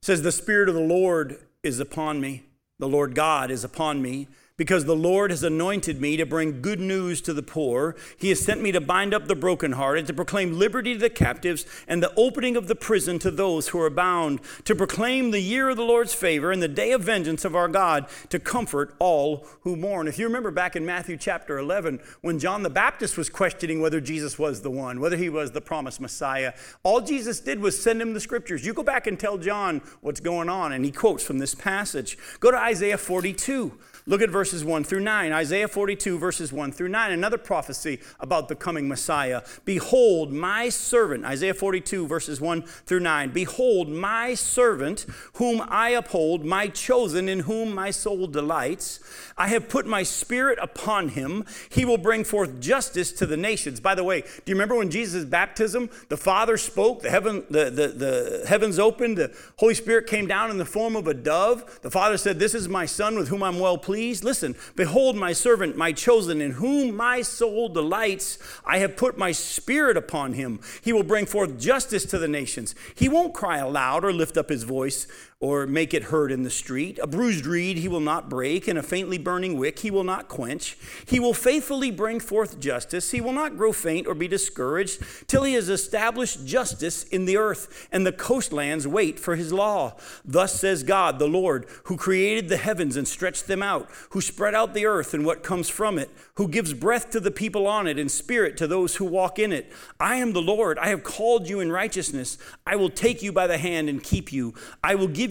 Says, 0.01 0.21
The 0.21 0.31
Spirit 0.31 0.69
of 0.69 0.75
the 0.75 0.81
Lord 0.81 1.39
is 1.63 1.79
upon 1.79 2.21
me. 2.21 2.43
The 2.79 2.87
Lord 2.87 3.15
God 3.15 3.51
is 3.51 3.63
upon 3.63 4.01
me 4.01 4.27
because 4.61 4.85
the 4.85 4.95
Lord 4.95 5.31
has 5.31 5.41
anointed 5.41 5.99
me 5.99 6.15
to 6.17 6.23
bring 6.23 6.61
good 6.61 6.79
news 6.79 7.19
to 7.21 7.33
the 7.33 7.41
poor. 7.41 7.95
He 8.19 8.29
has 8.29 8.41
sent 8.41 8.61
me 8.61 8.71
to 8.73 8.79
bind 8.79 9.11
up 9.11 9.27
the 9.27 9.33
brokenhearted, 9.33 10.05
to 10.05 10.13
proclaim 10.13 10.53
liberty 10.53 10.93
to 10.93 10.99
the 10.99 11.09
captives, 11.09 11.65
and 11.87 12.03
the 12.03 12.13
opening 12.15 12.55
of 12.55 12.67
the 12.67 12.75
prison 12.75 13.17
to 13.17 13.31
those 13.31 13.69
who 13.69 13.79
are 13.81 13.89
bound, 13.89 14.39
to 14.65 14.75
proclaim 14.75 15.31
the 15.31 15.39
year 15.39 15.69
of 15.69 15.77
the 15.77 15.83
Lord's 15.83 16.13
favor 16.13 16.51
and 16.51 16.61
the 16.61 16.67
day 16.67 16.91
of 16.91 17.01
vengeance 17.01 17.43
of 17.43 17.55
our 17.55 17.67
God, 17.67 18.05
to 18.29 18.37
comfort 18.37 18.93
all 18.99 19.47
who 19.61 19.75
mourn. 19.75 20.07
If 20.07 20.19
you 20.19 20.27
remember 20.27 20.51
back 20.51 20.75
in 20.75 20.85
Matthew 20.85 21.17
chapter 21.17 21.57
11, 21.57 21.99
when 22.21 22.37
John 22.37 22.61
the 22.61 22.69
Baptist 22.69 23.17
was 23.17 23.31
questioning 23.31 23.81
whether 23.81 23.99
Jesus 23.99 24.37
was 24.37 24.61
the 24.61 24.69
one, 24.69 24.99
whether 24.99 25.17
he 25.17 25.29
was 25.29 25.53
the 25.53 25.61
promised 25.61 25.99
Messiah, 25.99 26.53
all 26.83 27.01
Jesus 27.01 27.39
did 27.39 27.59
was 27.59 27.81
send 27.81 27.99
him 27.99 28.13
the 28.13 28.19
scriptures. 28.19 28.63
You 28.63 28.75
go 28.75 28.83
back 28.83 29.07
and 29.07 29.19
tell 29.19 29.39
John 29.39 29.81
what's 30.01 30.19
going 30.19 30.49
on, 30.49 30.71
and 30.71 30.85
he 30.85 30.91
quotes 30.91 31.23
from 31.23 31.39
this 31.39 31.55
passage. 31.55 32.15
Go 32.39 32.51
to 32.51 32.57
Isaiah 32.57 32.99
42. 32.99 33.79
Look 34.05 34.21
at 34.21 34.29
verses 34.51 34.65
1 34.65 34.83
through 34.83 34.99
9. 34.99 35.31
Isaiah 35.31 35.67
42, 35.69 36.17
verses 36.17 36.51
1 36.51 36.73
through 36.73 36.89
9. 36.89 37.11
Another 37.13 37.37
prophecy 37.37 38.01
about 38.19 38.49
the 38.49 38.55
coming 38.55 38.85
Messiah. 38.85 39.43
Behold, 39.63 40.33
my 40.33 40.67
servant, 40.67 41.23
Isaiah 41.23 41.53
42, 41.53 42.05
verses 42.05 42.41
1 42.41 42.63
through 42.63 42.99
9. 42.99 43.29
Behold, 43.29 43.87
my 43.87 44.33
servant, 44.33 45.05
whom 45.35 45.63
I 45.69 45.91
uphold, 45.91 46.43
my 46.43 46.67
chosen, 46.67 47.29
in 47.29 47.41
whom 47.41 47.73
my 47.73 47.91
soul 47.91 48.27
delights. 48.27 48.99
I 49.37 49.47
have 49.47 49.69
put 49.69 49.85
my 49.85 50.03
spirit 50.03 50.59
upon 50.61 51.09
him. 51.09 51.45
He 51.69 51.85
will 51.85 51.97
bring 51.97 52.25
forth 52.25 52.59
justice 52.59 53.13
to 53.13 53.25
the 53.25 53.37
nations. 53.37 53.79
By 53.79 53.95
the 53.95 54.03
way, 54.03 54.19
do 54.19 54.27
you 54.47 54.55
remember 54.55 54.75
when 54.75 54.91
Jesus' 54.91 55.23
baptism, 55.23 55.89
the 56.09 56.17
Father 56.17 56.57
spoke, 56.57 57.03
the, 57.03 57.09
heaven, 57.09 57.45
the, 57.49 57.69
the, 57.69 57.87
the 57.87 58.45
heavens 58.49 58.79
opened, 58.79 59.17
the 59.17 59.33
Holy 59.55 59.75
Spirit 59.75 60.07
came 60.07 60.27
down 60.27 60.51
in 60.51 60.57
the 60.57 60.65
form 60.65 60.97
of 60.97 61.07
a 61.07 61.13
dove? 61.13 61.79
The 61.83 61.91
Father 61.91 62.17
said, 62.17 62.37
This 62.37 62.53
is 62.53 62.67
my 62.67 62.85
Son 62.85 63.15
with 63.15 63.29
whom 63.29 63.43
I'm 63.43 63.57
well 63.57 63.77
pleased 63.77 64.01
pleased? 64.01 64.23
Listen, 64.41 64.59
behold, 64.75 65.15
my 65.15 65.33
servant, 65.33 65.77
my 65.77 65.91
chosen, 65.91 66.41
in 66.41 66.53
whom 66.53 66.95
my 66.95 67.21
soul 67.21 67.69
delights. 67.69 68.39
I 68.65 68.79
have 68.79 68.97
put 68.97 69.15
my 69.15 69.31
spirit 69.31 69.95
upon 69.95 70.33
him. 70.33 70.61
He 70.81 70.91
will 70.91 71.03
bring 71.03 71.27
forth 71.27 71.59
justice 71.59 72.05
to 72.05 72.17
the 72.17 72.27
nations. 72.27 72.73
He 72.95 73.07
won't 73.07 73.35
cry 73.35 73.59
aloud 73.59 74.03
or 74.03 74.11
lift 74.11 74.37
up 74.37 74.49
his 74.49 74.63
voice 74.63 75.05
or 75.41 75.65
make 75.65 75.91
it 75.91 76.03
heard 76.03 76.31
in 76.31 76.43
the 76.43 76.49
street. 76.51 76.99
A 77.01 77.07
bruised 77.07 77.47
reed 77.47 77.77
he 77.77 77.87
will 77.87 77.99
not 77.99 78.29
break, 78.29 78.67
and 78.67 78.77
a 78.77 78.83
faintly 78.83 79.17
burning 79.17 79.57
wick 79.57 79.79
he 79.79 79.89
will 79.89 80.03
not 80.03 80.29
quench. 80.29 80.77
He 81.07 81.19
will 81.19 81.33
faithfully 81.33 81.89
bring 81.89 82.19
forth 82.19 82.59
justice. 82.59 83.09
He 83.09 83.19
will 83.19 83.33
not 83.33 83.57
grow 83.57 83.73
faint 83.73 84.05
or 84.05 84.13
be 84.13 84.27
discouraged 84.27 85.03
till 85.27 85.43
he 85.43 85.55
has 85.55 85.67
established 85.67 86.45
justice 86.45 87.03
in 87.05 87.25
the 87.25 87.37
earth, 87.37 87.89
and 87.91 88.05
the 88.05 88.11
coastlands 88.11 88.87
wait 88.87 89.19
for 89.19 89.35
his 89.35 89.51
law. 89.51 89.97
Thus 90.23 90.59
says 90.59 90.83
God, 90.83 91.17
the 91.17 91.27
Lord, 91.27 91.65
who 91.85 91.97
created 91.97 92.47
the 92.47 92.57
heavens 92.57 92.95
and 92.95 93.07
stretched 93.07 93.47
them 93.47 93.63
out, 93.63 93.89
who 94.11 94.21
spread 94.21 94.53
out 94.53 94.75
the 94.75 94.85
earth 94.85 95.15
and 95.15 95.25
what 95.25 95.41
comes 95.41 95.69
from 95.69 95.97
it, 95.97 96.11
who 96.35 96.47
gives 96.47 96.75
breath 96.75 97.09
to 97.09 97.19
the 97.19 97.31
people 97.31 97.65
on 97.65 97.87
it 97.87 97.97
and 97.97 98.11
spirit 98.11 98.57
to 98.57 98.67
those 98.67 98.97
who 98.97 99.05
walk 99.05 99.39
in 99.39 99.51
it. 99.51 99.71
I 99.99 100.17
am 100.17 100.33
the 100.33 100.41
Lord. 100.41 100.77
I 100.77 100.89
have 100.89 101.03
called 101.03 101.49
you 101.49 101.59
in 101.61 101.71
righteousness. 101.71 102.37
I 102.67 102.75
will 102.75 102.91
take 102.91 103.23
you 103.23 103.31
by 103.31 103.47
the 103.47 103.57
hand 103.57 103.89
and 103.89 104.03
keep 104.03 104.31
you. 104.31 104.53
I 104.83 104.93
will 104.93 105.07
give 105.07 105.30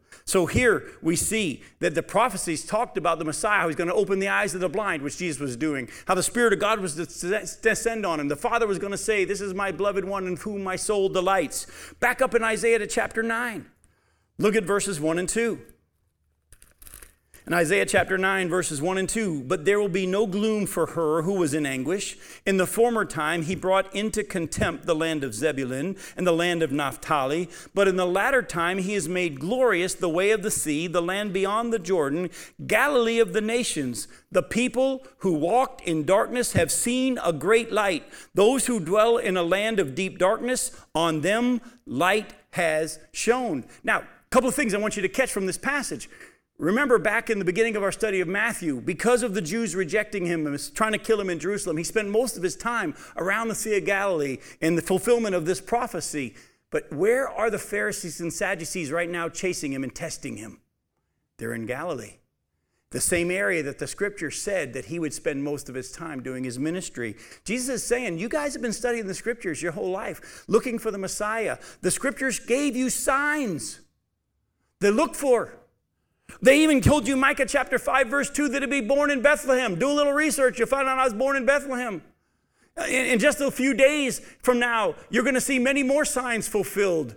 So 0.31 0.45
here 0.45 0.85
we 1.01 1.17
see 1.17 1.61
that 1.79 1.93
the 1.93 2.01
prophecies 2.01 2.65
talked 2.65 2.97
about 2.97 3.19
the 3.19 3.25
Messiah 3.25 3.65
who's 3.65 3.75
going 3.75 3.89
to 3.89 3.93
open 3.93 4.19
the 4.19 4.29
eyes 4.29 4.55
of 4.55 4.61
the 4.61 4.69
blind, 4.69 5.03
which 5.03 5.17
Jesus 5.17 5.41
was 5.41 5.57
doing. 5.57 5.89
How 6.05 6.15
the 6.15 6.23
Spirit 6.23 6.53
of 6.53 6.59
God 6.59 6.79
was 6.79 6.95
to 6.95 7.59
descend 7.61 8.05
on 8.05 8.17
him. 8.17 8.29
The 8.29 8.37
Father 8.37 8.65
was 8.65 8.79
going 8.79 8.93
to 8.93 8.97
say, 8.97 9.25
This 9.25 9.41
is 9.41 9.53
my 9.53 9.73
beloved 9.73 10.05
one 10.05 10.27
in 10.27 10.37
whom 10.37 10.63
my 10.63 10.77
soul 10.77 11.09
delights. 11.09 11.67
Back 11.99 12.21
up 12.21 12.33
in 12.33 12.45
Isaiah 12.45 12.79
to 12.79 12.87
chapter 12.87 13.21
9. 13.21 13.65
Look 14.37 14.55
at 14.55 14.63
verses 14.63 15.01
1 15.01 15.19
and 15.19 15.27
2. 15.27 15.59
In 17.47 17.53
Isaiah 17.53 17.87
chapter 17.87 18.19
9, 18.19 18.49
verses 18.49 18.83
1 18.83 18.99
and 18.99 19.09
2, 19.09 19.45
but 19.45 19.65
there 19.65 19.79
will 19.79 19.89
be 19.89 20.05
no 20.05 20.27
gloom 20.27 20.67
for 20.67 20.85
her 20.85 21.23
who 21.23 21.33
was 21.33 21.55
in 21.55 21.65
anguish. 21.65 22.15
In 22.45 22.57
the 22.57 22.67
former 22.67 23.03
time, 23.03 23.41
he 23.41 23.55
brought 23.55 23.93
into 23.95 24.23
contempt 24.23 24.85
the 24.85 24.93
land 24.93 25.23
of 25.23 25.33
Zebulun 25.33 25.95
and 26.15 26.27
the 26.27 26.33
land 26.33 26.61
of 26.61 26.71
Naphtali. 26.71 27.49
But 27.73 27.87
in 27.87 27.95
the 27.95 28.05
latter 28.05 28.43
time, 28.43 28.77
he 28.77 28.93
has 28.93 29.09
made 29.09 29.39
glorious 29.39 29.95
the 29.95 30.07
way 30.07 30.29
of 30.29 30.43
the 30.43 30.51
sea, 30.51 30.85
the 30.85 31.01
land 31.01 31.33
beyond 31.33 31.73
the 31.73 31.79
Jordan, 31.79 32.29
Galilee 32.67 33.17
of 33.17 33.33
the 33.33 33.41
nations. 33.41 34.07
The 34.31 34.43
people 34.43 35.07
who 35.19 35.33
walked 35.33 35.81
in 35.81 36.05
darkness 36.05 36.53
have 36.53 36.71
seen 36.71 37.17
a 37.23 37.33
great 37.33 37.71
light. 37.71 38.03
Those 38.35 38.67
who 38.67 38.79
dwell 38.79 39.17
in 39.17 39.35
a 39.35 39.43
land 39.43 39.79
of 39.79 39.95
deep 39.95 40.19
darkness, 40.19 40.79
on 40.93 41.21
them 41.21 41.59
light 41.87 42.35
has 42.51 42.99
shone. 43.11 43.65
Now, 43.83 44.01
a 44.01 44.29
couple 44.29 44.47
of 44.47 44.55
things 44.55 44.75
I 44.75 44.77
want 44.77 44.95
you 44.95 45.01
to 45.01 45.09
catch 45.09 45.31
from 45.31 45.47
this 45.47 45.57
passage. 45.57 46.07
Remember 46.61 46.99
back 46.99 47.31
in 47.31 47.39
the 47.39 47.45
beginning 47.45 47.75
of 47.75 47.81
our 47.81 47.91
study 47.91 48.21
of 48.21 48.27
Matthew, 48.27 48.81
because 48.81 49.23
of 49.23 49.33
the 49.33 49.41
Jews 49.41 49.75
rejecting 49.75 50.27
him 50.27 50.45
and 50.45 50.75
trying 50.75 50.91
to 50.91 50.99
kill 50.99 51.19
him 51.19 51.31
in 51.31 51.39
Jerusalem, 51.39 51.75
he 51.75 51.83
spent 51.83 52.09
most 52.09 52.37
of 52.37 52.43
his 52.43 52.55
time 52.55 52.93
around 53.17 53.47
the 53.47 53.55
Sea 53.55 53.77
of 53.77 53.85
Galilee 53.85 54.37
in 54.61 54.75
the 54.75 54.83
fulfillment 54.83 55.33
of 55.33 55.47
this 55.47 55.59
prophecy. 55.59 56.35
But 56.69 56.93
where 56.93 57.27
are 57.27 57.49
the 57.49 57.57
Pharisees 57.57 58.21
and 58.21 58.31
Sadducees 58.31 58.91
right 58.91 59.09
now 59.09 59.27
chasing 59.27 59.73
him 59.73 59.83
and 59.83 59.93
testing 59.93 60.37
him? 60.37 60.61
They're 61.37 61.55
in 61.55 61.65
Galilee, 61.65 62.17
the 62.91 63.01
same 63.01 63.31
area 63.31 63.63
that 63.63 63.79
the 63.79 63.87
scripture 63.87 64.29
said 64.29 64.73
that 64.73 64.85
he 64.85 64.99
would 64.99 65.15
spend 65.15 65.43
most 65.43 65.67
of 65.67 65.73
his 65.73 65.91
time 65.91 66.21
doing 66.21 66.43
his 66.43 66.59
ministry. 66.59 67.15
Jesus 67.43 67.81
is 67.81 67.83
saying, 67.83 68.19
You 68.19 68.29
guys 68.29 68.53
have 68.53 68.61
been 68.61 68.71
studying 68.71 69.07
the 69.07 69.15
scriptures 69.15 69.63
your 69.63 69.71
whole 69.71 69.89
life, 69.89 70.43
looking 70.47 70.77
for 70.77 70.91
the 70.91 70.99
Messiah. 70.99 71.57
The 71.81 71.89
scriptures 71.89 72.37
gave 72.37 72.75
you 72.75 72.91
signs 72.91 73.79
they 74.79 74.91
looked 74.91 75.15
for. 75.15 75.60
They 76.41 76.61
even 76.63 76.81
told 76.81 77.07
you, 77.07 77.15
Micah 77.15 77.45
chapter 77.45 77.79
5, 77.79 78.07
verse 78.07 78.29
2, 78.29 78.49
that 78.49 78.61
he'd 78.61 78.69
be 78.69 78.81
born 78.81 79.11
in 79.11 79.21
Bethlehem. 79.21 79.77
Do 79.77 79.89
a 79.89 79.93
little 79.93 80.13
research, 80.13 80.59
you'll 80.59 80.67
find 80.67 80.87
out 80.87 80.97
I 80.97 81.03
was 81.03 81.13
born 81.13 81.35
in 81.35 81.45
Bethlehem. 81.45 82.01
In, 82.77 83.05
in 83.05 83.19
just 83.19 83.41
a 83.41 83.51
few 83.51 83.73
days 83.73 84.21
from 84.41 84.59
now, 84.59 84.95
you're 85.09 85.23
going 85.23 85.35
to 85.35 85.41
see 85.41 85.59
many 85.59 85.83
more 85.83 86.05
signs 86.05 86.47
fulfilled. 86.47 87.15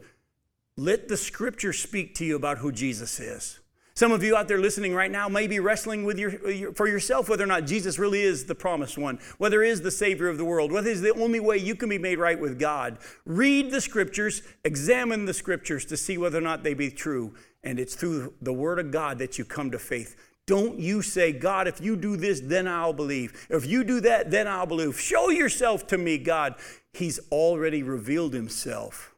Let 0.76 1.08
the 1.08 1.16
scripture 1.16 1.72
speak 1.72 2.14
to 2.16 2.24
you 2.24 2.36
about 2.36 2.58
who 2.58 2.72
Jesus 2.72 3.20
is. 3.20 3.60
Some 3.96 4.10
of 4.10 4.24
you 4.24 4.34
out 4.34 4.48
there 4.48 4.58
listening 4.58 4.92
right 4.92 5.10
now 5.10 5.28
may 5.28 5.46
be 5.46 5.60
wrestling 5.60 6.02
with 6.02 6.18
your, 6.18 6.50
your, 6.50 6.72
for 6.72 6.88
yourself 6.88 7.28
whether 7.28 7.44
or 7.44 7.46
not 7.46 7.64
Jesus 7.64 7.96
really 7.96 8.22
is 8.22 8.44
the 8.44 8.54
promised 8.54 8.98
one, 8.98 9.20
whether 9.38 9.62
he 9.62 9.70
is 9.70 9.82
the 9.82 9.90
Savior 9.92 10.28
of 10.28 10.36
the 10.36 10.44
world, 10.44 10.72
whether 10.72 10.88
he's 10.88 11.00
the 11.00 11.14
only 11.14 11.38
way 11.38 11.58
you 11.58 11.76
can 11.76 11.88
be 11.88 11.98
made 11.98 12.18
right 12.18 12.38
with 12.38 12.58
God. 12.58 12.98
Read 13.24 13.70
the 13.70 13.80
scriptures, 13.80 14.42
examine 14.64 15.26
the 15.26 15.34
scriptures 15.34 15.84
to 15.84 15.96
see 15.96 16.18
whether 16.18 16.38
or 16.38 16.40
not 16.40 16.64
they 16.64 16.74
be 16.74 16.90
true, 16.90 17.34
and 17.64 17.80
it's 17.80 17.94
through 17.94 18.34
the 18.40 18.52
Word 18.52 18.78
of 18.78 18.90
God 18.90 19.18
that 19.18 19.38
you 19.38 19.44
come 19.44 19.70
to 19.70 19.78
faith. 19.78 20.16
Don't 20.46 20.78
you 20.78 21.00
say, 21.00 21.32
God, 21.32 21.66
if 21.66 21.80
you 21.80 21.96
do 21.96 22.16
this, 22.16 22.40
then 22.40 22.68
I'll 22.68 22.92
believe. 22.92 23.46
If 23.48 23.66
you 23.66 23.82
do 23.82 24.00
that, 24.00 24.30
then 24.30 24.46
I'll 24.46 24.66
believe. 24.66 25.00
Show 25.00 25.30
yourself 25.30 25.86
to 25.88 25.98
me, 25.98 26.18
God. 26.18 26.54
He's 26.92 27.18
already 27.32 27.82
revealed 27.82 28.34
himself 28.34 29.14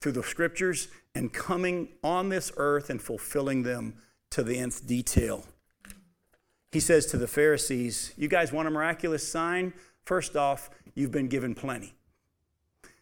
through 0.00 0.12
the 0.12 0.22
scriptures 0.22 0.88
and 1.14 1.32
coming 1.32 1.88
on 2.02 2.30
this 2.30 2.50
earth 2.56 2.88
and 2.88 3.00
fulfilling 3.00 3.62
them 3.62 3.94
to 4.30 4.42
the 4.42 4.58
nth 4.58 4.86
detail. 4.86 5.44
He 6.72 6.80
says 6.80 7.04
to 7.06 7.18
the 7.18 7.28
Pharisees, 7.28 8.14
You 8.16 8.28
guys 8.28 8.50
want 8.50 8.66
a 8.66 8.70
miraculous 8.70 9.30
sign? 9.30 9.74
First 10.04 10.36
off, 10.36 10.70
you've 10.94 11.12
been 11.12 11.28
given 11.28 11.54
plenty. 11.54 11.92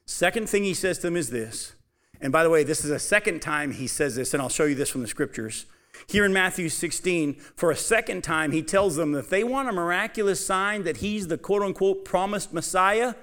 Second 0.06 0.48
thing 0.48 0.64
he 0.64 0.74
says 0.74 0.98
to 0.98 1.02
them 1.06 1.16
is 1.16 1.30
this 1.30 1.74
and 2.20 2.32
by 2.32 2.42
the 2.42 2.50
way, 2.50 2.64
this 2.64 2.84
is 2.84 2.90
a 2.90 2.98
second 2.98 3.40
time 3.40 3.72
he 3.72 3.86
says 3.86 4.16
this, 4.16 4.34
and 4.34 4.42
I'll 4.42 4.48
show 4.48 4.64
you 4.64 4.74
this 4.74 4.90
from 4.90 5.02
the 5.02 5.08
scriptures. 5.08 5.66
Here 6.06 6.24
in 6.24 6.32
Matthew 6.32 6.68
16, 6.68 7.34
for 7.34 7.70
a 7.70 7.76
second 7.76 8.22
time, 8.22 8.52
he 8.52 8.62
tells 8.62 8.96
them 8.96 9.12
that 9.12 9.20
if 9.20 9.30
they 9.30 9.44
want 9.44 9.68
a 9.68 9.72
miraculous 9.72 10.44
sign 10.44 10.84
that 10.84 10.98
he's 10.98 11.28
the 11.28 11.38
quote 11.38 11.62
unquote 11.62 12.04
promised 12.04 12.52
Messiah, 12.52 13.14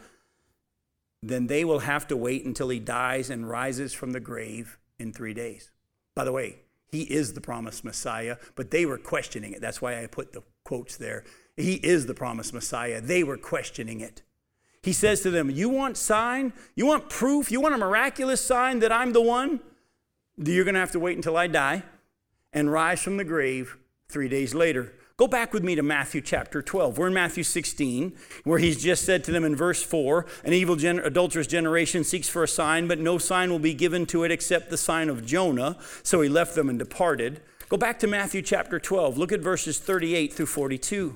then 1.24 1.48
they 1.48 1.66
will 1.66 1.80
have 1.80 2.08
to 2.08 2.18
wait 2.18 2.46
until 2.46 2.70
he 2.70 2.80
dies 2.80 3.30
and 3.30 3.50
rises 3.50 3.94
from 3.94 4.12
the 4.12 4.20
grave 4.20 4.78
in 5.00 5.12
three 5.12 5.34
days. 5.34 5.72
By 6.16 6.24
the 6.24 6.32
way, 6.32 6.60
he 6.88 7.02
is 7.04 7.34
the 7.34 7.42
promised 7.42 7.84
Messiah, 7.84 8.38
but 8.56 8.72
they 8.72 8.86
were 8.86 8.98
questioning 8.98 9.54
it. 9.54 9.62
That's 9.62 9.82
why 9.82 10.02
I 10.02 10.08
put 10.08 10.34
the 10.34 10.44
quotes 10.64 10.98
there. 10.98 11.24
He 11.56 11.76
is 11.76 12.06
the 12.06 12.14
promised 12.14 12.54
Messiah. 12.54 13.02
They 13.02 13.24
were 13.24 13.38
questioning 13.38 14.00
it. 14.00 14.22
He 14.84 14.94
says 14.94 15.22
to 15.22 15.32
them, 15.32 15.50
You 15.50 15.70
want 15.70 15.98
sign? 15.98 16.54
You 16.76 16.86
want 16.86 17.10
proof? 17.10 17.52
You 17.52 17.62
want 17.62 17.76
a 17.76 17.78
miraculous 17.78 18.42
sign 18.42 18.80
that 18.80 18.92
I'm 18.92 19.14
the 19.14 19.22
one? 19.22 19.60
You're 20.38 20.64
going 20.64 20.76
to 20.76 20.80
have 20.80 20.92
to 20.92 21.00
wait 21.00 21.16
until 21.16 21.36
I 21.36 21.48
die 21.48 21.84
and 22.54 22.72
rise 22.72 23.02
from 23.02 23.18
the 23.18 23.24
grave 23.24 23.78
three 24.08 24.30
days 24.30 24.54
later. 24.54 24.94
Go 25.18 25.28
back 25.28 25.52
with 25.52 25.64
me 25.64 25.74
to 25.74 25.82
Matthew 25.82 26.22
chapter 26.22 26.62
12. 26.62 27.00
We're 27.00 27.08
in 27.08 27.14
Matthew 27.14 27.44
16, 27.44 28.16
where 28.44 28.60
he's 28.60 28.82
just 28.82 29.04
said 29.04 29.24
to 29.24 29.32
them 29.32 29.44
in 29.44 29.56
verse 29.56 29.82
4 29.82 30.28
An 30.44 30.54
evil, 30.54 30.76
gen- 30.76 31.00
adulterous 31.00 31.48
generation 31.48 32.04
seeks 32.04 32.30
for 32.30 32.44
a 32.44 32.48
sign, 32.48 32.88
but 32.88 33.00
no 33.00 33.18
sign 33.18 33.50
will 33.50 33.58
be 33.58 33.74
given 33.74 34.06
to 34.08 34.24
it 34.24 34.32
except 34.32 34.70
the 34.70 34.78
sign 34.78 35.10
of 35.10 35.26
Jonah. 35.26 35.78
So 36.04 36.22
he 36.22 36.30
left 36.30 36.54
them 36.54 36.70
and 36.70 36.78
departed. 36.78 37.42
Go 37.68 37.78
back 37.78 37.98
to 38.00 38.08
Matthew 38.08 38.44
chapter 38.44 38.80
12. 38.80 39.18
Look 39.18 39.32
at 39.32 39.40
verses 39.40 39.80
38 39.80 40.34
through 40.34 40.46
42. 40.46 41.16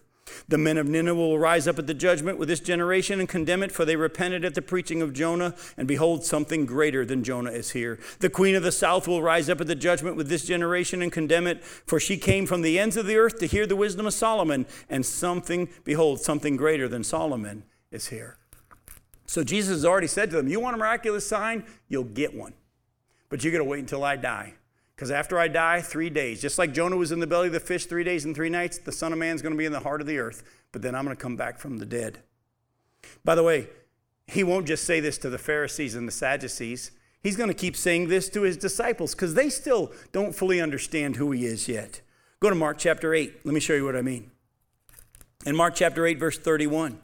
The 0.47 0.57
men 0.57 0.77
of 0.77 0.87
Nineveh 0.87 1.15
will 1.15 1.39
rise 1.39 1.67
up 1.67 1.79
at 1.79 1.87
the 1.87 1.93
judgment 1.93 2.37
with 2.37 2.47
this 2.47 2.59
generation 2.59 3.19
and 3.19 3.27
condemn 3.27 3.63
it, 3.63 3.71
for 3.71 3.85
they 3.85 3.95
repented 3.95 4.45
at 4.45 4.55
the 4.55 4.61
preaching 4.61 5.01
of 5.01 5.13
Jonah, 5.13 5.55
and 5.77 5.87
behold, 5.87 6.23
something 6.23 6.65
greater 6.65 7.05
than 7.05 7.23
Jonah 7.23 7.51
is 7.51 7.71
here. 7.71 7.99
The 8.19 8.29
queen 8.29 8.55
of 8.55 8.63
the 8.63 8.71
south 8.71 9.07
will 9.07 9.21
rise 9.21 9.49
up 9.49 9.61
at 9.61 9.67
the 9.67 9.75
judgment 9.75 10.15
with 10.15 10.29
this 10.29 10.45
generation 10.45 11.01
and 11.01 11.11
condemn 11.11 11.47
it, 11.47 11.63
for 11.63 11.99
she 11.99 12.17
came 12.17 12.45
from 12.45 12.61
the 12.61 12.79
ends 12.79 12.97
of 12.97 13.05
the 13.05 13.17
earth 13.17 13.39
to 13.39 13.45
hear 13.45 13.65
the 13.65 13.75
wisdom 13.75 14.05
of 14.05 14.13
Solomon, 14.13 14.65
and 14.89 15.05
something, 15.05 15.69
behold, 15.83 16.19
something 16.21 16.55
greater 16.55 16.87
than 16.87 17.03
Solomon 17.03 17.63
is 17.91 18.07
here. 18.07 18.37
So 19.25 19.43
Jesus 19.43 19.69
has 19.69 19.85
already 19.85 20.07
said 20.07 20.29
to 20.31 20.35
them, 20.35 20.47
You 20.47 20.59
want 20.59 20.75
a 20.75 20.77
miraculous 20.77 21.25
sign? 21.27 21.65
You'll 21.87 22.03
get 22.03 22.33
one. 22.33 22.53
But 23.29 23.43
you're 23.43 23.53
going 23.53 23.63
to 23.63 23.69
wait 23.69 23.79
until 23.79 24.03
I 24.03 24.17
die. 24.17 24.55
Because 25.01 25.09
after 25.09 25.39
I 25.39 25.47
die, 25.47 25.81
three 25.81 26.11
days, 26.11 26.39
just 26.39 26.59
like 26.59 26.73
Jonah 26.73 26.95
was 26.95 27.11
in 27.11 27.19
the 27.19 27.25
belly 27.25 27.47
of 27.47 27.53
the 27.53 27.59
fish 27.59 27.87
three 27.87 28.03
days 28.03 28.23
and 28.23 28.35
three 28.35 28.49
nights, 28.51 28.77
the 28.77 28.91
Son 28.91 29.11
of 29.11 29.17
Man's 29.17 29.41
going 29.41 29.51
to 29.51 29.57
be 29.57 29.65
in 29.65 29.71
the 29.71 29.79
heart 29.79 29.99
of 29.99 30.05
the 30.05 30.19
earth. 30.19 30.43
But 30.71 30.83
then 30.83 30.93
I'm 30.93 31.03
going 31.03 31.17
to 31.17 31.19
come 31.19 31.35
back 31.35 31.57
from 31.57 31.79
the 31.79 31.87
dead. 31.87 32.19
By 33.25 33.33
the 33.33 33.41
way, 33.41 33.67
he 34.27 34.43
won't 34.43 34.67
just 34.67 34.83
say 34.83 34.99
this 34.99 35.17
to 35.17 35.29
the 35.31 35.39
Pharisees 35.39 35.95
and 35.95 36.07
the 36.07 36.11
Sadducees. 36.11 36.91
He's 37.23 37.35
going 37.35 37.47
to 37.47 37.55
keep 37.55 37.75
saying 37.75 38.09
this 38.09 38.29
to 38.29 38.43
his 38.43 38.57
disciples 38.57 39.15
because 39.15 39.33
they 39.33 39.49
still 39.49 39.91
don't 40.11 40.35
fully 40.35 40.61
understand 40.61 41.15
who 41.15 41.31
he 41.31 41.47
is 41.47 41.67
yet. 41.67 42.01
Go 42.39 42.51
to 42.51 42.55
Mark 42.55 42.77
chapter 42.77 43.11
8. 43.15 43.43
Let 43.43 43.55
me 43.55 43.59
show 43.59 43.73
you 43.73 43.85
what 43.85 43.95
I 43.95 44.03
mean. 44.03 44.29
In 45.47 45.55
Mark 45.55 45.73
chapter 45.73 46.05
8, 46.05 46.19
verse 46.19 46.37
31. 46.37 46.99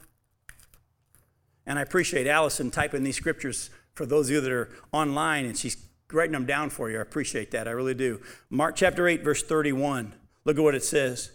And 1.66 1.80
I 1.80 1.82
appreciate 1.82 2.28
Allison 2.28 2.70
typing 2.70 3.02
these 3.02 3.18
scriptures 3.18 3.72
for 3.96 4.06
those 4.06 4.28
of 4.28 4.36
you 4.36 4.42
that 4.42 4.52
are 4.52 4.70
online, 4.94 5.46
and 5.46 5.58
she's 5.58 5.87
writing 6.12 6.34
them 6.34 6.46
down 6.46 6.70
for 6.70 6.90
you. 6.90 7.00
I 7.00 7.02
appreciate 7.02 7.52
that. 7.52 7.68
I 7.68 7.72
really 7.72 7.94
do. 7.94 8.22
Mark 8.50 8.76
chapter 8.76 9.08
8, 9.08 9.24
verse 9.24 9.44
31. 9.44 10.14
Look 10.46 10.58
at 10.58 10.64
what 10.64 10.76
it 10.76 10.84
says. 10.84 11.32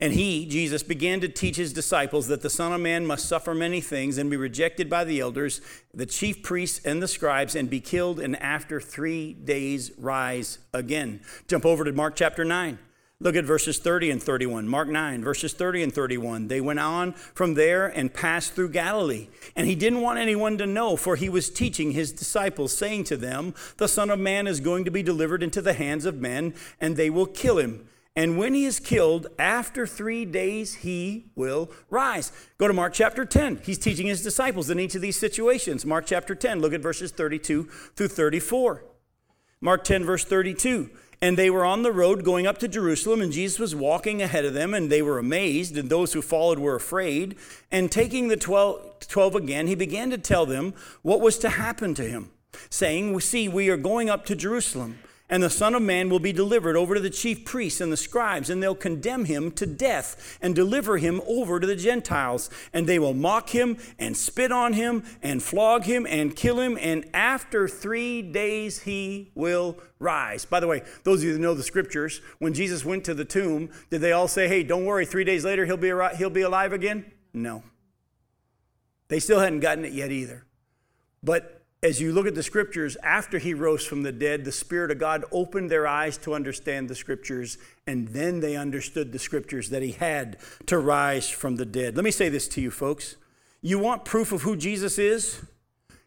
And 0.00 0.12
he, 0.12 0.44
Jesus, 0.46 0.82
began 0.82 1.20
to 1.20 1.28
teach 1.28 1.56
his 1.56 1.72
disciples 1.72 2.26
that 2.26 2.42
the 2.42 2.50
Son 2.50 2.72
of 2.72 2.80
Man 2.80 3.06
must 3.06 3.28
suffer 3.28 3.54
many 3.54 3.80
things 3.80 4.18
and 4.18 4.28
be 4.28 4.36
rejected 4.36 4.90
by 4.90 5.04
the 5.04 5.20
elders, 5.20 5.60
the 5.92 6.06
chief 6.06 6.42
priests, 6.42 6.84
and 6.84 7.02
the 7.02 7.08
scribes, 7.08 7.54
and 7.54 7.70
be 7.70 7.80
killed, 7.80 8.18
and 8.18 8.36
after 8.42 8.80
three 8.80 9.32
days 9.32 9.92
rise 9.96 10.58
again. 10.72 11.20
Jump 11.46 11.64
over 11.64 11.84
to 11.84 11.92
Mark 11.92 12.16
chapter 12.16 12.44
9. 12.44 12.78
Look 13.20 13.36
at 13.36 13.44
verses 13.44 13.78
30 13.78 14.10
and 14.10 14.22
31. 14.22 14.68
Mark 14.68 14.88
9, 14.88 15.22
verses 15.22 15.52
30 15.52 15.84
and 15.84 15.94
31. 15.94 16.48
They 16.48 16.60
went 16.60 16.80
on 16.80 17.12
from 17.12 17.54
there 17.54 17.86
and 17.86 18.12
passed 18.12 18.54
through 18.54 18.70
Galilee. 18.70 19.28
And 19.54 19.66
he 19.68 19.76
didn't 19.76 20.00
want 20.00 20.18
anyone 20.18 20.58
to 20.58 20.66
know, 20.66 20.96
for 20.96 21.16
he 21.16 21.28
was 21.28 21.48
teaching 21.48 21.92
his 21.92 22.12
disciples, 22.12 22.76
saying 22.76 23.04
to 23.04 23.16
them, 23.16 23.54
The 23.76 23.88
Son 23.88 24.10
of 24.10 24.18
Man 24.18 24.46
is 24.46 24.60
going 24.60 24.84
to 24.84 24.90
be 24.90 25.02
delivered 25.02 25.42
into 25.42 25.62
the 25.62 25.74
hands 25.74 26.06
of 26.06 26.20
men, 26.20 26.54
and 26.80 26.96
they 26.96 27.08
will 27.08 27.26
kill 27.26 27.58
him. 27.58 27.88
And 28.16 28.36
when 28.38 28.54
he 28.54 28.64
is 28.64 28.78
killed, 28.78 29.28
after 29.38 29.86
three 29.86 30.24
days, 30.24 30.76
he 30.76 31.26
will 31.34 31.70
rise. 31.90 32.30
Go 32.58 32.68
to 32.68 32.74
Mark 32.74 32.92
chapter 32.92 33.24
10. 33.24 33.62
He's 33.64 33.78
teaching 33.78 34.06
his 34.06 34.22
disciples 34.22 34.70
in 34.70 34.78
each 34.78 34.94
of 34.94 35.02
these 35.02 35.18
situations. 35.18 35.84
Mark 35.84 36.06
chapter 36.06 36.34
10, 36.34 36.60
look 36.60 36.72
at 36.72 36.80
verses 36.80 37.10
32 37.10 37.64
through 37.96 38.08
34. 38.08 38.84
Mark 39.60 39.82
10, 39.82 40.04
verse 40.04 40.24
32. 40.24 40.90
And 41.24 41.38
they 41.38 41.48
were 41.48 41.64
on 41.64 41.80
the 41.80 41.90
road 41.90 42.22
going 42.22 42.46
up 42.46 42.58
to 42.58 42.68
Jerusalem, 42.68 43.22
and 43.22 43.32
Jesus 43.32 43.58
was 43.58 43.74
walking 43.74 44.20
ahead 44.20 44.44
of 44.44 44.52
them, 44.52 44.74
and 44.74 44.92
they 44.92 45.00
were 45.00 45.18
amazed, 45.18 45.74
and 45.78 45.88
those 45.88 46.12
who 46.12 46.20
followed 46.20 46.58
were 46.58 46.74
afraid. 46.74 47.36
And 47.72 47.90
taking 47.90 48.28
the 48.28 48.36
twelve, 48.36 48.98
12 49.08 49.34
again, 49.34 49.66
he 49.66 49.74
began 49.74 50.10
to 50.10 50.18
tell 50.18 50.44
them 50.44 50.74
what 51.00 51.22
was 51.22 51.38
to 51.38 51.48
happen 51.48 51.94
to 51.94 52.02
him, 52.02 52.30
saying, 52.68 53.18
See, 53.20 53.48
we 53.48 53.70
are 53.70 53.78
going 53.78 54.10
up 54.10 54.26
to 54.26 54.36
Jerusalem 54.36 54.98
and 55.30 55.42
the 55.42 55.48
Son 55.48 55.74
of 55.74 55.80
Man 55.80 56.10
will 56.10 56.18
be 56.18 56.34
delivered 56.34 56.76
over 56.76 56.94
to 56.94 57.00
the 57.00 57.08
chief 57.08 57.46
priests 57.46 57.80
and 57.80 57.90
the 57.90 57.96
scribes, 57.96 58.50
and 58.50 58.62
they'll 58.62 58.74
condemn 58.74 59.24
him 59.24 59.50
to 59.52 59.64
death 59.64 60.38
and 60.42 60.54
deliver 60.54 60.98
him 60.98 61.22
over 61.26 61.58
to 61.58 61.66
the 61.66 61.76
Gentiles. 61.76 62.50
And 62.74 62.86
they 62.86 62.98
will 62.98 63.14
mock 63.14 63.50
him 63.50 63.78
and 63.98 64.14
spit 64.16 64.52
on 64.52 64.74
him 64.74 65.02
and 65.22 65.42
flog 65.42 65.84
him 65.84 66.06
and 66.06 66.36
kill 66.36 66.60
him. 66.60 66.76
And 66.78 67.06
after 67.14 67.66
three 67.68 68.20
days, 68.20 68.82
he 68.82 69.30
will 69.34 69.78
rise. 69.98 70.44
By 70.44 70.60
the 70.60 70.66
way, 70.66 70.82
those 71.04 71.20
of 71.20 71.24
you 71.24 71.32
that 71.32 71.38
know 71.40 71.54
the 71.54 71.62
scriptures, 71.62 72.20
when 72.38 72.52
Jesus 72.52 72.84
went 72.84 73.04
to 73.04 73.14
the 73.14 73.24
tomb, 73.24 73.70
did 73.88 74.02
they 74.02 74.12
all 74.12 74.28
say, 74.28 74.46
Hey, 74.46 74.62
don't 74.62 74.84
worry, 74.84 75.06
three 75.06 75.24
days 75.24 75.42
later 75.42 75.64
he'll 75.64 75.78
be, 75.78 75.92
he'll 76.18 76.28
be 76.28 76.42
alive 76.42 76.74
again? 76.74 77.10
No. 77.32 77.62
They 79.08 79.20
still 79.20 79.40
hadn't 79.40 79.60
gotten 79.60 79.86
it 79.86 79.92
yet 79.92 80.10
either. 80.10 80.44
But 81.22 81.53
as 81.84 82.00
you 82.00 82.12
look 82.12 82.26
at 82.26 82.34
the 82.34 82.42
scriptures, 82.42 82.96
after 83.02 83.38
he 83.38 83.52
rose 83.52 83.84
from 83.84 84.02
the 84.02 84.10
dead, 84.10 84.42
the 84.46 84.50
Spirit 84.50 84.90
of 84.90 84.98
God 84.98 85.22
opened 85.30 85.70
their 85.70 85.86
eyes 85.86 86.16
to 86.16 86.32
understand 86.32 86.88
the 86.88 86.94
scriptures, 86.94 87.58
and 87.86 88.08
then 88.08 88.40
they 88.40 88.56
understood 88.56 89.12
the 89.12 89.18
scriptures 89.18 89.68
that 89.68 89.82
he 89.82 89.92
had 89.92 90.38
to 90.64 90.78
rise 90.78 91.28
from 91.28 91.56
the 91.56 91.66
dead. 91.66 91.94
Let 91.94 92.04
me 92.06 92.10
say 92.10 92.30
this 92.30 92.48
to 92.48 92.62
you, 92.62 92.70
folks. 92.70 93.16
You 93.60 93.78
want 93.78 94.06
proof 94.06 94.32
of 94.32 94.42
who 94.42 94.56
Jesus 94.56 94.98
is? 94.98 95.42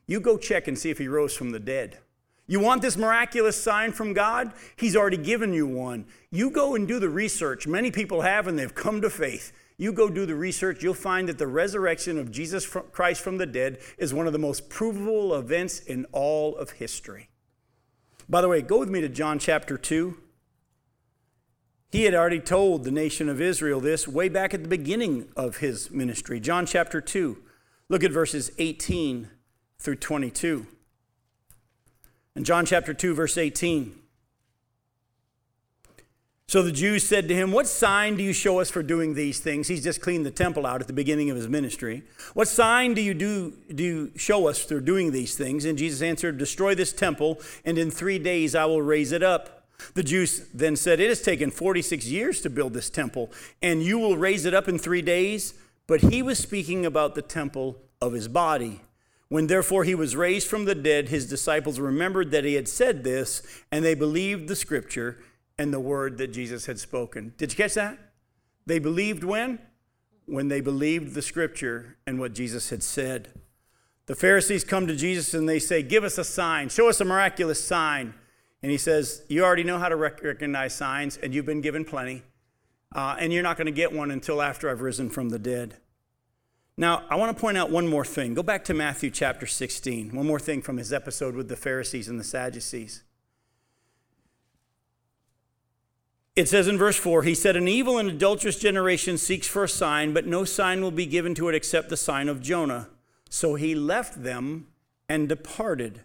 You 0.08 0.20
go 0.20 0.36
check 0.36 0.68
and 0.68 0.76
see 0.76 0.90
if 0.90 0.98
he 0.98 1.08
rose 1.08 1.36
from 1.36 1.52
the 1.52 1.60
dead. 1.60 2.00
You 2.48 2.60
want 2.60 2.82
this 2.82 2.98
miraculous 2.98 3.62
sign 3.62 3.92
from 3.92 4.14
God? 4.14 4.54
He's 4.78 4.96
already 4.96 5.18
given 5.18 5.54
you 5.54 5.68
one. 5.68 6.08
You 6.32 6.50
go 6.50 6.74
and 6.74 6.88
do 6.88 7.00
the 7.00 7.10
research. 7.10 7.68
Many 7.68 7.92
people 7.92 8.22
have, 8.22 8.48
and 8.48 8.58
they've 8.58 8.74
come 8.74 9.00
to 9.02 9.12
faith. 9.12 9.54
You 9.78 9.94
go 9.94 10.10
do 10.10 10.26
the 10.26 10.36
research, 10.36 10.82
you'll 10.82 10.96
find 10.96 11.30
that 11.30 11.38
the 11.38 11.48
resurrection 11.48 12.18
of 12.18 12.32
Jesus 12.32 12.66
Christ 12.66 13.22
from 13.22 13.38
the 13.38 13.46
dead 13.46 13.78
is 13.98 14.14
one 14.14 14.26
of 14.26 14.34
the 14.34 14.40
most 14.40 14.70
provable 14.70 15.36
events 15.36 15.80
in 15.80 16.06
all 16.12 16.56
of 16.56 16.72
history. 16.72 17.30
By 18.28 18.42
the 18.42 18.50
way, 18.50 18.62
go 18.62 18.80
with 18.80 18.90
me 18.90 19.02
to 19.02 19.10
John 19.10 19.38
chapter 19.38 19.78
2. 19.78 20.18
He 21.92 22.04
had 22.04 22.16
already 22.16 22.40
told 22.40 22.84
the 22.84 22.92
nation 22.92 23.30
of 23.30 23.40
Israel 23.40 23.80
this 23.80 24.08
way 24.08 24.30
back 24.30 24.54
at 24.54 24.64
the 24.64 24.70
beginning 24.70 25.30
of 25.38 25.58
his 25.58 25.92
ministry. 25.92 26.40
John 26.40 26.66
chapter 26.66 27.00
2. 27.00 27.38
Look 27.88 28.04
at 28.04 28.12
verses 28.12 28.52
18 28.58 29.30
through 29.80 29.96
22. 29.96 30.68
In 32.36 32.44
John 32.44 32.66
chapter 32.66 32.94
2, 32.94 33.14
verse 33.14 33.38
18. 33.38 33.96
So 36.50 36.62
the 36.62 36.72
Jews 36.72 37.06
said 37.06 37.28
to 37.28 37.36
him, 37.36 37.52
What 37.52 37.68
sign 37.68 38.16
do 38.16 38.24
you 38.24 38.32
show 38.32 38.62
us 38.62 38.72
for 38.72 38.82
doing 38.82 39.16
these 39.16 39.42
things? 39.42 39.68
He's 39.68 39.84
just 39.84 40.00
cleaned 40.00 40.26
the 40.26 40.32
temple 40.32 40.66
out 40.66 40.80
at 40.80 40.88
the 40.88 40.94
beginning 40.94 41.30
of 41.30 41.36
his 41.36 41.50
ministry. 41.50 42.04
What 42.36 42.48
sign 42.48 42.94
do 42.94 43.02
you 43.02 43.14
do, 43.14 43.52
do 43.76 43.84
you 43.84 44.12
show 44.16 44.48
us 44.48 44.64
for 44.64 44.80
doing 44.80 45.12
these 45.12 45.36
things? 45.36 45.66
And 45.66 45.78
Jesus 45.78 46.02
answered, 46.02 46.38
Destroy 46.38 46.74
this 46.74 46.94
temple, 46.94 47.42
and 47.66 47.78
in 47.78 47.92
three 47.92 48.18
days 48.18 48.56
I 48.56 48.64
will 48.64 48.82
raise 48.82 49.12
it 49.12 49.24
up. 49.24 49.66
The 49.94 50.04
Jews 50.04 50.48
then 50.54 50.78
said, 50.78 51.02
It 51.02 51.10
has 51.10 51.22
taken 51.22 51.52
46 51.52 52.08
years 52.08 52.40
to 52.44 52.50
build 52.50 52.74
this 52.74 52.90
temple, 52.90 53.30
and 53.62 53.84
you 53.84 54.00
will 54.00 54.16
raise 54.16 54.46
it 54.46 54.54
up 54.54 54.70
in 54.70 54.80
three 54.80 55.02
days? 55.02 55.54
But 55.86 56.00
he 56.00 56.22
was 56.22 56.40
speaking 56.40 56.86
about 56.86 57.14
the 57.14 57.22
temple 57.22 57.82
of 58.00 58.14
his 58.14 58.30
body. 58.30 58.80
When 59.28 59.48
therefore 59.48 59.84
he 59.84 59.96
was 59.96 60.16
raised 60.16 60.48
from 60.48 60.64
the 60.64 60.76
dead, 60.76 61.10
his 61.10 61.28
disciples 61.28 61.78
remembered 61.78 62.32
that 62.32 62.46
he 62.46 62.54
had 62.54 62.70
said 62.70 63.04
this, 63.04 63.42
and 63.70 63.84
they 63.84 63.96
believed 63.96 64.48
the 64.48 64.56
scripture 64.56 65.18
and 65.58 65.74
the 65.74 65.80
word 65.80 66.18
that 66.18 66.34
Jesus 66.34 66.66
had 66.66 66.80
spoken. 66.80 67.34
Did 67.38 67.52
you 67.52 67.58
catch 67.58 67.74
that? 67.74 67.98
They 68.66 68.80
believed 68.80 69.24
when? 69.24 69.60
When 70.26 70.50
they 70.50 70.62
believed 70.62 71.14
the 71.14 71.22
scripture 71.22 71.98
and 72.06 72.20
what 72.20 72.34
Jesus 72.34 72.70
had 72.70 72.84
said. 72.84 73.30
The 74.08 74.16
Pharisees 74.16 74.64
come 74.64 74.88
to 74.88 74.96
Jesus 74.96 75.34
and 75.34 75.48
they 75.48 75.60
say, 75.60 75.82
Give 75.84 76.04
us 76.04 76.18
a 76.18 76.24
sign, 76.24 76.70
show 76.70 76.90
us 76.90 77.02
a 77.02 77.06
miraculous 77.06 77.64
sign. 77.64 78.14
And 78.62 78.72
he 78.72 78.78
says, 78.78 79.24
You 79.30 79.44
already 79.44 79.64
know 79.64 79.80
how 79.80 79.90
to 79.90 79.96
recognize 79.96 80.76
signs, 80.76 81.18
and 81.18 81.34
you've 81.34 81.46
been 81.46 81.62
given 81.62 81.86
plenty. 81.86 82.24
Uh, 82.96 83.16
and 83.20 83.34
you're 83.34 83.44
not 83.44 83.58
going 83.58 83.66
to 83.66 83.72
get 83.72 83.92
one 83.92 84.12
until 84.12 84.42
after 84.42 84.70
I've 84.70 84.82
risen 84.82 85.10
from 85.10 85.30
the 85.30 85.40
dead. 85.40 85.78
Now, 86.78 87.04
I 87.10 87.16
want 87.16 87.36
to 87.36 87.42
point 87.42 87.58
out 87.58 87.70
one 87.70 87.88
more 87.88 88.06
thing. 88.06 88.34
Go 88.34 88.44
back 88.44 88.64
to 88.66 88.74
Matthew 88.74 89.10
chapter 89.10 89.46
16. 89.46 90.16
One 90.16 90.28
more 90.28 90.40
thing 90.40 90.62
from 90.62 90.78
his 90.78 90.94
episode 90.94 91.36
with 91.36 91.50
the 91.50 91.56
Pharisees 91.56 92.08
and 92.08 92.20
the 92.20 92.24
Sadducees. 92.24 93.04
It 96.38 96.48
says 96.48 96.68
in 96.68 96.78
verse 96.78 96.96
4 96.96 97.24
He 97.24 97.34
said, 97.34 97.56
An 97.56 97.68
evil 97.68 97.98
and 97.98 98.08
adulterous 98.08 98.60
generation 98.60 99.18
seeks 99.18 99.48
for 99.48 99.64
a 99.64 99.70
sign, 99.70 100.14
but 100.14 100.28
no 100.28 100.46
sign 100.46 100.82
will 100.82 100.92
be 100.92 101.08
given 101.08 101.34
to 101.36 101.50
it 101.50 101.56
except 101.56 101.90
the 101.90 101.98
sign 101.98 102.30
of 102.30 102.42
Jonah. 102.42 102.90
So 103.28 103.56
he 103.56 103.74
left 103.74 104.24
them 104.24 104.68
and 105.10 105.28
departed. 105.28 106.02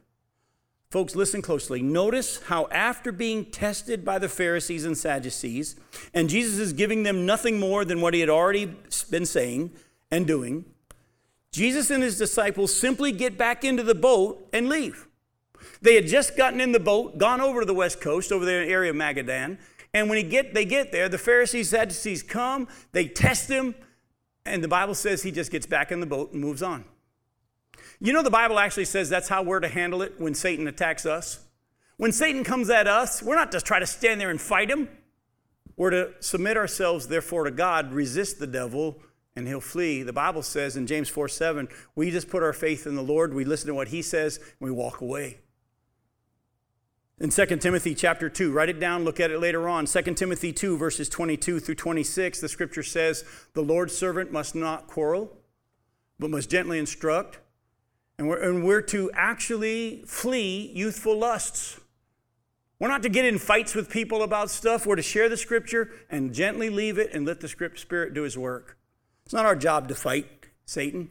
Folks, 0.89 1.15
listen 1.15 1.43
closely. 1.43 1.83
Notice 1.83 2.43
how, 2.45 2.67
after 2.71 3.13
being 3.13 3.45
tested 3.45 4.07
by 4.07 4.19
the 4.19 4.29
Pharisees 4.29 4.87
and 4.87 4.97
Sadducees, 4.97 5.77
and 6.15 6.31
Jesus 6.31 6.59
is 6.59 6.73
giving 6.73 7.03
them 7.03 7.27
nothing 7.27 7.61
more 7.61 7.85
than 7.85 8.01
what 8.01 8.15
he 8.15 8.21
had 8.21 8.31
already 8.31 8.75
been 9.11 9.27
saying 9.27 9.71
and 10.11 10.27
doing, 10.27 10.65
Jesus 11.51 11.91
and 11.91 12.03
his 12.03 12.17
disciples 12.17 12.75
simply 12.75 13.13
get 13.13 13.37
back 13.37 13.65
into 13.65 13.83
the 13.83 13.95
boat 13.95 14.49
and 14.51 14.71
leave. 14.71 15.09
They 15.83 15.95
had 15.95 16.07
just 16.07 16.37
gotten 16.37 16.61
in 16.61 16.73
the 16.73 16.81
boat, 16.81 17.19
gone 17.19 17.41
over 17.41 17.61
to 17.61 17.67
the 17.67 17.75
west 17.75 18.01
coast, 18.01 18.33
over 18.33 18.45
there 18.45 18.63
in 18.63 18.69
the 18.69 18.73
area 18.73 18.91
of 18.91 18.97
Magadan, 18.97 19.59
and 19.95 20.09
when 20.09 20.19
he 20.19 20.25
get, 20.25 20.55
they 20.55 20.65
get 20.65 20.93
there, 20.93 21.09
the 21.09 21.19
Pharisees, 21.19 21.71
Sadducees 21.71 22.23
come, 22.23 22.69
they 22.93 23.07
test 23.07 23.49
him, 23.49 23.75
and 24.45 24.65
the 24.65 24.69
Bible 24.69 24.95
says 24.95 25.23
he 25.23 25.31
just 25.31 25.51
gets 25.51 25.67
back 25.67 25.93
in 25.93 26.01
the 26.01 26.07
boat 26.07 26.33
and 26.33 26.41
moves 26.41 26.63
on. 26.63 26.85
You 28.01 28.13
know, 28.13 28.23
the 28.23 28.31
Bible 28.31 28.59
actually 28.59 28.87
says 28.87 29.09
that's 29.09 29.29
how 29.29 29.43
we're 29.43 29.61
to 29.61 29.69
handle 29.69 30.03
it 30.03 30.15
when 30.19 30.35
Satan 30.35 30.67
attacks 30.67 31.07
us. 31.07 31.41
When 31.99 32.11
Satan 32.11 32.43
comes 32.43 32.71
at 32.71 32.89
us, 32.89 33.23
we're 33.23 33.37
not 33.37 33.53
to 33.53 33.61
try 33.61 33.79
to 33.79 33.87
stand 33.87 34.21
there 34.21 34.31
and 34.31 34.41
fight 34.41 34.71
him. 34.71 34.89
We're 35.77 35.91
to 35.91 36.13
submit 36.21 36.57
ourselves, 36.57 37.09
therefore, 37.09 37.45
to 37.45 37.51
God, 37.51 37.93
resist 37.93 38.39
the 38.39 38.47
devil, 38.47 39.01
and 39.37 39.47
he'll 39.47 39.61
flee. 39.61 40.03
The 40.03 40.13
Bible 40.13 40.43
says 40.43 40.77
in 40.77 40.87
James 40.87 41.09
4 41.09 41.29
7, 41.29 41.69
we 41.95 42.11
just 42.11 42.29
put 42.29 42.43
our 42.43 42.53
faith 42.53 42.87
in 42.87 42.97
the 42.97 43.03
Lord, 43.03 43.35
we 43.35 43.45
listen 43.45 43.69
to 43.69 43.75
what 43.75 43.89
he 43.89 44.03
says, 44.03 44.39
and 44.39 44.47
we 44.61 44.71
walk 44.71 45.01
away. 45.01 45.39
In 47.23 47.31
2 47.31 47.47
Timothy 47.59 47.95
chapter 47.95 48.29
2, 48.29 48.51
write 48.51 48.69
it 48.69 48.81
down, 48.81 49.05
look 49.05 49.21
at 49.21 49.31
it 49.31 49.39
later 49.39 49.69
on. 49.69 49.87
2 49.87 50.03
Timothy 50.15 50.53
2, 50.53 50.77
verses 50.77 51.09
22 51.09 51.61
through 51.61 51.77
26, 51.77 52.41
the 52.41 52.49
scripture 52.49 52.83
says, 52.83 53.25
The 53.55 53.63
Lord's 53.63 53.97
servant 53.97 54.33
must 54.33 54.57
not 54.57 54.89
quarrel, 54.89 55.39
but 56.19 56.31
must 56.31 56.51
gently 56.51 56.81
instruct. 56.81 57.39
And 58.19 58.29
we're, 58.29 58.43
and 58.43 58.65
we're 58.65 58.83
to 58.83 59.09
actually 59.15 60.03
flee 60.05 60.73
youthful 60.75 61.17
lusts. 61.17 61.79
We're 62.81 62.89
not 62.89 63.05
to 63.05 63.09
get 63.09 63.25
in 63.25 63.39
fights 63.39 63.77
with 63.77 63.89
people 63.89 64.25
about 64.25 64.51
stuff. 64.51 64.85
We're 64.85 64.97
to 64.97 65.03
share 65.03 65.29
the 65.29 65.37
scripture 65.37 65.91
and 66.11 66.35
gently 66.35 66.71
leave 66.71 66.99
it 66.99 67.15
and 67.15 67.25
let 67.25 67.39
the 67.39 67.47
script 67.47 67.79
spirit 67.79 68.15
do 68.15 68.23
his 68.23 68.37
work. 68.37 68.77
It's 69.25 69.33
not 69.33 69.47
our 69.47 69.55
job 69.55 69.87
to 69.91 69.95
fight 69.95 70.27
Satan. 70.65 71.09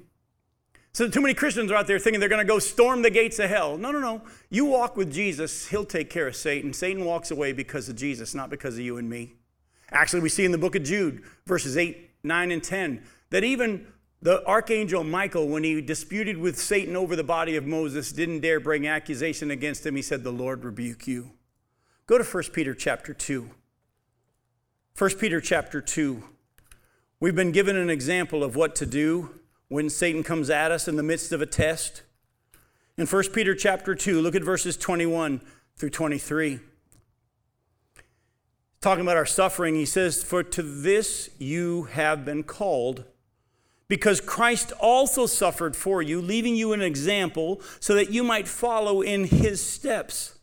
So, 0.94 1.08
too 1.08 1.22
many 1.22 1.34
Christians 1.34 1.72
are 1.72 1.76
out 1.76 1.88
there 1.88 2.00
thinking 2.00 2.20
they're 2.20 2.28
going 2.28 2.46
to 2.46 2.54
go 2.54 2.60
storm 2.60 3.02
the 3.02 3.10
gates 3.10 3.40
of 3.40 3.50
hell. 3.50 3.78
No, 3.78 3.92
no, 3.92 4.00
no. 4.00 4.22
You 4.50 4.66
walk 4.66 4.98
with 4.98 5.12
Jesus, 5.12 5.68
he'll 5.70 5.86
take 5.86 6.10
care 6.10 6.28
of 6.28 6.36
Satan. 6.36 6.74
Satan 6.74 7.06
walks 7.06 7.32
away 7.32 7.54
because 7.54 7.88
of 7.88 7.96
Jesus, 7.96 8.36
not 8.36 8.50
because 8.50 8.76
of 8.76 8.82
you 8.82 8.98
and 8.98 9.10
me. 9.10 9.36
Actually, 9.92 10.22
we 10.22 10.30
see 10.30 10.44
in 10.44 10.52
the 10.52 10.58
book 10.58 10.76
of 10.76 10.84
Jude, 10.84 11.24
verses 11.46 11.78
8, 11.78 12.10
9, 12.24 12.52
and 12.52 12.64
10, 12.64 13.04
that 13.30 13.46
even 13.46 13.88
the 14.22 14.46
archangel 14.46 15.04
Michael, 15.06 15.48
when 15.48 15.64
he 15.64 15.82
disputed 15.82 16.38
with 16.38 16.60
Satan 16.60 16.98
over 16.98 17.16
the 17.16 17.24
body 17.24 17.56
of 17.56 17.66
Moses, 17.66 18.12
didn't 18.12 18.42
dare 18.42 18.60
bring 18.60 18.86
accusation 18.86 19.50
against 19.50 19.86
him. 19.86 19.96
He 19.96 20.02
said, 20.02 20.24
The 20.24 20.32
Lord 20.32 20.66
rebuke 20.66 21.08
you. 21.08 21.32
Go 22.06 22.18
to 22.18 22.24
1 22.24 22.44
Peter 22.52 22.74
chapter 22.74 23.14
2. 23.14 23.50
1 24.98 25.10
Peter 25.12 25.40
chapter 25.40 25.80
2. 25.80 26.22
We've 27.22 27.36
been 27.36 27.54
given 27.54 27.78
an 27.78 27.90
example 27.90 28.44
of 28.44 28.58
what 28.58 28.76
to 28.76 28.86
do 28.86 29.41
when 29.72 29.90
Satan 29.90 30.22
comes 30.22 30.50
at 30.50 30.70
us 30.70 30.90
in 30.90 30.98
the 30.98 31.04
midst 31.04 31.32
of 31.32 31.42
a 31.42 31.46
test. 31.46 32.02
In 32.98 33.08
1 33.08 33.24
Peter 33.30 33.56
chapter 33.56 33.96
2, 33.96 34.20
look 34.20 34.36
at 34.36 34.44
verses 34.44 34.76
21 34.76 35.40
through 35.78 35.92
23. 35.92 36.60
Talking 38.82 39.02
about 39.02 39.16
our 39.16 39.26
suffering, 39.26 39.76
he 39.76 39.86
says, 39.86 40.24
For 40.24 40.44
to 40.44 40.62
this 40.62 41.30
you 41.40 41.84
have 41.84 42.26
been 42.26 42.44
called, 42.44 43.06
because 43.88 44.20
Christ 44.20 44.74
also 44.74 45.26
suffered 45.26 45.78
for 45.78 46.02
you, 46.02 46.20
leaving 46.20 46.58
you 46.58 46.74
an 46.74 46.82
example 46.82 47.62
so 47.80 47.96
that 47.96 48.12
you 48.12 48.26
might 48.26 48.50
follow 48.50 49.00
in 49.00 49.24
his 49.24 49.66
steps. 49.66 50.38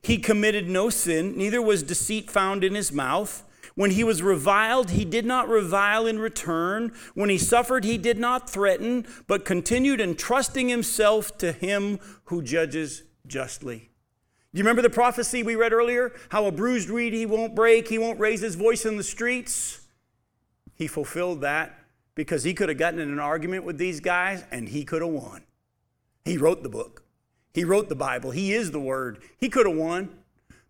He 0.00 0.16
committed 0.16 0.66
no 0.66 0.88
sin, 0.88 1.36
neither 1.36 1.60
was 1.60 1.82
deceit 1.82 2.30
found 2.30 2.64
in 2.64 2.74
his 2.74 2.90
mouth. 2.90 3.42
When 3.74 3.92
he 3.92 4.04
was 4.04 4.22
reviled, 4.22 4.90
he 4.90 5.04
did 5.04 5.24
not 5.24 5.48
revile 5.48 6.06
in 6.06 6.18
return. 6.18 6.92
When 7.14 7.30
he 7.30 7.38
suffered, 7.38 7.84
he 7.84 7.98
did 7.98 8.18
not 8.18 8.50
threaten, 8.50 9.06
but 9.26 9.44
continued 9.44 10.00
entrusting 10.00 10.68
himself 10.68 11.38
to 11.38 11.52
him 11.52 11.98
who 12.24 12.42
judges 12.42 13.04
justly. 13.26 13.90
Do 14.52 14.58
you 14.58 14.64
remember 14.64 14.82
the 14.82 14.90
prophecy 14.90 15.42
we 15.42 15.56
read 15.56 15.72
earlier? 15.72 16.12
How 16.28 16.44
a 16.44 16.52
bruised 16.52 16.90
reed 16.90 17.14
he 17.14 17.24
won't 17.24 17.54
break, 17.54 17.88
he 17.88 17.98
won't 17.98 18.20
raise 18.20 18.42
his 18.42 18.54
voice 18.54 18.84
in 18.84 18.98
the 18.98 19.02
streets. 19.02 19.80
He 20.74 20.86
fulfilled 20.86 21.40
that 21.40 21.78
because 22.14 22.44
he 22.44 22.52
could 22.52 22.68
have 22.68 22.76
gotten 22.76 23.00
in 23.00 23.10
an 23.10 23.18
argument 23.18 23.64
with 23.64 23.78
these 23.78 24.00
guys 24.00 24.44
and 24.50 24.68
he 24.68 24.84
could 24.84 25.00
have 25.00 25.10
won. 25.10 25.44
He 26.24 26.36
wrote 26.36 26.62
the 26.62 26.68
book, 26.68 27.02
he 27.54 27.64
wrote 27.64 27.88
the 27.88 27.94
Bible, 27.94 28.30
he 28.30 28.52
is 28.52 28.70
the 28.70 28.80
Word. 28.80 29.22
He 29.38 29.48
could 29.48 29.66
have 29.66 29.76
won. 29.76 30.21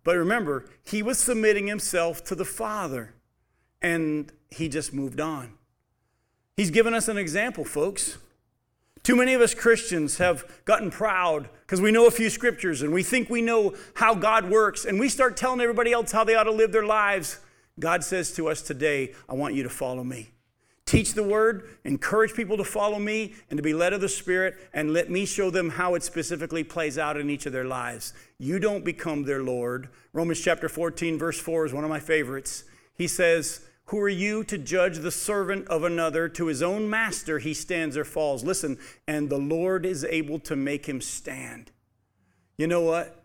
But 0.03 0.17
remember, 0.17 0.65
he 0.83 1.01
was 1.01 1.17
submitting 1.19 1.67
himself 1.67 2.23
to 2.25 2.35
the 2.35 2.45
Father, 2.45 3.13
and 3.81 4.31
he 4.49 4.67
just 4.67 4.93
moved 4.93 5.19
on. 5.19 5.53
He's 6.57 6.71
given 6.71 6.93
us 6.93 7.07
an 7.07 7.17
example, 7.17 7.65
folks. 7.65 8.17
Too 9.01 9.15
many 9.15 9.33
of 9.33 9.41
us 9.41 9.53
Christians 9.53 10.17
have 10.17 10.45
gotten 10.65 10.91
proud 10.91 11.49
because 11.61 11.81
we 11.81 11.91
know 11.91 12.05
a 12.07 12.11
few 12.11 12.29
scriptures 12.29 12.81
and 12.81 12.93
we 12.93 13.03
think 13.03 13.29
we 13.29 13.41
know 13.41 13.73
how 13.95 14.13
God 14.15 14.49
works, 14.49 14.85
and 14.85 14.99
we 14.99 15.09
start 15.09 15.37
telling 15.37 15.61
everybody 15.61 15.91
else 15.91 16.11
how 16.11 16.23
they 16.23 16.35
ought 16.35 16.43
to 16.43 16.51
live 16.51 16.71
their 16.71 16.85
lives. 16.85 17.39
God 17.79 18.03
says 18.03 18.33
to 18.35 18.49
us 18.49 18.61
today, 18.61 19.13
I 19.27 19.33
want 19.33 19.55
you 19.55 19.63
to 19.63 19.69
follow 19.69 20.03
me. 20.03 20.32
Teach 20.85 21.13
the 21.13 21.23
word, 21.23 21.67
encourage 21.83 22.33
people 22.33 22.57
to 22.57 22.63
follow 22.63 22.99
me 22.99 23.33
and 23.49 23.57
to 23.57 23.63
be 23.63 23.73
led 23.73 23.93
of 23.93 24.01
the 24.01 24.09
Spirit, 24.09 24.55
and 24.73 24.93
let 24.93 25.09
me 25.09 25.25
show 25.25 25.49
them 25.49 25.69
how 25.71 25.95
it 25.95 26.03
specifically 26.03 26.63
plays 26.63 26.97
out 26.97 27.17
in 27.17 27.29
each 27.29 27.45
of 27.45 27.53
their 27.53 27.65
lives. 27.65 28.13
You 28.37 28.59
don't 28.59 28.85
become 28.85 29.23
their 29.23 29.43
Lord. 29.43 29.89
Romans 30.11 30.41
chapter 30.41 30.69
14, 30.69 31.17
verse 31.17 31.39
4 31.39 31.67
is 31.67 31.73
one 31.73 31.83
of 31.83 31.89
my 31.89 31.99
favorites. 31.99 32.65
He 32.95 33.07
says, 33.07 33.61
Who 33.85 33.99
are 33.99 34.09
you 34.09 34.43
to 34.45 34.57
judge 34.57 34.99
the 34.99 35.11
servant 35.11 35.67
of 35.67 35.83
another? 35.83 36.27
To 36.29 36.47
his 36.47 36.61
own 36.61 36.89
master 36.89 37.39
he 37.39 37.53
stands 37.53 37.97
or 37.97 38.05
falls. 38.05 38.43
Listen, 38.43 38.77
and 39.07 39.29
the 39.29 39.37
Lord 39.37 39.85
is 39.85 40.03
able 40.05 40.39
to 40.39 40.55
make 40.55 40.85
him 40.85 41.01
stand. 41.01 41.71
You 42.57 42.67
know 42.67 42.81
what? 42.81 43.22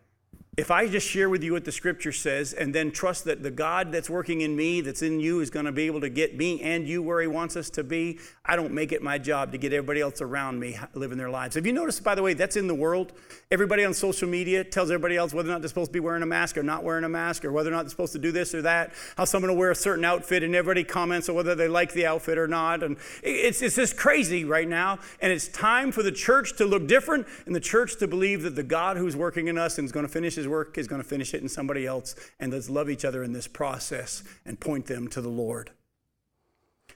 If 0.59 0.73
I 0.73 0.89
just 0.89 1.07
share 1.07 1.31
with 1.31 1.45
you 1.45 1.53
what 1.53 1.65
the 1.65 1.71
scripture 1.71 2.11
says 2.11 2.53
and 2.53 2.75
then 2.75 2.91
trust 2.91 3.27
that 3.27 3.45
the 3.45 3.51
God 3.51 3.93
that's 3.93 4.11
working 4.11 4.41
in 4.41 4.57
me, 4.57 4.81
that's 4.81 5.03
in 5.03 5.21
you, 5.21 5.39
is 5.39 5.51
going 5.51 5.67
to 5.67 5.73
be 5.73 5.87
able 5.87 6.01
to 6.01 6.09
get 6.09 6.37
me 6.37 6.61
and 6.63 6.89
you 6.89 7.01
where 7.01 7.21
He 7.21 7.29
wants 7.29 7.55
us 7.55 7.71
to 7.71 7.85
be, 7.85 8.19
I 8.45 8.57
don't 8.57 8.73
make 8.73 8.91
it 8.91 9.01
my 9.01 9.19
job 9.19 9.53
to 9.53 9.59
get 9.59 9.73
everybody 9.73 10.01
else 10.01 10.21
around 10.21 10.59
me 10.59 10.77
living 10.95 11.17
their 11.17 11.31
lives. 11.31 11.55
Have 11.55 11.65
you 11.65 11.73
noticed, 11.73 12.03
by 12.03 12.17
the 12.17 12.25
way, 12.25 12.35
that's 12.35 12.57
in 12.57 12.67
the 12.67 12.75
world? 12.75 13.13
Everybody 13.53 13.85
on 13.85 13.95
social 13.95 14.29
media 14.29 14.65
tells 14.65 14.91
everybody 14.91 15.17
else 15.17 15.33
whether 15.33 15.49
or 15.49 15.53
not 15.53 15.61
they're 15.61 15.69
supposed 15.69 15.91
to 15.91 15.93
be 15.93 16.01
wearing 16.01 16.25
a 16.25 16.27
mask 16.27 16.59
or 16.59 16.65
not 16.65 16.83
wearing 16.83 17.05
a 17.05 17.09
mask, 17.09 17.45
or 17.45 17.53
whether 17.53 17.71
or 17.71 17.75
not 17.75 17.83
they're 17.83 17.91
supposed 17.91 18.15
to 18.15 18.19
do 18.19 18.33
this 18.33 18.53
or 18.53 18.63
that, 18.63 18.95
how 19.17 19.25
someone 19.25 19.53
will 19.53 19.59
wear 19.59 19.71
a 19.71 19.77
certain 19.77 20.05
outfit, 20.05 20.43
and 20.43 20.57
everybody 20.57 20.83
comments 20.83 21.29
on 21.29 21.37
whether 21.37 21.55
they 21.55 21.69
like 21.69 21.93
the 21.93 22.05
outfit 22.05 22.37
or 22.37 22.49
not. 22.49 22.83
And 22.83 22.97
it's, 23.23 23.63
it's 23.63 23.77
just 23.77 23.97
crazy 23.97 24.45
right 24.45 24.67
now. 24.67 24.99
And 25.21 25.31
it's 25.31 25.47
time 25.47 25.93
for 25.93 26.03
the 26.03 26.11
church 26.11 26.57
to 26.57 26.65
look 26.65 26.89
different 26.89 27.29
and 27.47 27.55
the 27.55 27.61
church 27.61 27.97
to 27.99 28.09
believe 28.09 28.43
that 28.43 28.57
the 28.57 28.65
God 28.65 28.97
who's 28.97 29.15
working 29.15 29.47
in 29.47 29.57
us 29.57 29.79
and 29.79 29.85
is 29.85 29.93
going 29.93 30.05
to 30.05 30.13
finish 30.13 30.35
His 30.35 30.48
work 30.49 30.79
is 30.79 30.87
going 30.89 31.03
to 31.03 31.09
finish 31.09 31.35
it 31.35 31.43
in 31.43 31.49
somebody 31.49 31.87
else. 31.87 32.15
And 32.41 32.53
let's 32.53 32.69
love 32.71 32.91
each 32.91 33.05
other 33.05 33.23
in 33.23 33.33
this 33.33 33.47
process 33.47 34.23
and 34.45 34.59
point 34.59 34.87
them 34.87 35.09
to 35.09 35.21
the 35.21 35.29
Lord. 35.29 35.71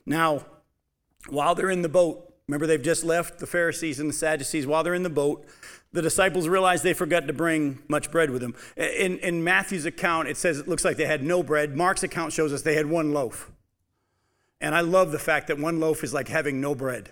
Now, 0.05 0.44
while 1.28 1.55
they're 1.55 1.70
in 1.70 1.82
the 1.82 1.88
boat, 1.88 2.34
remember 2.48 2.66
they've 2.66 2.82
just 2.82 3.05
left 3.05 3.38
the 3.38 3.46
Pharisees 3.46 4.00
and 4.00 4.09
the 4.09 4.14
Sadducees. 4.14 4.66
While 4.66 4.82
they're 4.82 4.94
in 4.94 5.05
the 5.05 5.11
boat, 5.11 5.46
the 5.92 6.03
disciples 6.03 6.48
realized 6.48 6.82
they 6.82 6.94
forgot 6.94 7.26
to 7.26 7.32
bring 7.32 7.80
much 7.88 8.11
bread 8.11 8.30
with 8.30 8.40
them. 8.40 8.55
In, 8.76 9.18
in 9.18 9.44
Matthew's 9.44 9.84
account, 9.84 10.28
it 10.28 10.36
says 10.36 10.59
it 10.59 10.66
looks 10.66 10.84
like 10.84 10.96
they 10.96 11.07
had 11.07 11.22
no 11.22 11.42
bread. 11.42 11.76
Mark's 11.76 12.03
account 12.03 12.32
shows 12.32 12.53
us 12.53 12.62
they 12.62 12.74
had 12.74 12.86
one 12.86 13.12
loaf. 13.12 13.53
And 14.61 14.74
I 14.74 14.80
love 14.80 15.12
the 15.12 15.18
fact 15.18 15.48
that 15.48 15.59
one 15.59 15.80
loaf 15.80 16.03
is 16.03 16.14
like 16.14 16.28
having 16.28 16.61
no 16.61 16.74
bread. 16.74 17.11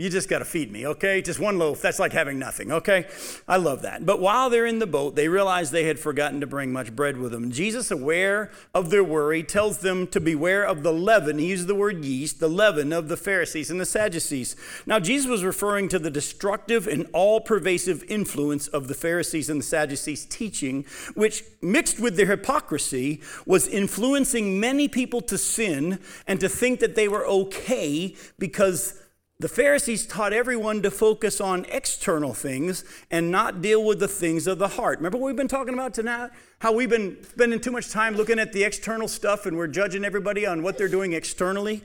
You 0.00 0.08
just 0.08 0.30
got 0.30 0.38
to 0.38 0.46
feed 0.46 0.72
me, 0.72 0.86
okay? 0.86 1.20
Just 1.20 1.38
one 1.38 1.58
loaf. 1.58 1.82
That's 1.82 1.98
like 1.98 2.14
having 2.14 2.38
nothing, 2.38 2.72
okay? 2.72 3.06
I 3.46 3.58
love 3.58 3.82
that. 3.82 4.06
But 4.06 4.18
while 4.18 4.48
they're 4.48 4.64
in 4.64 4.78
the 4.78 4.86
boat, 4.86 5.14
they 5.14 5.28
realize 5.28 5.70
they 5.70 5.84
had 5.84 5.98
forgotten 5.98 6.40
to 6.40 6.46
bring 6.46 6.72
much 6.72 6.96
bread 6.96 7.18
with 7.18 7.32
them. 7.32 7.50
Jesus, 7.50 7.90
aware 7.90 8.50
of 8.74 8.88
their 8.88 9.04
worry, 9.04 9.42
tells 9.42 9.78
them 9.78 10.06
to 10.06 10.18
beware 10.18 10.64
of 10.64 10.82
the 10.82 10.92
leaven. 10.92 11.38
He 11.38 11.48
uses 11.48 11.66
the 11.66 11.74
word 11.74 12.02
yeast, 12.02 12.40
the 12.40 12.48
leaven 12.48 12.94
of 12.94 13.08
the 13.08 13.16
Pharisees 13.18 13.70
and 13.70 13.78
the 13.78 13.84
Sadducees. 13.84 14.56
Now, 14.86 15.00
Jesus 15.00 15.28
was 15.28 15.44
referring 15.44 15.90
to 15.90 15.98
the 15.98 16.10
destructive 16.10 16.86
and 16.86 17.06
all 17.12 17.42
pervasive 17.42 18.02
influence 18.08 18.68
of 18.68 18.88
the 18.88 18.94
Pharisees 18.94 19.50
and 19.50 19.60
the 19.60 19.64
Sadducees' 19.64 20.24
teaching, 20.24 20.86
which, 21.14 21.44
mixed 21.60 22.00
with 22.00 22.16
their 22.16 22.24
hypocrisy, 22.24 23.20
was 23.44 23.68
influencing 23.68 24.58
many 24.58 24.88
people 24.88 25.20
to 25.20 25.36
sin 25.36 25.98
and 26.26 26.40
to 26.40 26.48
think 26.48 26.80
that 26.80 26.94
they 26.94 27.06
were 27.06 27.26
okay 27.26 28.14
because 28.38 28.94
the 29.40 29.48
Pharisees 29.48 30.06
taught 30.06 30.34
everyone 30.34 30.82
to 30.82 30.90
focus 30.90 31.40
on 31.40 31.64
external 31.70 32.34
things 32.34 32.84
and 33.10 33.30
not 33.30 33.62
deal 33.62 33.82
with 33.82 33.98
the 33.98 34.06
things 34.06 34.46
of 34.46 34.58
the 34.58 34.68
heart. 34.68 34.98
Remember 34.98 35.16
what 35.16 35.26
we've 35.26 35.36
been 35.36 35.48
talking 35.48 35.72
about 35.72 35.94
tonight? 35.94 36.30
How 36.60 36.72
we've 36.72 36.90
been 36.90 37.16
spending 37.24 37.58
too 37.58 37.70
much 37.70 37.88
time 37.88 38.14
looking 38.14 38.38
at 38.38 38.52
the 38.52 38.64
external 38.64 39.08
stuff 39.08 39.46
and 39.46 39.56
we're 39.56 39.66
judging 39.66 40.04
everybody 40.04 40.44
on 40.44 40.62
what 40.62 40.76
they're 40.76 40.88
doing 40.88 41.14
externally? 41.14 41.82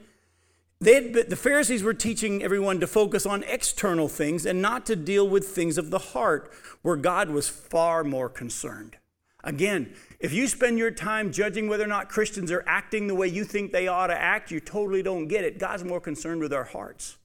The 0.82 1.38
Pharisees 1.39 1.82
were 1.82 1.93
teaching 1.93 2.43
everyone 2.43 2.82
to 2.82 2.88
focus 2.88 3.26
on 3.26 3.41
external 3.43 4.10
things 4.10 4.45
and 4.45 4.62
not 4.62 4.86
to 4.88 4.97
deal 4.97 5.28
with 5.28 5.47
things 5.47 5.78
of 5.78 5.89
the 5.89 5.97
heart, 5.99 6.51
where 6.82 6.97
God 6.97 7.30
was 7.30 7.47
far 7.47 8.03
more 8.03 8.28
concerned. 8.28 8.97
Again, 9.45 9.93
if 10.20 10.34
you 10.34 10.47
spend 10.47 10.78
your 10.78 10.91
time 10.91 11.32
judging 11.32 11.70
whether 11.70 11.86
or 11.86 11.88
not 11.88 12.10
Christians 12.10 12.51
are 12.51 12.66
acting 12.68 13.08
the 13.08 13.16
way 13.16 13.28
you 13.30 13.45
think 13.45 13.72
they 13.72 13.88
ought 13.88 14.08
to 14.08 14.22
act, 14.22 14.51
you 14.51 14.60
totally 14.60 15.01
don't 15.01 15.28
get 15.30 15.45
it. 15.45 15.58
God's 15.58 15.86
more 15.86 16.01
concerned 16.01 16.41
with 16.41 16.51
our 16.51 16.66
hearts. 16.66 17.16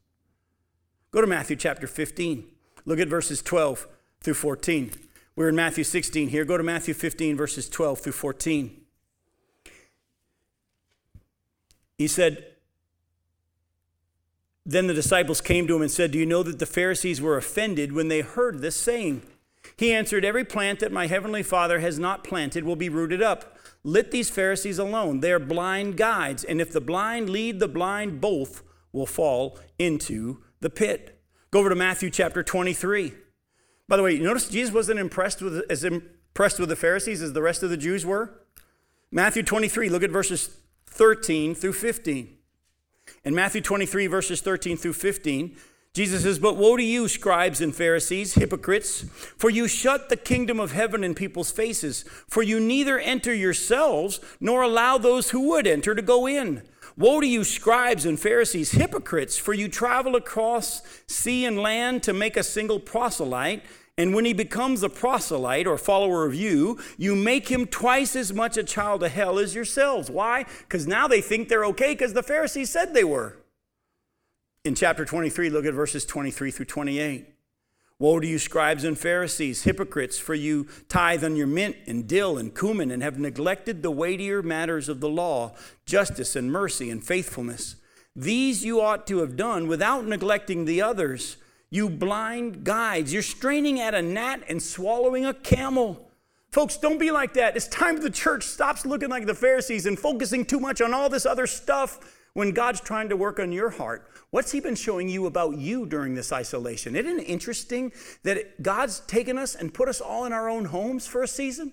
Go 1.13 1.21
to 1.21 1.27
Matthew 1.27 1.57
chapter 1.57 1.87
15. 1.87 2.47
Look 2.85 3.01
at 3.01 3.09
verses 3.09 3.43
12 3.43 3.87
through 4.21 4.35
14. 4.35 4.93
We're 5.35 5.49
in 5.49 5.57
Matthew 5.57 5.85
16 5.85 6.29
here. 6.29 6.45
Go 6.45 6.57
to 6.57 6.63
Matthew 6.63 6.95
15, 6.95 7.37
verses 7.37 7.69
12 7.69 8.01
through 8.01 8.13
14. 8.13 8.81
He 11.99 12.07
said, 12.07 12.47
Then 14.65 14.87
the 14.87 14.95
disciples 14.95 15.41
came 15.41 15.67
to 15.67 15.77
him 15.77 15.83
and 15.83 15.91
said, 15.91 16.13
Do 16.13 16.19
you 16.19 16.27
know 16.27 16.43
that 16.43 16.59
the 16.59 16.67
Pharisees 16.67 17.21
were 17.21 17.37
offended 17.37 17.93
when 17.93 18.09
they 18.09 18.21
heard 18.21 18.61
this 18.61 18.77
saying? 18.77 19.23
He 19.77 19.93
answered, 19.93 20.25
Every 20.25 20.45
plant 20.45 20.81
that 20.81 20.93
my 20.93 21.09
heavenly 21.09 21.43
Father 21.43 21.81
has 21.81 21.99
not 21.99 22.25
planted 22.25 22.65
will 22.65 22.77
be 22.77 22.89
rooted 22.89 23.23
up. 23.23 23.59
Let 23.83 24.11
these 24.11 24.31
Pharisees 24.31 24.79
alone. 24.79 25.21
They 25.21 25.33
are 25.33 25.39
blind 25.39 25.97
guides, 25.97 26.45
and 26.45 26.61
if 26.61 26.73
the 26.73 26.81
blind 26.81 27.31
lead 27.31 27.61
the 27.61 27.69
blind, 27.69 28.21
both 28.21 28.63
will 28.93 29.07
fall 29.07 29.59
into 29.79 30.43
the 30.61 30.71
pit. 30.71 31.21
Go 31.51 31.61
over 31.61 31.69
to 31.69 31.75
Matthew 31.75 32.11
chapter 32.11 32.43
23. 32.43 33.13
By 33.89 33.97
the 33.97 34.03
way, 34.03 34.13
you 34.13 34.23
notice 34.23 34.49
Jesus 34.49 34.73
wasn't 34.73 35.01
impressed 35.01 35.43
with 35.43 35.63
as 35.69 35.83
impressed 35.83 36.61
with 36.61 36.69
the 36.69 36.77
Pharisees 36.77 37.23
as 37.23 37.33
the 37.33 37.43
rest 37.43 37.63
of 37.63 37.71
the 37.71 37.77
Jews 37.77 38.07
were. 38.07 38.43
Matthew 39.11 39.43
23, 39.43 39.89
look 39.89 40.05
at 40.05 40.11
verses 40.11 40.57
13 40.87 41.55
through 41.55 41.73
15. 41.73 42.37
In 43.25 43.35
Matthew 43.35 43.61
23, 43.61 44.07
verses 44.07 44.41
13 44.41 44.77
through 44.77 44.93
15, 44.93 45.57
Jesus 45.93 46.23
says, 46.23 46.39
But 46.39 46.57
woe 46.57 46.77
to 46.77 46.83
you, 46.85 47.09
scribes 47.09 47.61
and 47.61 47.75
Pharisees, 47.75 48.35
hypocrites, 48.35 49.03
for 49.37 49.51
you 49.51 49.67
shut 49.67 50.09
the 50.09 50.17
kingdom 50.17 50.61
of 50.61 50.71
heaven 50.71 51.03
in 51.03 51.15
people's 51.15 51.51
faces, 51.51 52.05
for 52.29 52.45
you 52.45 52.61
neither 52.61 52.99
enter 53.01 53.35
yourselves 53.35 54.21
nor 54.39 54.63
allow 54.63 54.99
those 54.99 55.31
who 55.31 55.49
would 55.49 55.67
enter 55.67 55.97
to 55.97 56.03
go 56.03 56.29
in. 56.29 56.63
Woe 57.01 57.23
to 57.23 57.27
you, 57.27 57.45
scribes 57.45 58.05
and 58.05 58.21
Pharisees, 58.21 58.73
hypocrites, 58.73 59.39
for 59.39 59.55
you 59.55 59.69
travel 59.69 60.17
across 60.17 60.83
sea 61.07 61.47
and 61.47 61.59
land 61.59 62.03
to 62.03 62.13
make 62.13 62.37
a 62.37 62.43
single 62.43 62.79
proselyte. 62.79 63.63
And 63.97 64.15
when 64.15 64.27
he 64.27 64.35
becomes 64.35 64.83
a 64.83 64.91
proselyte 64.91 65.67
or 65.67 65.79
follower 65.79 66.27
of 66.27 66.35
you, 66.35 66.79
you 66.99 67.17
make 67.17 67.49
him 67.49 67.67
twice 67.67 68.15
as 68.15 68.35
much 68.35 68.59
a 68.59 68.63
child 68.63 69.03
of 69.03 69.13
hell 69.13 69.39
as 69.39 69.55
yourselves. 69.55 70.11
Why? 70.11 70.45
Because 70.59 70.87
now 70.87 71.09
they 71.09 71.23
think 71.23 71.49
they're 71.49 71.65
okay 71.67 71.95
because 71.95 72.13
the 72.13 72.23
Pharisees 72.23 72.69
said 72.69 72.93
they 72.93 73.05
were. 73.05 73.39
In 74.67 74.75
chapter 74.75 75.07
23, 75.07 75.49
look 75.49 75.65
at 75.65 75.73
verses 75.73 76.05
23 76.05 76.51
through 76.51 76.67
28. 76.67 77.27
Woe 78.01 78.19
to 78.19 78.27
you, 78.27 78.39
scribes 78.39 78.83
and 78.83 78.99
Pharisees, 78.99 79.65
hypocrites, 79.65 80.19
for 80.19 80.35
you 80.35 80.67
tithe 80.89 81.23
on 81.23 81.37
your 81.37 81.47
mint 81.47 81.77
and 81.87 82.09
dill 82.09 82.39
and 82.39 82.57
cumin 82.57 82.91
and 82.91 83.03
have 83.03 83.19
neglected 83.19 83.83
the 83.83 83.91
weightier 83.91 84.43
matters 84.43 84.89
of 84.89 85.01
the 85.01 85.09
law, 85.09 85.55
justice 85.85 86.35
and 86.35 86.51
mercy 86.51 86.89
and 86.89 87.05
faithfulness. 87.05 87.77
These 88.17 88.65
you 88.65 88.81
ought 88.81 89.07
to 89.09 89.19
have 89.19 89.37
done 89.37 89.69
without 89.69 90.07
neglecting 90.07 90.65
the 90.65 90.81
others. 90.81 91.37
You 91.69 91.91
blind 91.91 92.65
guides, 92.65 93.13
you're 93.13 93.21
straining 93.21 93.79
at 93.81 93.95
a 93.95 94.01
gnat 94.01 94.45
and 94.49 94.63
swallowing 94.63 95.27
a 95.27 95.35
camel. 95.35 96.11
Folks, 96.53 96.79
don't 96.79 96.99
be 96.99 97.11
like 97.11 97.35
that. 97.35 97.55
It's 97.55 97.69
time 97.69 98.01
the 98.01 98.09
church 98.09 98.45
stops 98.45 98.87
looking 98.87 99.11
like 99.11 99.27
the 99.27 99.35
Pharisees 99.35 99.85
and 99.85 99.99
focusing 99.99 100.47
too 100.47 100.59
much 100.59 100.81
on 100.81 100.95
all 100.95 101.11
this 101.11 101.27
other 101.27 101.47
stuff 101.47 102.01
when 102.33 102.53
God's 102.53 102.81
trying 102.81 103.11
to 103.11 103.17
work 103.17 103.39
on 103.39 103.53
your 103.53 103.71
heart, 103.71 104.09
what's 104.31 104.53
He 104.53 104.61
been 104.61 104.75
showing 104.75 105.09
you 105.09 105.27
about 105.27 105.59
you 105.59 105.87
during 105.87 106.15
this 106.15 106.33
isolation? 106.33 106.97
Isn't 106.97 107.21
it 107.21 107.25
interesting 107.25 107.93
that 108.23 108.63
God's 108.63 109.01
taken 109.01 109.39
us 109.39 109.55
and 109.55 109.73
put 109.73 109.89
us 109.89 110.01
all 110.01 110.25
in 110.25 110.33
our 110.33 110.49
own 110.49 110.67
homes 110.67 111.07
for 111.07 111.23
a 111.23 111.29
season? 111.29 111.73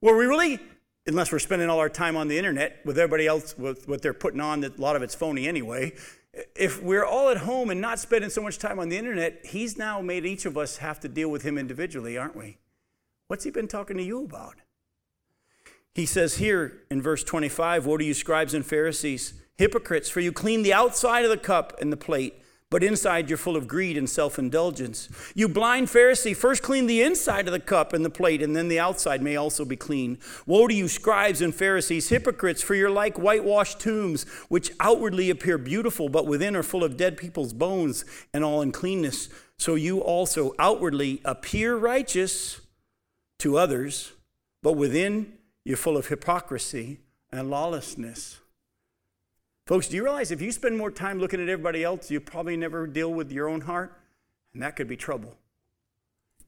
Where 0.00 0.16
we 0.16 0.26
really, 0.26 0.60
unless 1.06 1.32
we're 1.32 1.38
spending 1.38 1.68
all 1.68 1.78
our 1.78 1.88
time 1.88 2.16
on 2.16 2.28
the 2.28 2.38
internet 2.38 2.80
with 2.84 2.98
everybody 2.98 3.26
else, 3.26 3.56
with 3.56 3.88
what 3.88 4.02
they're 4.02 4.12
putting 4.12 4.40
on, 4.40 4.60
that 4.60 4.78
a 4.78 4.80
lot 4.80 4.96
of 4.96 5.02
it's 5.02 5.14
phony 5.14 5.48
anyway. 5.48 5.94
If 6.56 6.82
we're 6.82 7.04
all 7.04 7.30
at 7.30 7.38
home 7.38 7.70
and 7.70 7.80
not 7.80 7.98
spending 7.98 8.30
so 8.30 8.42
much 8.42 8.58
time 8.58 8.78
on 8.78 8.88
the 8.88 8.98
internet, 8.98 9.46
He's 9.46 9.78
now 9.78 10.00
made 10.00 10.26
each 10.26 10.46
of 10.46 10.58
us 10.58 10.78
have 10.78 11.00
to 11.00 11.08
deal 11.08 11.30
with 11.30 11.42
Him 11.42 11.58
individually, 11.58 12.18
aren't 12.18 12.36
we? 12.36 12.58
What's 13.28 13.44
He 13.44 13.50
been 13.50 13.68
talking 13.68 13.96
to 13.96 14.02
you 14.02 14.24
about? 14.24 14.56
He 15.94 16.06
says 16.06 16.38
here 16.38 16.82
in 16.90 17.00
verse 17.00 17.22
25, 17.22 17.86
Woe 17.86 17.96
to 17.98 18.04
you, 18.04 18.14
scribes 18.14 18.52
and 18.52 18.66
Pharisees! 18.66 19.34
Hypocrites, 19.56 20.08
for 20.08 20.20
you 20.20 20.32
clean 20.32 20.62
the 20.62 20.72
outside 20.72 21.24
of 21.24 21.30
the 21.30 21.36
cup 21.36 21.80
and 21.80 21.92
the 21.92 21.96
plate, 21.96 22.34
but 22.70 22.82
inside 22.82 23.28
you're 23.28 23.38
full 23.38 23.56
of 23.56 23.68
greed 23.68 23.96
and 23.96 24.10
self 24.10 24.36
indulgence. 24.36 25.08
You 25.32 25.48
blind 25.48 25.86
Pharisee, 25.86 26.36
first 26.36 26.60
clean 26.60 26.88
the 26.88 27.02
inside 27.02 27.46
of 27.46 27.52
the 27.52 27.60
cup 27.60 27.92
and 27.92 28.04
the 28.04 28.10
plate, 28.10 28.42
and 28.42 28.56
then 28.56 28.66
the 28.66 28.80
outside 28.80 29.22
may 29.22 29.36
also 29.36 29.64
be 29.64 29.76
clean. 29.76 30.18
Woe 30.44 30.66
to 30.66 30.74
you, 30.74 30.88
scribes 30.88 31.40
and 31.40 31.54
Pharisees, 31.54 32.08
hypocrites, 32.08 32.62
for 32.62 32.74
you're 32.74 32.90
like 32.90 33.16
whitewashed 33.16 33.78
tombs, 33.78 34.24
which 34.48 34.72
outwardly 34.80 35.30
appear 35.30 35.56
beautiful, 35.56 36.08
but 36.08 36.26
within 36.26 36.56
are 36.56 36.64
full 36.64 36.82
of 36.82 36.96
dead 36.96 37.16
people's 37.16 37.52
bones 37.52 38.04
and 38.32 38.42
all 38.42 38.60
uncleanness. 38.60 39.28
So 39.56 39.76
you 39.76 40.00
also 40.00 40.52
outwardly 40.58 41.20
appear 41.24 41.76
righteous 41.76 42.60
to 43.38 43.56
others, 43.56 44.14
but 44.64 44.72
within 44.72 45.34
you're 45.64 45.76
full 45.76 45.96
of 45.96 46.08
hypocrisy 46.08 46.98
and 47.30 47.50
lawlessness. 47.50 48.40
Folks, 49.66 49.88
do 49.88 49.96
you 49.96 50.04
realize 50.04 50.30
if 50.30 50.42
you 50.42 50.52
spend 50.52 50.76
more 50.76 50.90
time 50.90 51.18
looking 51.18 51.40
at 51.40 51.48
everybody 51.48 51.82
else, 51.82 52.10
you 52.10 52.20
probably 52.20 52.56
never 52.56 52.86
deal 52.86 53.12
with 53.12 53.32
your 53.32 53.48
own 53.48 53.62
heart? 53.62 53.98
And 54.52 54.62
that 54.62 54.76
could 54.76 54.88
be 54.88 54.96
trouble. 54.96 55.36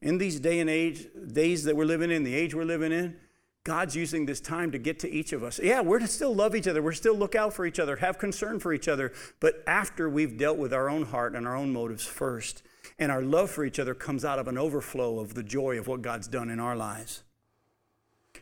In 0.02 0.18
these 0.18 0.38
day 0.38 0.60
and 0.60 0.68
age, 0.68 1.06
days 1.32 1.64
that 1.64 1.76
we're 1.76 1.86
living 1.86 2.10
in, 2.10 2.24
the 2.24 2.34
age 2.34 2.54
we're 2.54 2.64
living 2.64 2.92
in, 2.92 3.16
God's 3.64 3.96
using 3.96 4.26
this 4.26 4.40
time 4.40 4.70
to 4.70 4.78
get 4.78 4.98
to 5.00 5.10
each 5.10 5.32
of 5.32 5.42
us. 5.42 5.58
Yeah, 5.60 5.80
we're 5.80 5.98
to 5.98 6.06
still 6.06 6.34
love 6.34 6.54
each 6.54 6.68
other. 6.68 6.82
We're 6.82 6.92
still 6.92 7.16
look 7.16 7.34
out 7.34 7.54
for 7.54 7.66
each 7.66 7.80
other, 7.80 7.96
have 7.96 8.18
concern 8.18 8.60
for 8.60 8.72
each 8.72 8.86
other. 8.86 9.12
But 9.40 9.64
after 9.66 10.08
we've 10.08 10.38
dealt 10.38 10.58
with 10.58 10.72
our 10.72 10.88
own 10.88 11.06
heart 11.06 11.34
and 11.34 11.48
our 11.48 11.56
own 11.56 11.72
motives 11.72 12.04
first, 12.04 12.62
and 12.98 13.10
our 13.10 13.22
love 13.22 13.50
for 13.50 13.64
each 13.64 13.78
other 13.78 13.94
comes 13.94 14.24
out 14.24 14.38
of 14.38 14.46
an 14.46 14.56
overflow 14.56 15.18
of 15.18 15.34
the 15.34 15.42
joy 15.42 15.78
of 15.78 15.88
what 15.88 16.02
God's 16.02 16.28
done 16.28 16.50
in 16.50 16.60
our 16.60 16.76
lives. 16.76 17.22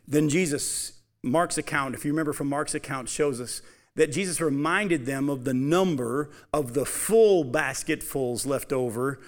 Then 0.07 0.29
Jesus, 0.29 1.01
Mark's 1.23 1.59
account, 1.59 1.95
if 1.95 2.05
you 2.05 2.11
remember 2.11 2.33
from 2.33 2.49
Mark's 2.49 2.75
account, 2.75 3.09
shows 3.09 3.41
us 3.41 3.63
that 3.97 4.13
Jesus 4.13 4.41
reminded 4.41 5.07
them 5.07 5.29
of 5.29 5.45
the 5.45 5.55
number 5.55 6.31
of 6.53 6.75
the 6.75 6.85
full 6.85 7.45
basketfuls 7.45 8.45
left 8.45 8.73
over 8.73 9.21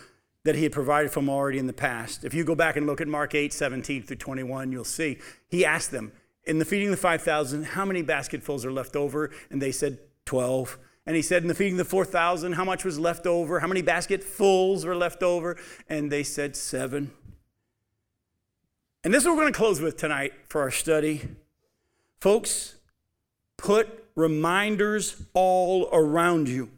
that 0.44 0.54
he 0.54 0.62
had 0.62 0.72
provided 0.72 1.10
for 1.10 1.20
them 1.20 1.28
already 1.28 1.58
in 1.58 1.66
the 1.66 1.72
past. 1.72 2.24
If 2.24 2.34
you 2.34 2.44
go 2.44 2.54
back 2.54 2.76
and 2.76 2.86
look 2.86 3.00
at 3.00 3.08
Mark 3.08 3.34
8, 3.34 3.52
17 3.52 4.02
through 4.02 4.16
21, 4.16 4.72
you'll 4.72 4.84
see 4.84 5.18
he 5.48 5.64
asked 5.64 5.90
them, 5.90 6.12
in 6.44 6.60
the 6.60 6.64
feeding 6.64 6.88
of 6.88 6.92
the 6.92 6.96
5,000, 6.96 7.64
how 7.64 7.84
many 7.84 8.02
basketfuls 8.02 8.64
are 8.64 8.72
left 8.72 8.94
over? 8.94 9.32
And 9.50 9.60
they 9.60 9.72
said, 9.72 9.98
12. 10.26 10.78
And 11.04 11.16
he 11.16 11.22
said, 11.22 11.42
in 11.42 11.48
the 11.48 11.54
feeding 11.54 11.74
of 11.74 11.78
the 11.78 11.84
4,000, 11.84 12.52
how 12.52 12.64
much 12.64 12.84
was 12.84 12.98
left 12.98 13.26
over? 13.26 13.60
How 13.60 13.66
many 13.66 13.82
basketfuls 13.82 14.84
were 14.84 14.96
left 14.96 15.24
over? 15.24 15.56
And 15.88 16.10
they 16.10 16.22
said, 16.22 16.54
seven. 16.54 17.10
And 19.02 19.12
this 19.12 19.22
is 19.22 19.26
what 19.26 19.36
we're 19.36 19.42
going 19.42 19.52
to 19.52 19.58
close 19.58 19.80
with 19.80 19.96
tonight 19.96 20.32
for 20.48 20.60
our 20.60 20.70
study. 20.70 21.28
Folks, 22.20 22.76
put 23.56 24.05
reminders 24.16 25.22
all 25.34 25.88
around 25.92 26.48
you 26.48 26.70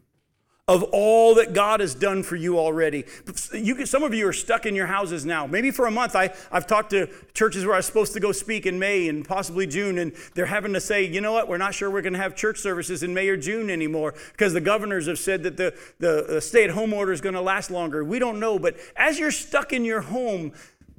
of 0.68 0.82
all 0.92 1.36
that 1.36 1.54
God 1.54 1.80
has 1.80 1.94
done 1.94 2.22
for 2.22 2.36
you 2.36 2.58
already. 2.58 3.06
You, 3.54 3.86
some 3.86 4.02
of 4.02 4.12
you 4.12 4.28
are 4.28 4.34
stuck 4.34 4.66
in 4.66 4.76
your 4.76 4.86
houses 4.86 5.24
now. 5.24 5.46
Maybe 5.46 5.70
for 5.70 5.86
a 5.86 5.90
month. 5.90 6.14
I, 6.14 6.34
I've 6.52 6.66
talked 6.66 6.90
to 6.90 7.08
churches 7.32 7.64
where 7.64 7.72
I 7.72 7.78
was 7.78 7.86
supposed 7.86 8.12
to 8.12 8.20
go 8.20 8.32
speak 8.32 8.66
in 8.66 8.78
May 8.78 9.08
and 9.08 9.26
possibly 9.26 9.66
June, 9.66 9.96
and 9.96 10.12
they're 10.34 10.44
having 10.44 10.74
to 10.74 10.80
say, 10.80 11.04
you 11.04 11.22
know 11.22 11.32
what, 11.32 11.48
we're 11.48 11.56
not 11.56 11.74
sure 11.74 11.90
we're 11.90 12.02
going 12.02 12.12
to 12.12 12.18
have 12.18 12.36
church 12.36 12.58
services 12.58 13.02
in 13.02 13.14
May 13.14 13.30
or 13.30 13.38
June 13.38 13.70
anymore 13.70 14.14
because 14.32 14.52
the 14.52 14.60
governors 14.60 15.06
have 15.06 15.18
said 15.18 15.42
that 15.44 15.56
the, 15.56 15.74
the, 16.00 16.26
the 16.28 16.40
stay 16.42 16.64
at 16.64 16.70
home 16.70 16.92
order 16.92 17.12
is 17.12 17.22
going 17.22 17.34
to 17.34 17.40
last 17.40 17.70
longer. 17.70 18.04
We 18.04 18.18
don't 18.18 18.38
know. 18.38 18.58
But 18.58 18.76
as 18.94 19.18
you're 19.18 19.30
stuck 19.30 19.72
in 19.72 19.86
your 19.86 20.02
home, 20.02 20.52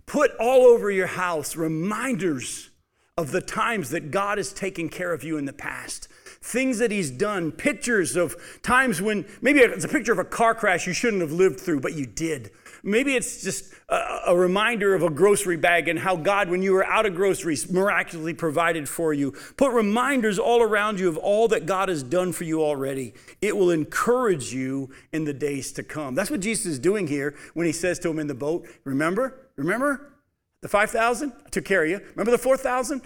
put 0.07 0.31
all 0.39 0.65
over 0.65 0.89
your 0.89 1.07
house 1.07 1.55
reminders 1.55 2.71
of 3.15 3.31
the 3.31 3.41
times 3.41 3.91
that 3.91 4.09
God 4.09 4.39
has 4.39 4.51
taken 4.51 4.89
care 4.89 5.13
of 5.13 5.23
you 5.23 5.37
in 5.37 5.45
the 5.45 5.53
past 5.53 6.07
things 6.41 6.79
that 6.79 6.91
he's 6.91 7.11
done, 7.11 7.51
pictures 7.51 8.15
of 8.15 8.35
times 8.61 9.01
when 9.01 9.25
maybe 9.41 9.59
it's 9.59 9.85
a 9.85 9.89
picture 9.89 10.11
of 10.11 10.19
a 10.19 10.25
car 10.25 10.55
crash 10.55 10.87
you 10.87 10.93
shouldn't 10.93 11.21
have 11.21 11.31
lived 11.31 11.59
through, 11.59 11.81
but 11.81 11.93
you 11.93 12.05
did. 12.05 12.51
Maybe 12.83 13.15
it's 13.15 13.43
just 13.43 13.73
a, 13.89 14.21
a, 14.27 14.37
reminder 14.37 14.95
of 14.95 15.03
a 15.03 15.09
grocery 15.09 15.57
bag 15.57 15.89
and 15.89 15.99
how 15.99 16.15
God, 16.15 16.49
when 16.49 16.61
you 16.61 16.73
were 16.73 16.85
out 16.85 17.05
of 17.05 17.13
groceries, 17.13 17.69
miraculously 17.69 18.33
provided 18.33 18.87
for 18.87 19.13
you. 19.13 19.33
Put 19.57 19.73
reminders 19.73 20.39
all 20.39 20.61
around 20.61 20.99
you 20.99 21.09
of 21.09 21.17
all 21.17 21.49
that 21.49 21.65
God 21.65 21.89
has 21.89 22.03
done 22.03 22.31
for 22.31 22.45
you 22.45 22.63
already. 22.63 23.13
It 23.41 23.57
will 23.57 23.71
encourage 23.71 24.53
you 24.53 24.91
in 25.11 25.25
the 25.25 25.33
days 25.33 25.71
to 25.73 25.83
come. 25.83 26.15
That's 26.15 26.31
what 26.31 26.39
Jesus 26.39 26.65
is 26.67 26.79
doing 26.79 27.07
here 27.07 27.35
when 27.53 27.65
he 27.65 27.73
says 27.73 27.99
to 27.99 28.09
him 28.09 28.19
in 28.19 28.27
the 28.27 28.33
boat, 28.33 28.67
Remember? 28.85 29.49
Remember? 29.57 30.13
The 30.62 30.68
5,000, 30.68 31.32
I 31.45 31.49
took 31.49 31.64
care 31.64 31.84
of 31.84 31.89
you. 31.89 31.99
Remember 32.12 32.32
the 32.32 32.38
4,000? 32.38 33.01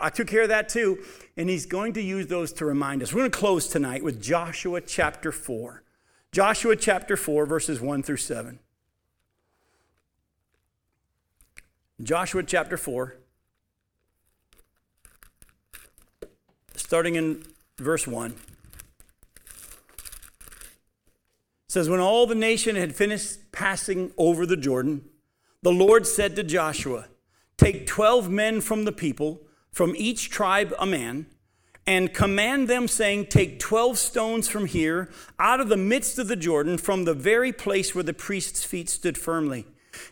I 0.00 0.08
took 0.08 0.28
care 0.28 0.42
of 0.42 0.48
that 0.50 0.68
too. 0.68 1.02
And 1.36 1.48
he's 1.48 1.66
going 1.66 1.94
to 1.94 2.02
use 2.02 2.28
those 2.28 2.52
to 2.54 2.64
remind 2.64 3.02
us. 3.02 3.12
We're 3.12 3.22
going 3.22 3.30
to 3.32 3.38
close 3.38 3.66
tonight 3.66 4.04
with 4.04 4.22
Joshua 4.22 4.80
chapter 4.80 5.32
4. 5.32 5.82
Joshua 6.30 6.76
chapter 6.76 7.16
4, 7.16 7.44
verses 7.44 7.80
1 7.80 8.02
through 8.04 8.16
7. 8.18 8.58
Joshua 12.02 12.42
chapter 12.42 12.76
4, 12.76 13.16
starting 16.74 17.14
in 17.14 17.44
verse 17.78 18.08
1. 18.08 18.34
says, 21.72 21.88
When 21.88 22.00
all 22.00 22.26
the 22.26 22.34
nation 22.34 22.76
had 22.76 22.94
finished 22.94 23.50
passing 23.50 24.12
over 24.18 24.44
the 24.44 24.58
Jordan, 24.58 25.08
the 25.62 25.72
Lord 25.72 26.06
said 26.06 26.36
to 26.36 26.42
Joshua, 26.42 27.06
Take 27.56 27.86
12 27.86 28.28
men 28.28 28.60
from 28.60 28.84
the 28.84 28.92
people, 28.92 29.42
from 29.70 29.94
each 29.96 30.28
tribe 30.28 30.74
a 30.78 30.86
man, 30.86 31.26
and 31.86 32.12
command 32.12 32.68
them, 32.68 32.88
saying, 32.88 33.26
Take 33.26 33.60
12 33.60 33.96
stones 33.98 34.48
from 34.48 34.66
here, 34.66 35.10
out 35.38 35.60
of 35.60 35.68
the 35.68 35.76
midst 35.76 36.18
of 36.18 36.28
the 36.28 36.36
Jordan, 36.36 36.78
from 36.78 37.04
the 37.04 37.14
very 37.14 37.52
place 37.52 37.94
where 37.94 38.04
the 38.04 38.12
priest's 38.12 38.64
feet 38.64 38.88
stood 38.88 39.16
firmly, 39.16 39.66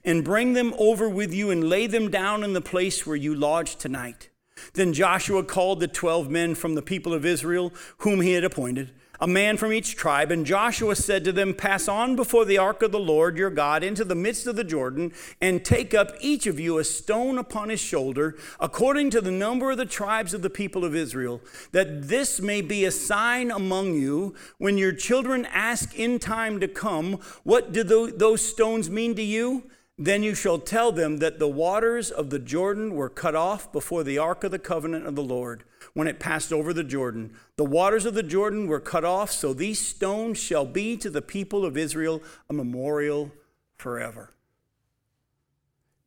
and 0.05 0.25
bring 0.25 0.53
them 0.53 0.73
over 0.79 1.09
with 1.09 1.35
you 1.35 1.51
and 1.51 1.69
lay 1.69 1.87
them 1.87 2.11
down 2.11 2.45
in 2.45 2.53
the 2.53 2.61
place 2.61 3.07
where 3.07 3.17
you 3.17 3.35
lodge 3.35 3.77
tonight. 3.77 4.29
Then 4.75 4.93
Joshua 4.93 5.43
called 5.43 5.81
the 5.81 5.89
12 5.89 6.31
men 6.31 6.55
from 6.55 6.75
the 6.75 6.83
people 6.83 7.15
of 7.15 7.25
Israel, 7.25 7.73
whom 7.99 8.21
he 8.21 8.33
had 8.33 8.45
appointed 8.45 8.93
a 9.21 9.27
man 9.27 9.57
from 9.57 9.73
each 9.73 9.97
tribe. 9.97 10.31
And 10.31 10.47
Joshua 10.47 10.97
said 10.97 11.25
to 11.25 11.33
them, 11.33 11.55
Pass 11.55 11.89
on 11.89 12.17
before 12.17 12.45
the 12.45 12.59
ark 12.59 12.83
of 12.83 12.93
the 12.93 12.99
Lord 12.99 13.37
your 13.37 13.51
God 13.51 13.83
into 13.83 14.05
the 14.05 14.15
midst 14.15 14.47
of 14.47 14.57
the 14.57 14.65
Jordan, 14.65 15.13
and 15.41 15.65
take 15.65 15.95
up 15.95 16.13
each 16.21 16.47
of 16.47 16.59
you 16.59 16.79
a 16.79 16.85
stone 16.85 17.39
upon 17.39 17.69
his 17.69 17.81
shoulder, 17.81 18.37
according 18.59 19.11
to 19.11 19.21
the 19.21 19.31
number 19.31 19.71
of 19.71 19.77
the 19.77 19.87
tribes 19.87 20.35
of 20.35 20.43
the 20.43 20.51
people 20.51 20.85
of 20.85 20.95
Israel, 20.95 21.41
that 21.73 22.09
this 22.09 22.41
may 22.41 22.61
be 22.61 22.85
a 22.85 22.91
sign 22.91 23.51
among 23.51 23.95
you 23.95 24.35
when 24.59 24.79
your 24.79 24.93
children 24.93 25.47
ask 25.47 25.99
in 25.99 26.19
time 26.19 26.61
to 26.61 26.69
come, 26.69 27.15
What 27.45 27.73
do 27.73 27.83
those 27.85 28.41
stones 28.41 28.89
mean 28.89 29.15
to 29.17 29.23
you? 29.23 29.71
Then 30.03 30.23
you 30.23 30.35
shall 30.35 30.59
tell 30.59 30.93
them 30.93 31.19
that 31.19 31.39
the 31.39 31.47
waters 31.47 32.11
of 32.11 32.31
the 32.31 32.39
Jordan 32.39 32.95
were 32.95 33.11
cut 33.11 33.35
off 33.35 33.71
before 33.71 34.03
the 34.03 34.17
ark 34.17 34.43
of 34.43 34.51
the 34.51 34.59
covenant 34.59 35.07
of 35.07 35.15
the 35.15 35.23
Lord 35.23 35.63
when 35.93 36.09
it 36.09 36.19
passed 36.19 36.55
over 36.55 36.73
the 36.73 36.83
Jordan. 36.83 37.37
The 37.57 37.67
waters 37.67 38.07
of 38.07 38.15
the 38.15 38.23
Jordan 38.23 38.67
were 38.67 38.81
cut 38.81 39.05
off, 39.05 39.31
so 39.31 39.53
these 39.53 39.79
stones 39.79 40.39
shall 40.39 40.65
be 40.65 40.97
to 40.97 41.11
the 41.11 41.21
people 41.21 41.67
of 41.67 41.77
Israel 41.77 42.23
a 42.49 42.55
memorial 42.55 43.31
forever. 43.77 44.33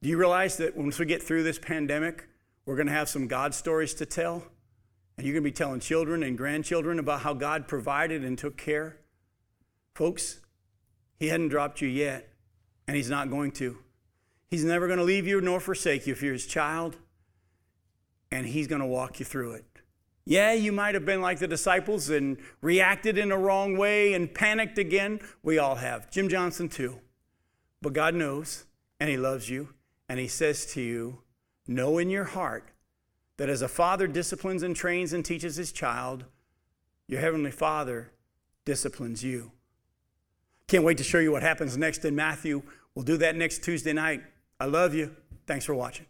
Do 0.02 0.10
you 0.10 0.18
realize 0.18 0.58
that 0.58 0.76
once 0.76 0.98
we 0.98 1.06
get 1.06 1.22
through 1.22 1.44
this 1.44 1.60
pandemic, 1.60 2.28
we're 2.66 2.76
going 2.76 2.88
to 2.88 2.94
have 2.94 3.10
some 3.10 3.28
God 3.28 3.54
stories 3.54 3.94
to 3.94 4.08
tell? 4.08 4.44
And 5.18 5.28
you're 5.28 5.36
going 5.36 5.44
to 5.44 5.52
be 5.52 5.52
telling 5.52 5.82
children 5.82 6.24
and 6.24 6.36
grandchildren 6.36 6.98
about 6.98 7.22
how 7.22 7.36
God 7.36 7.68
provided 7.68 8.24
and 8.24 8.40
took 8.40 8.58
care? 8.58 8.98
Folks, 9.94 10.40
He 11.20 11.28
hadn't 11.28 11.50
dropped 11.50 11.80
you 11.80 11.88
yet, 11.88 12.34
and 12.88 12.98
He's 12.98 13.12
not 13.12 13.30
going 13.30 13.52
to. 13.52 13.83
He's 14.54 14.64
never 14.64 14.86
going 14.86 15.00
to 15.00 15.04
leave 15.04 15.26
you 15.26 15.42
nor 15.42 15.60
forsake 15.60 16.06
you 16.06 16.14
if 16.14 16.22
you're 16.22 16.34
His 16.34 16.46
child, 16.46 16.98
and 18.32 18.46
He's 18.46 18.68
going 18.68 18.82
to 18.82 18.88
walk 18.88 19.18
you 19.18 19.26
through 19.26 19.54
it. 19.54 19.66
Yeah, 20.26 20.54
you 20.54 20.72
might 20.72 20.94
have 20.94 21.08
been 21.08 21.22
like 21.22 21.40
the 21.40 21.48
disciples 21.48 22.12
and 22.12 22.38
reacted 22.62 23.18
in 23.18 23.32
a 23.32 23.38
wrong 23.38 23.80
way 23.80 24.14
and 24.14 24.32
panicked 24.32 24.78
again. 24.78 25.22
We 25.42 25.58
all 25.58 25.78
have. 25.78 26.12
Jim 26.12 26.30
Johnson, 26.30 26.70
too. 26.70 27.00
But 27.82 27.94
God 27.94 28.14
knows, 28.14 28.66
and 29.00 29.10
He 29.10 29.18
loves 29.18 29.50
you, 29.50 29.70
and 30.08 30.20
He 30.20 30.28
says 30.28 30.68
to 30.74 30.82
you, 30.82 31.24
Know 31.66 31.98
in 31.98 32.12
your 32.12 32.26
heart 32.26 32.70
that 33.38 33.50
as 33.50 33.64
a 33.64 33.68
father 33.68 34.06
disciplines 34.06 34.62
and 34.62 34.76
trains 34.76 35.14
and 35.14 35.26
teaches 35.26 35.56
his 35.56 35.72
child, 35.72 36.26
your 37.08 37.22
Heavenly 37.22 37.50
Father 37.50 38.12
disciplines 38.66 39.24
you. 39.24 39.52
Can't 40.68 40.84
wait 40.84 41.00
to 41.00 41.04
show 41.04 41.18
you 41.18 41.32
what 41.32 41.42
happens 41.42 41.76
next 41.76 42.06
in 42.06 42.16
Matthew. 42.16 42.62
We'll 42.94 43.04
do 43.04 43.18
that 43.18 43.36
next 43.36 43.64
Tuesday 43.64 43.94
night. 43.94 44.22
I 44.60 44.66
love 44.66 44.94
you. 44.94 45.16
Thanks 45.46 45.66
for 45.66 45.76
watching. 45.76 46.06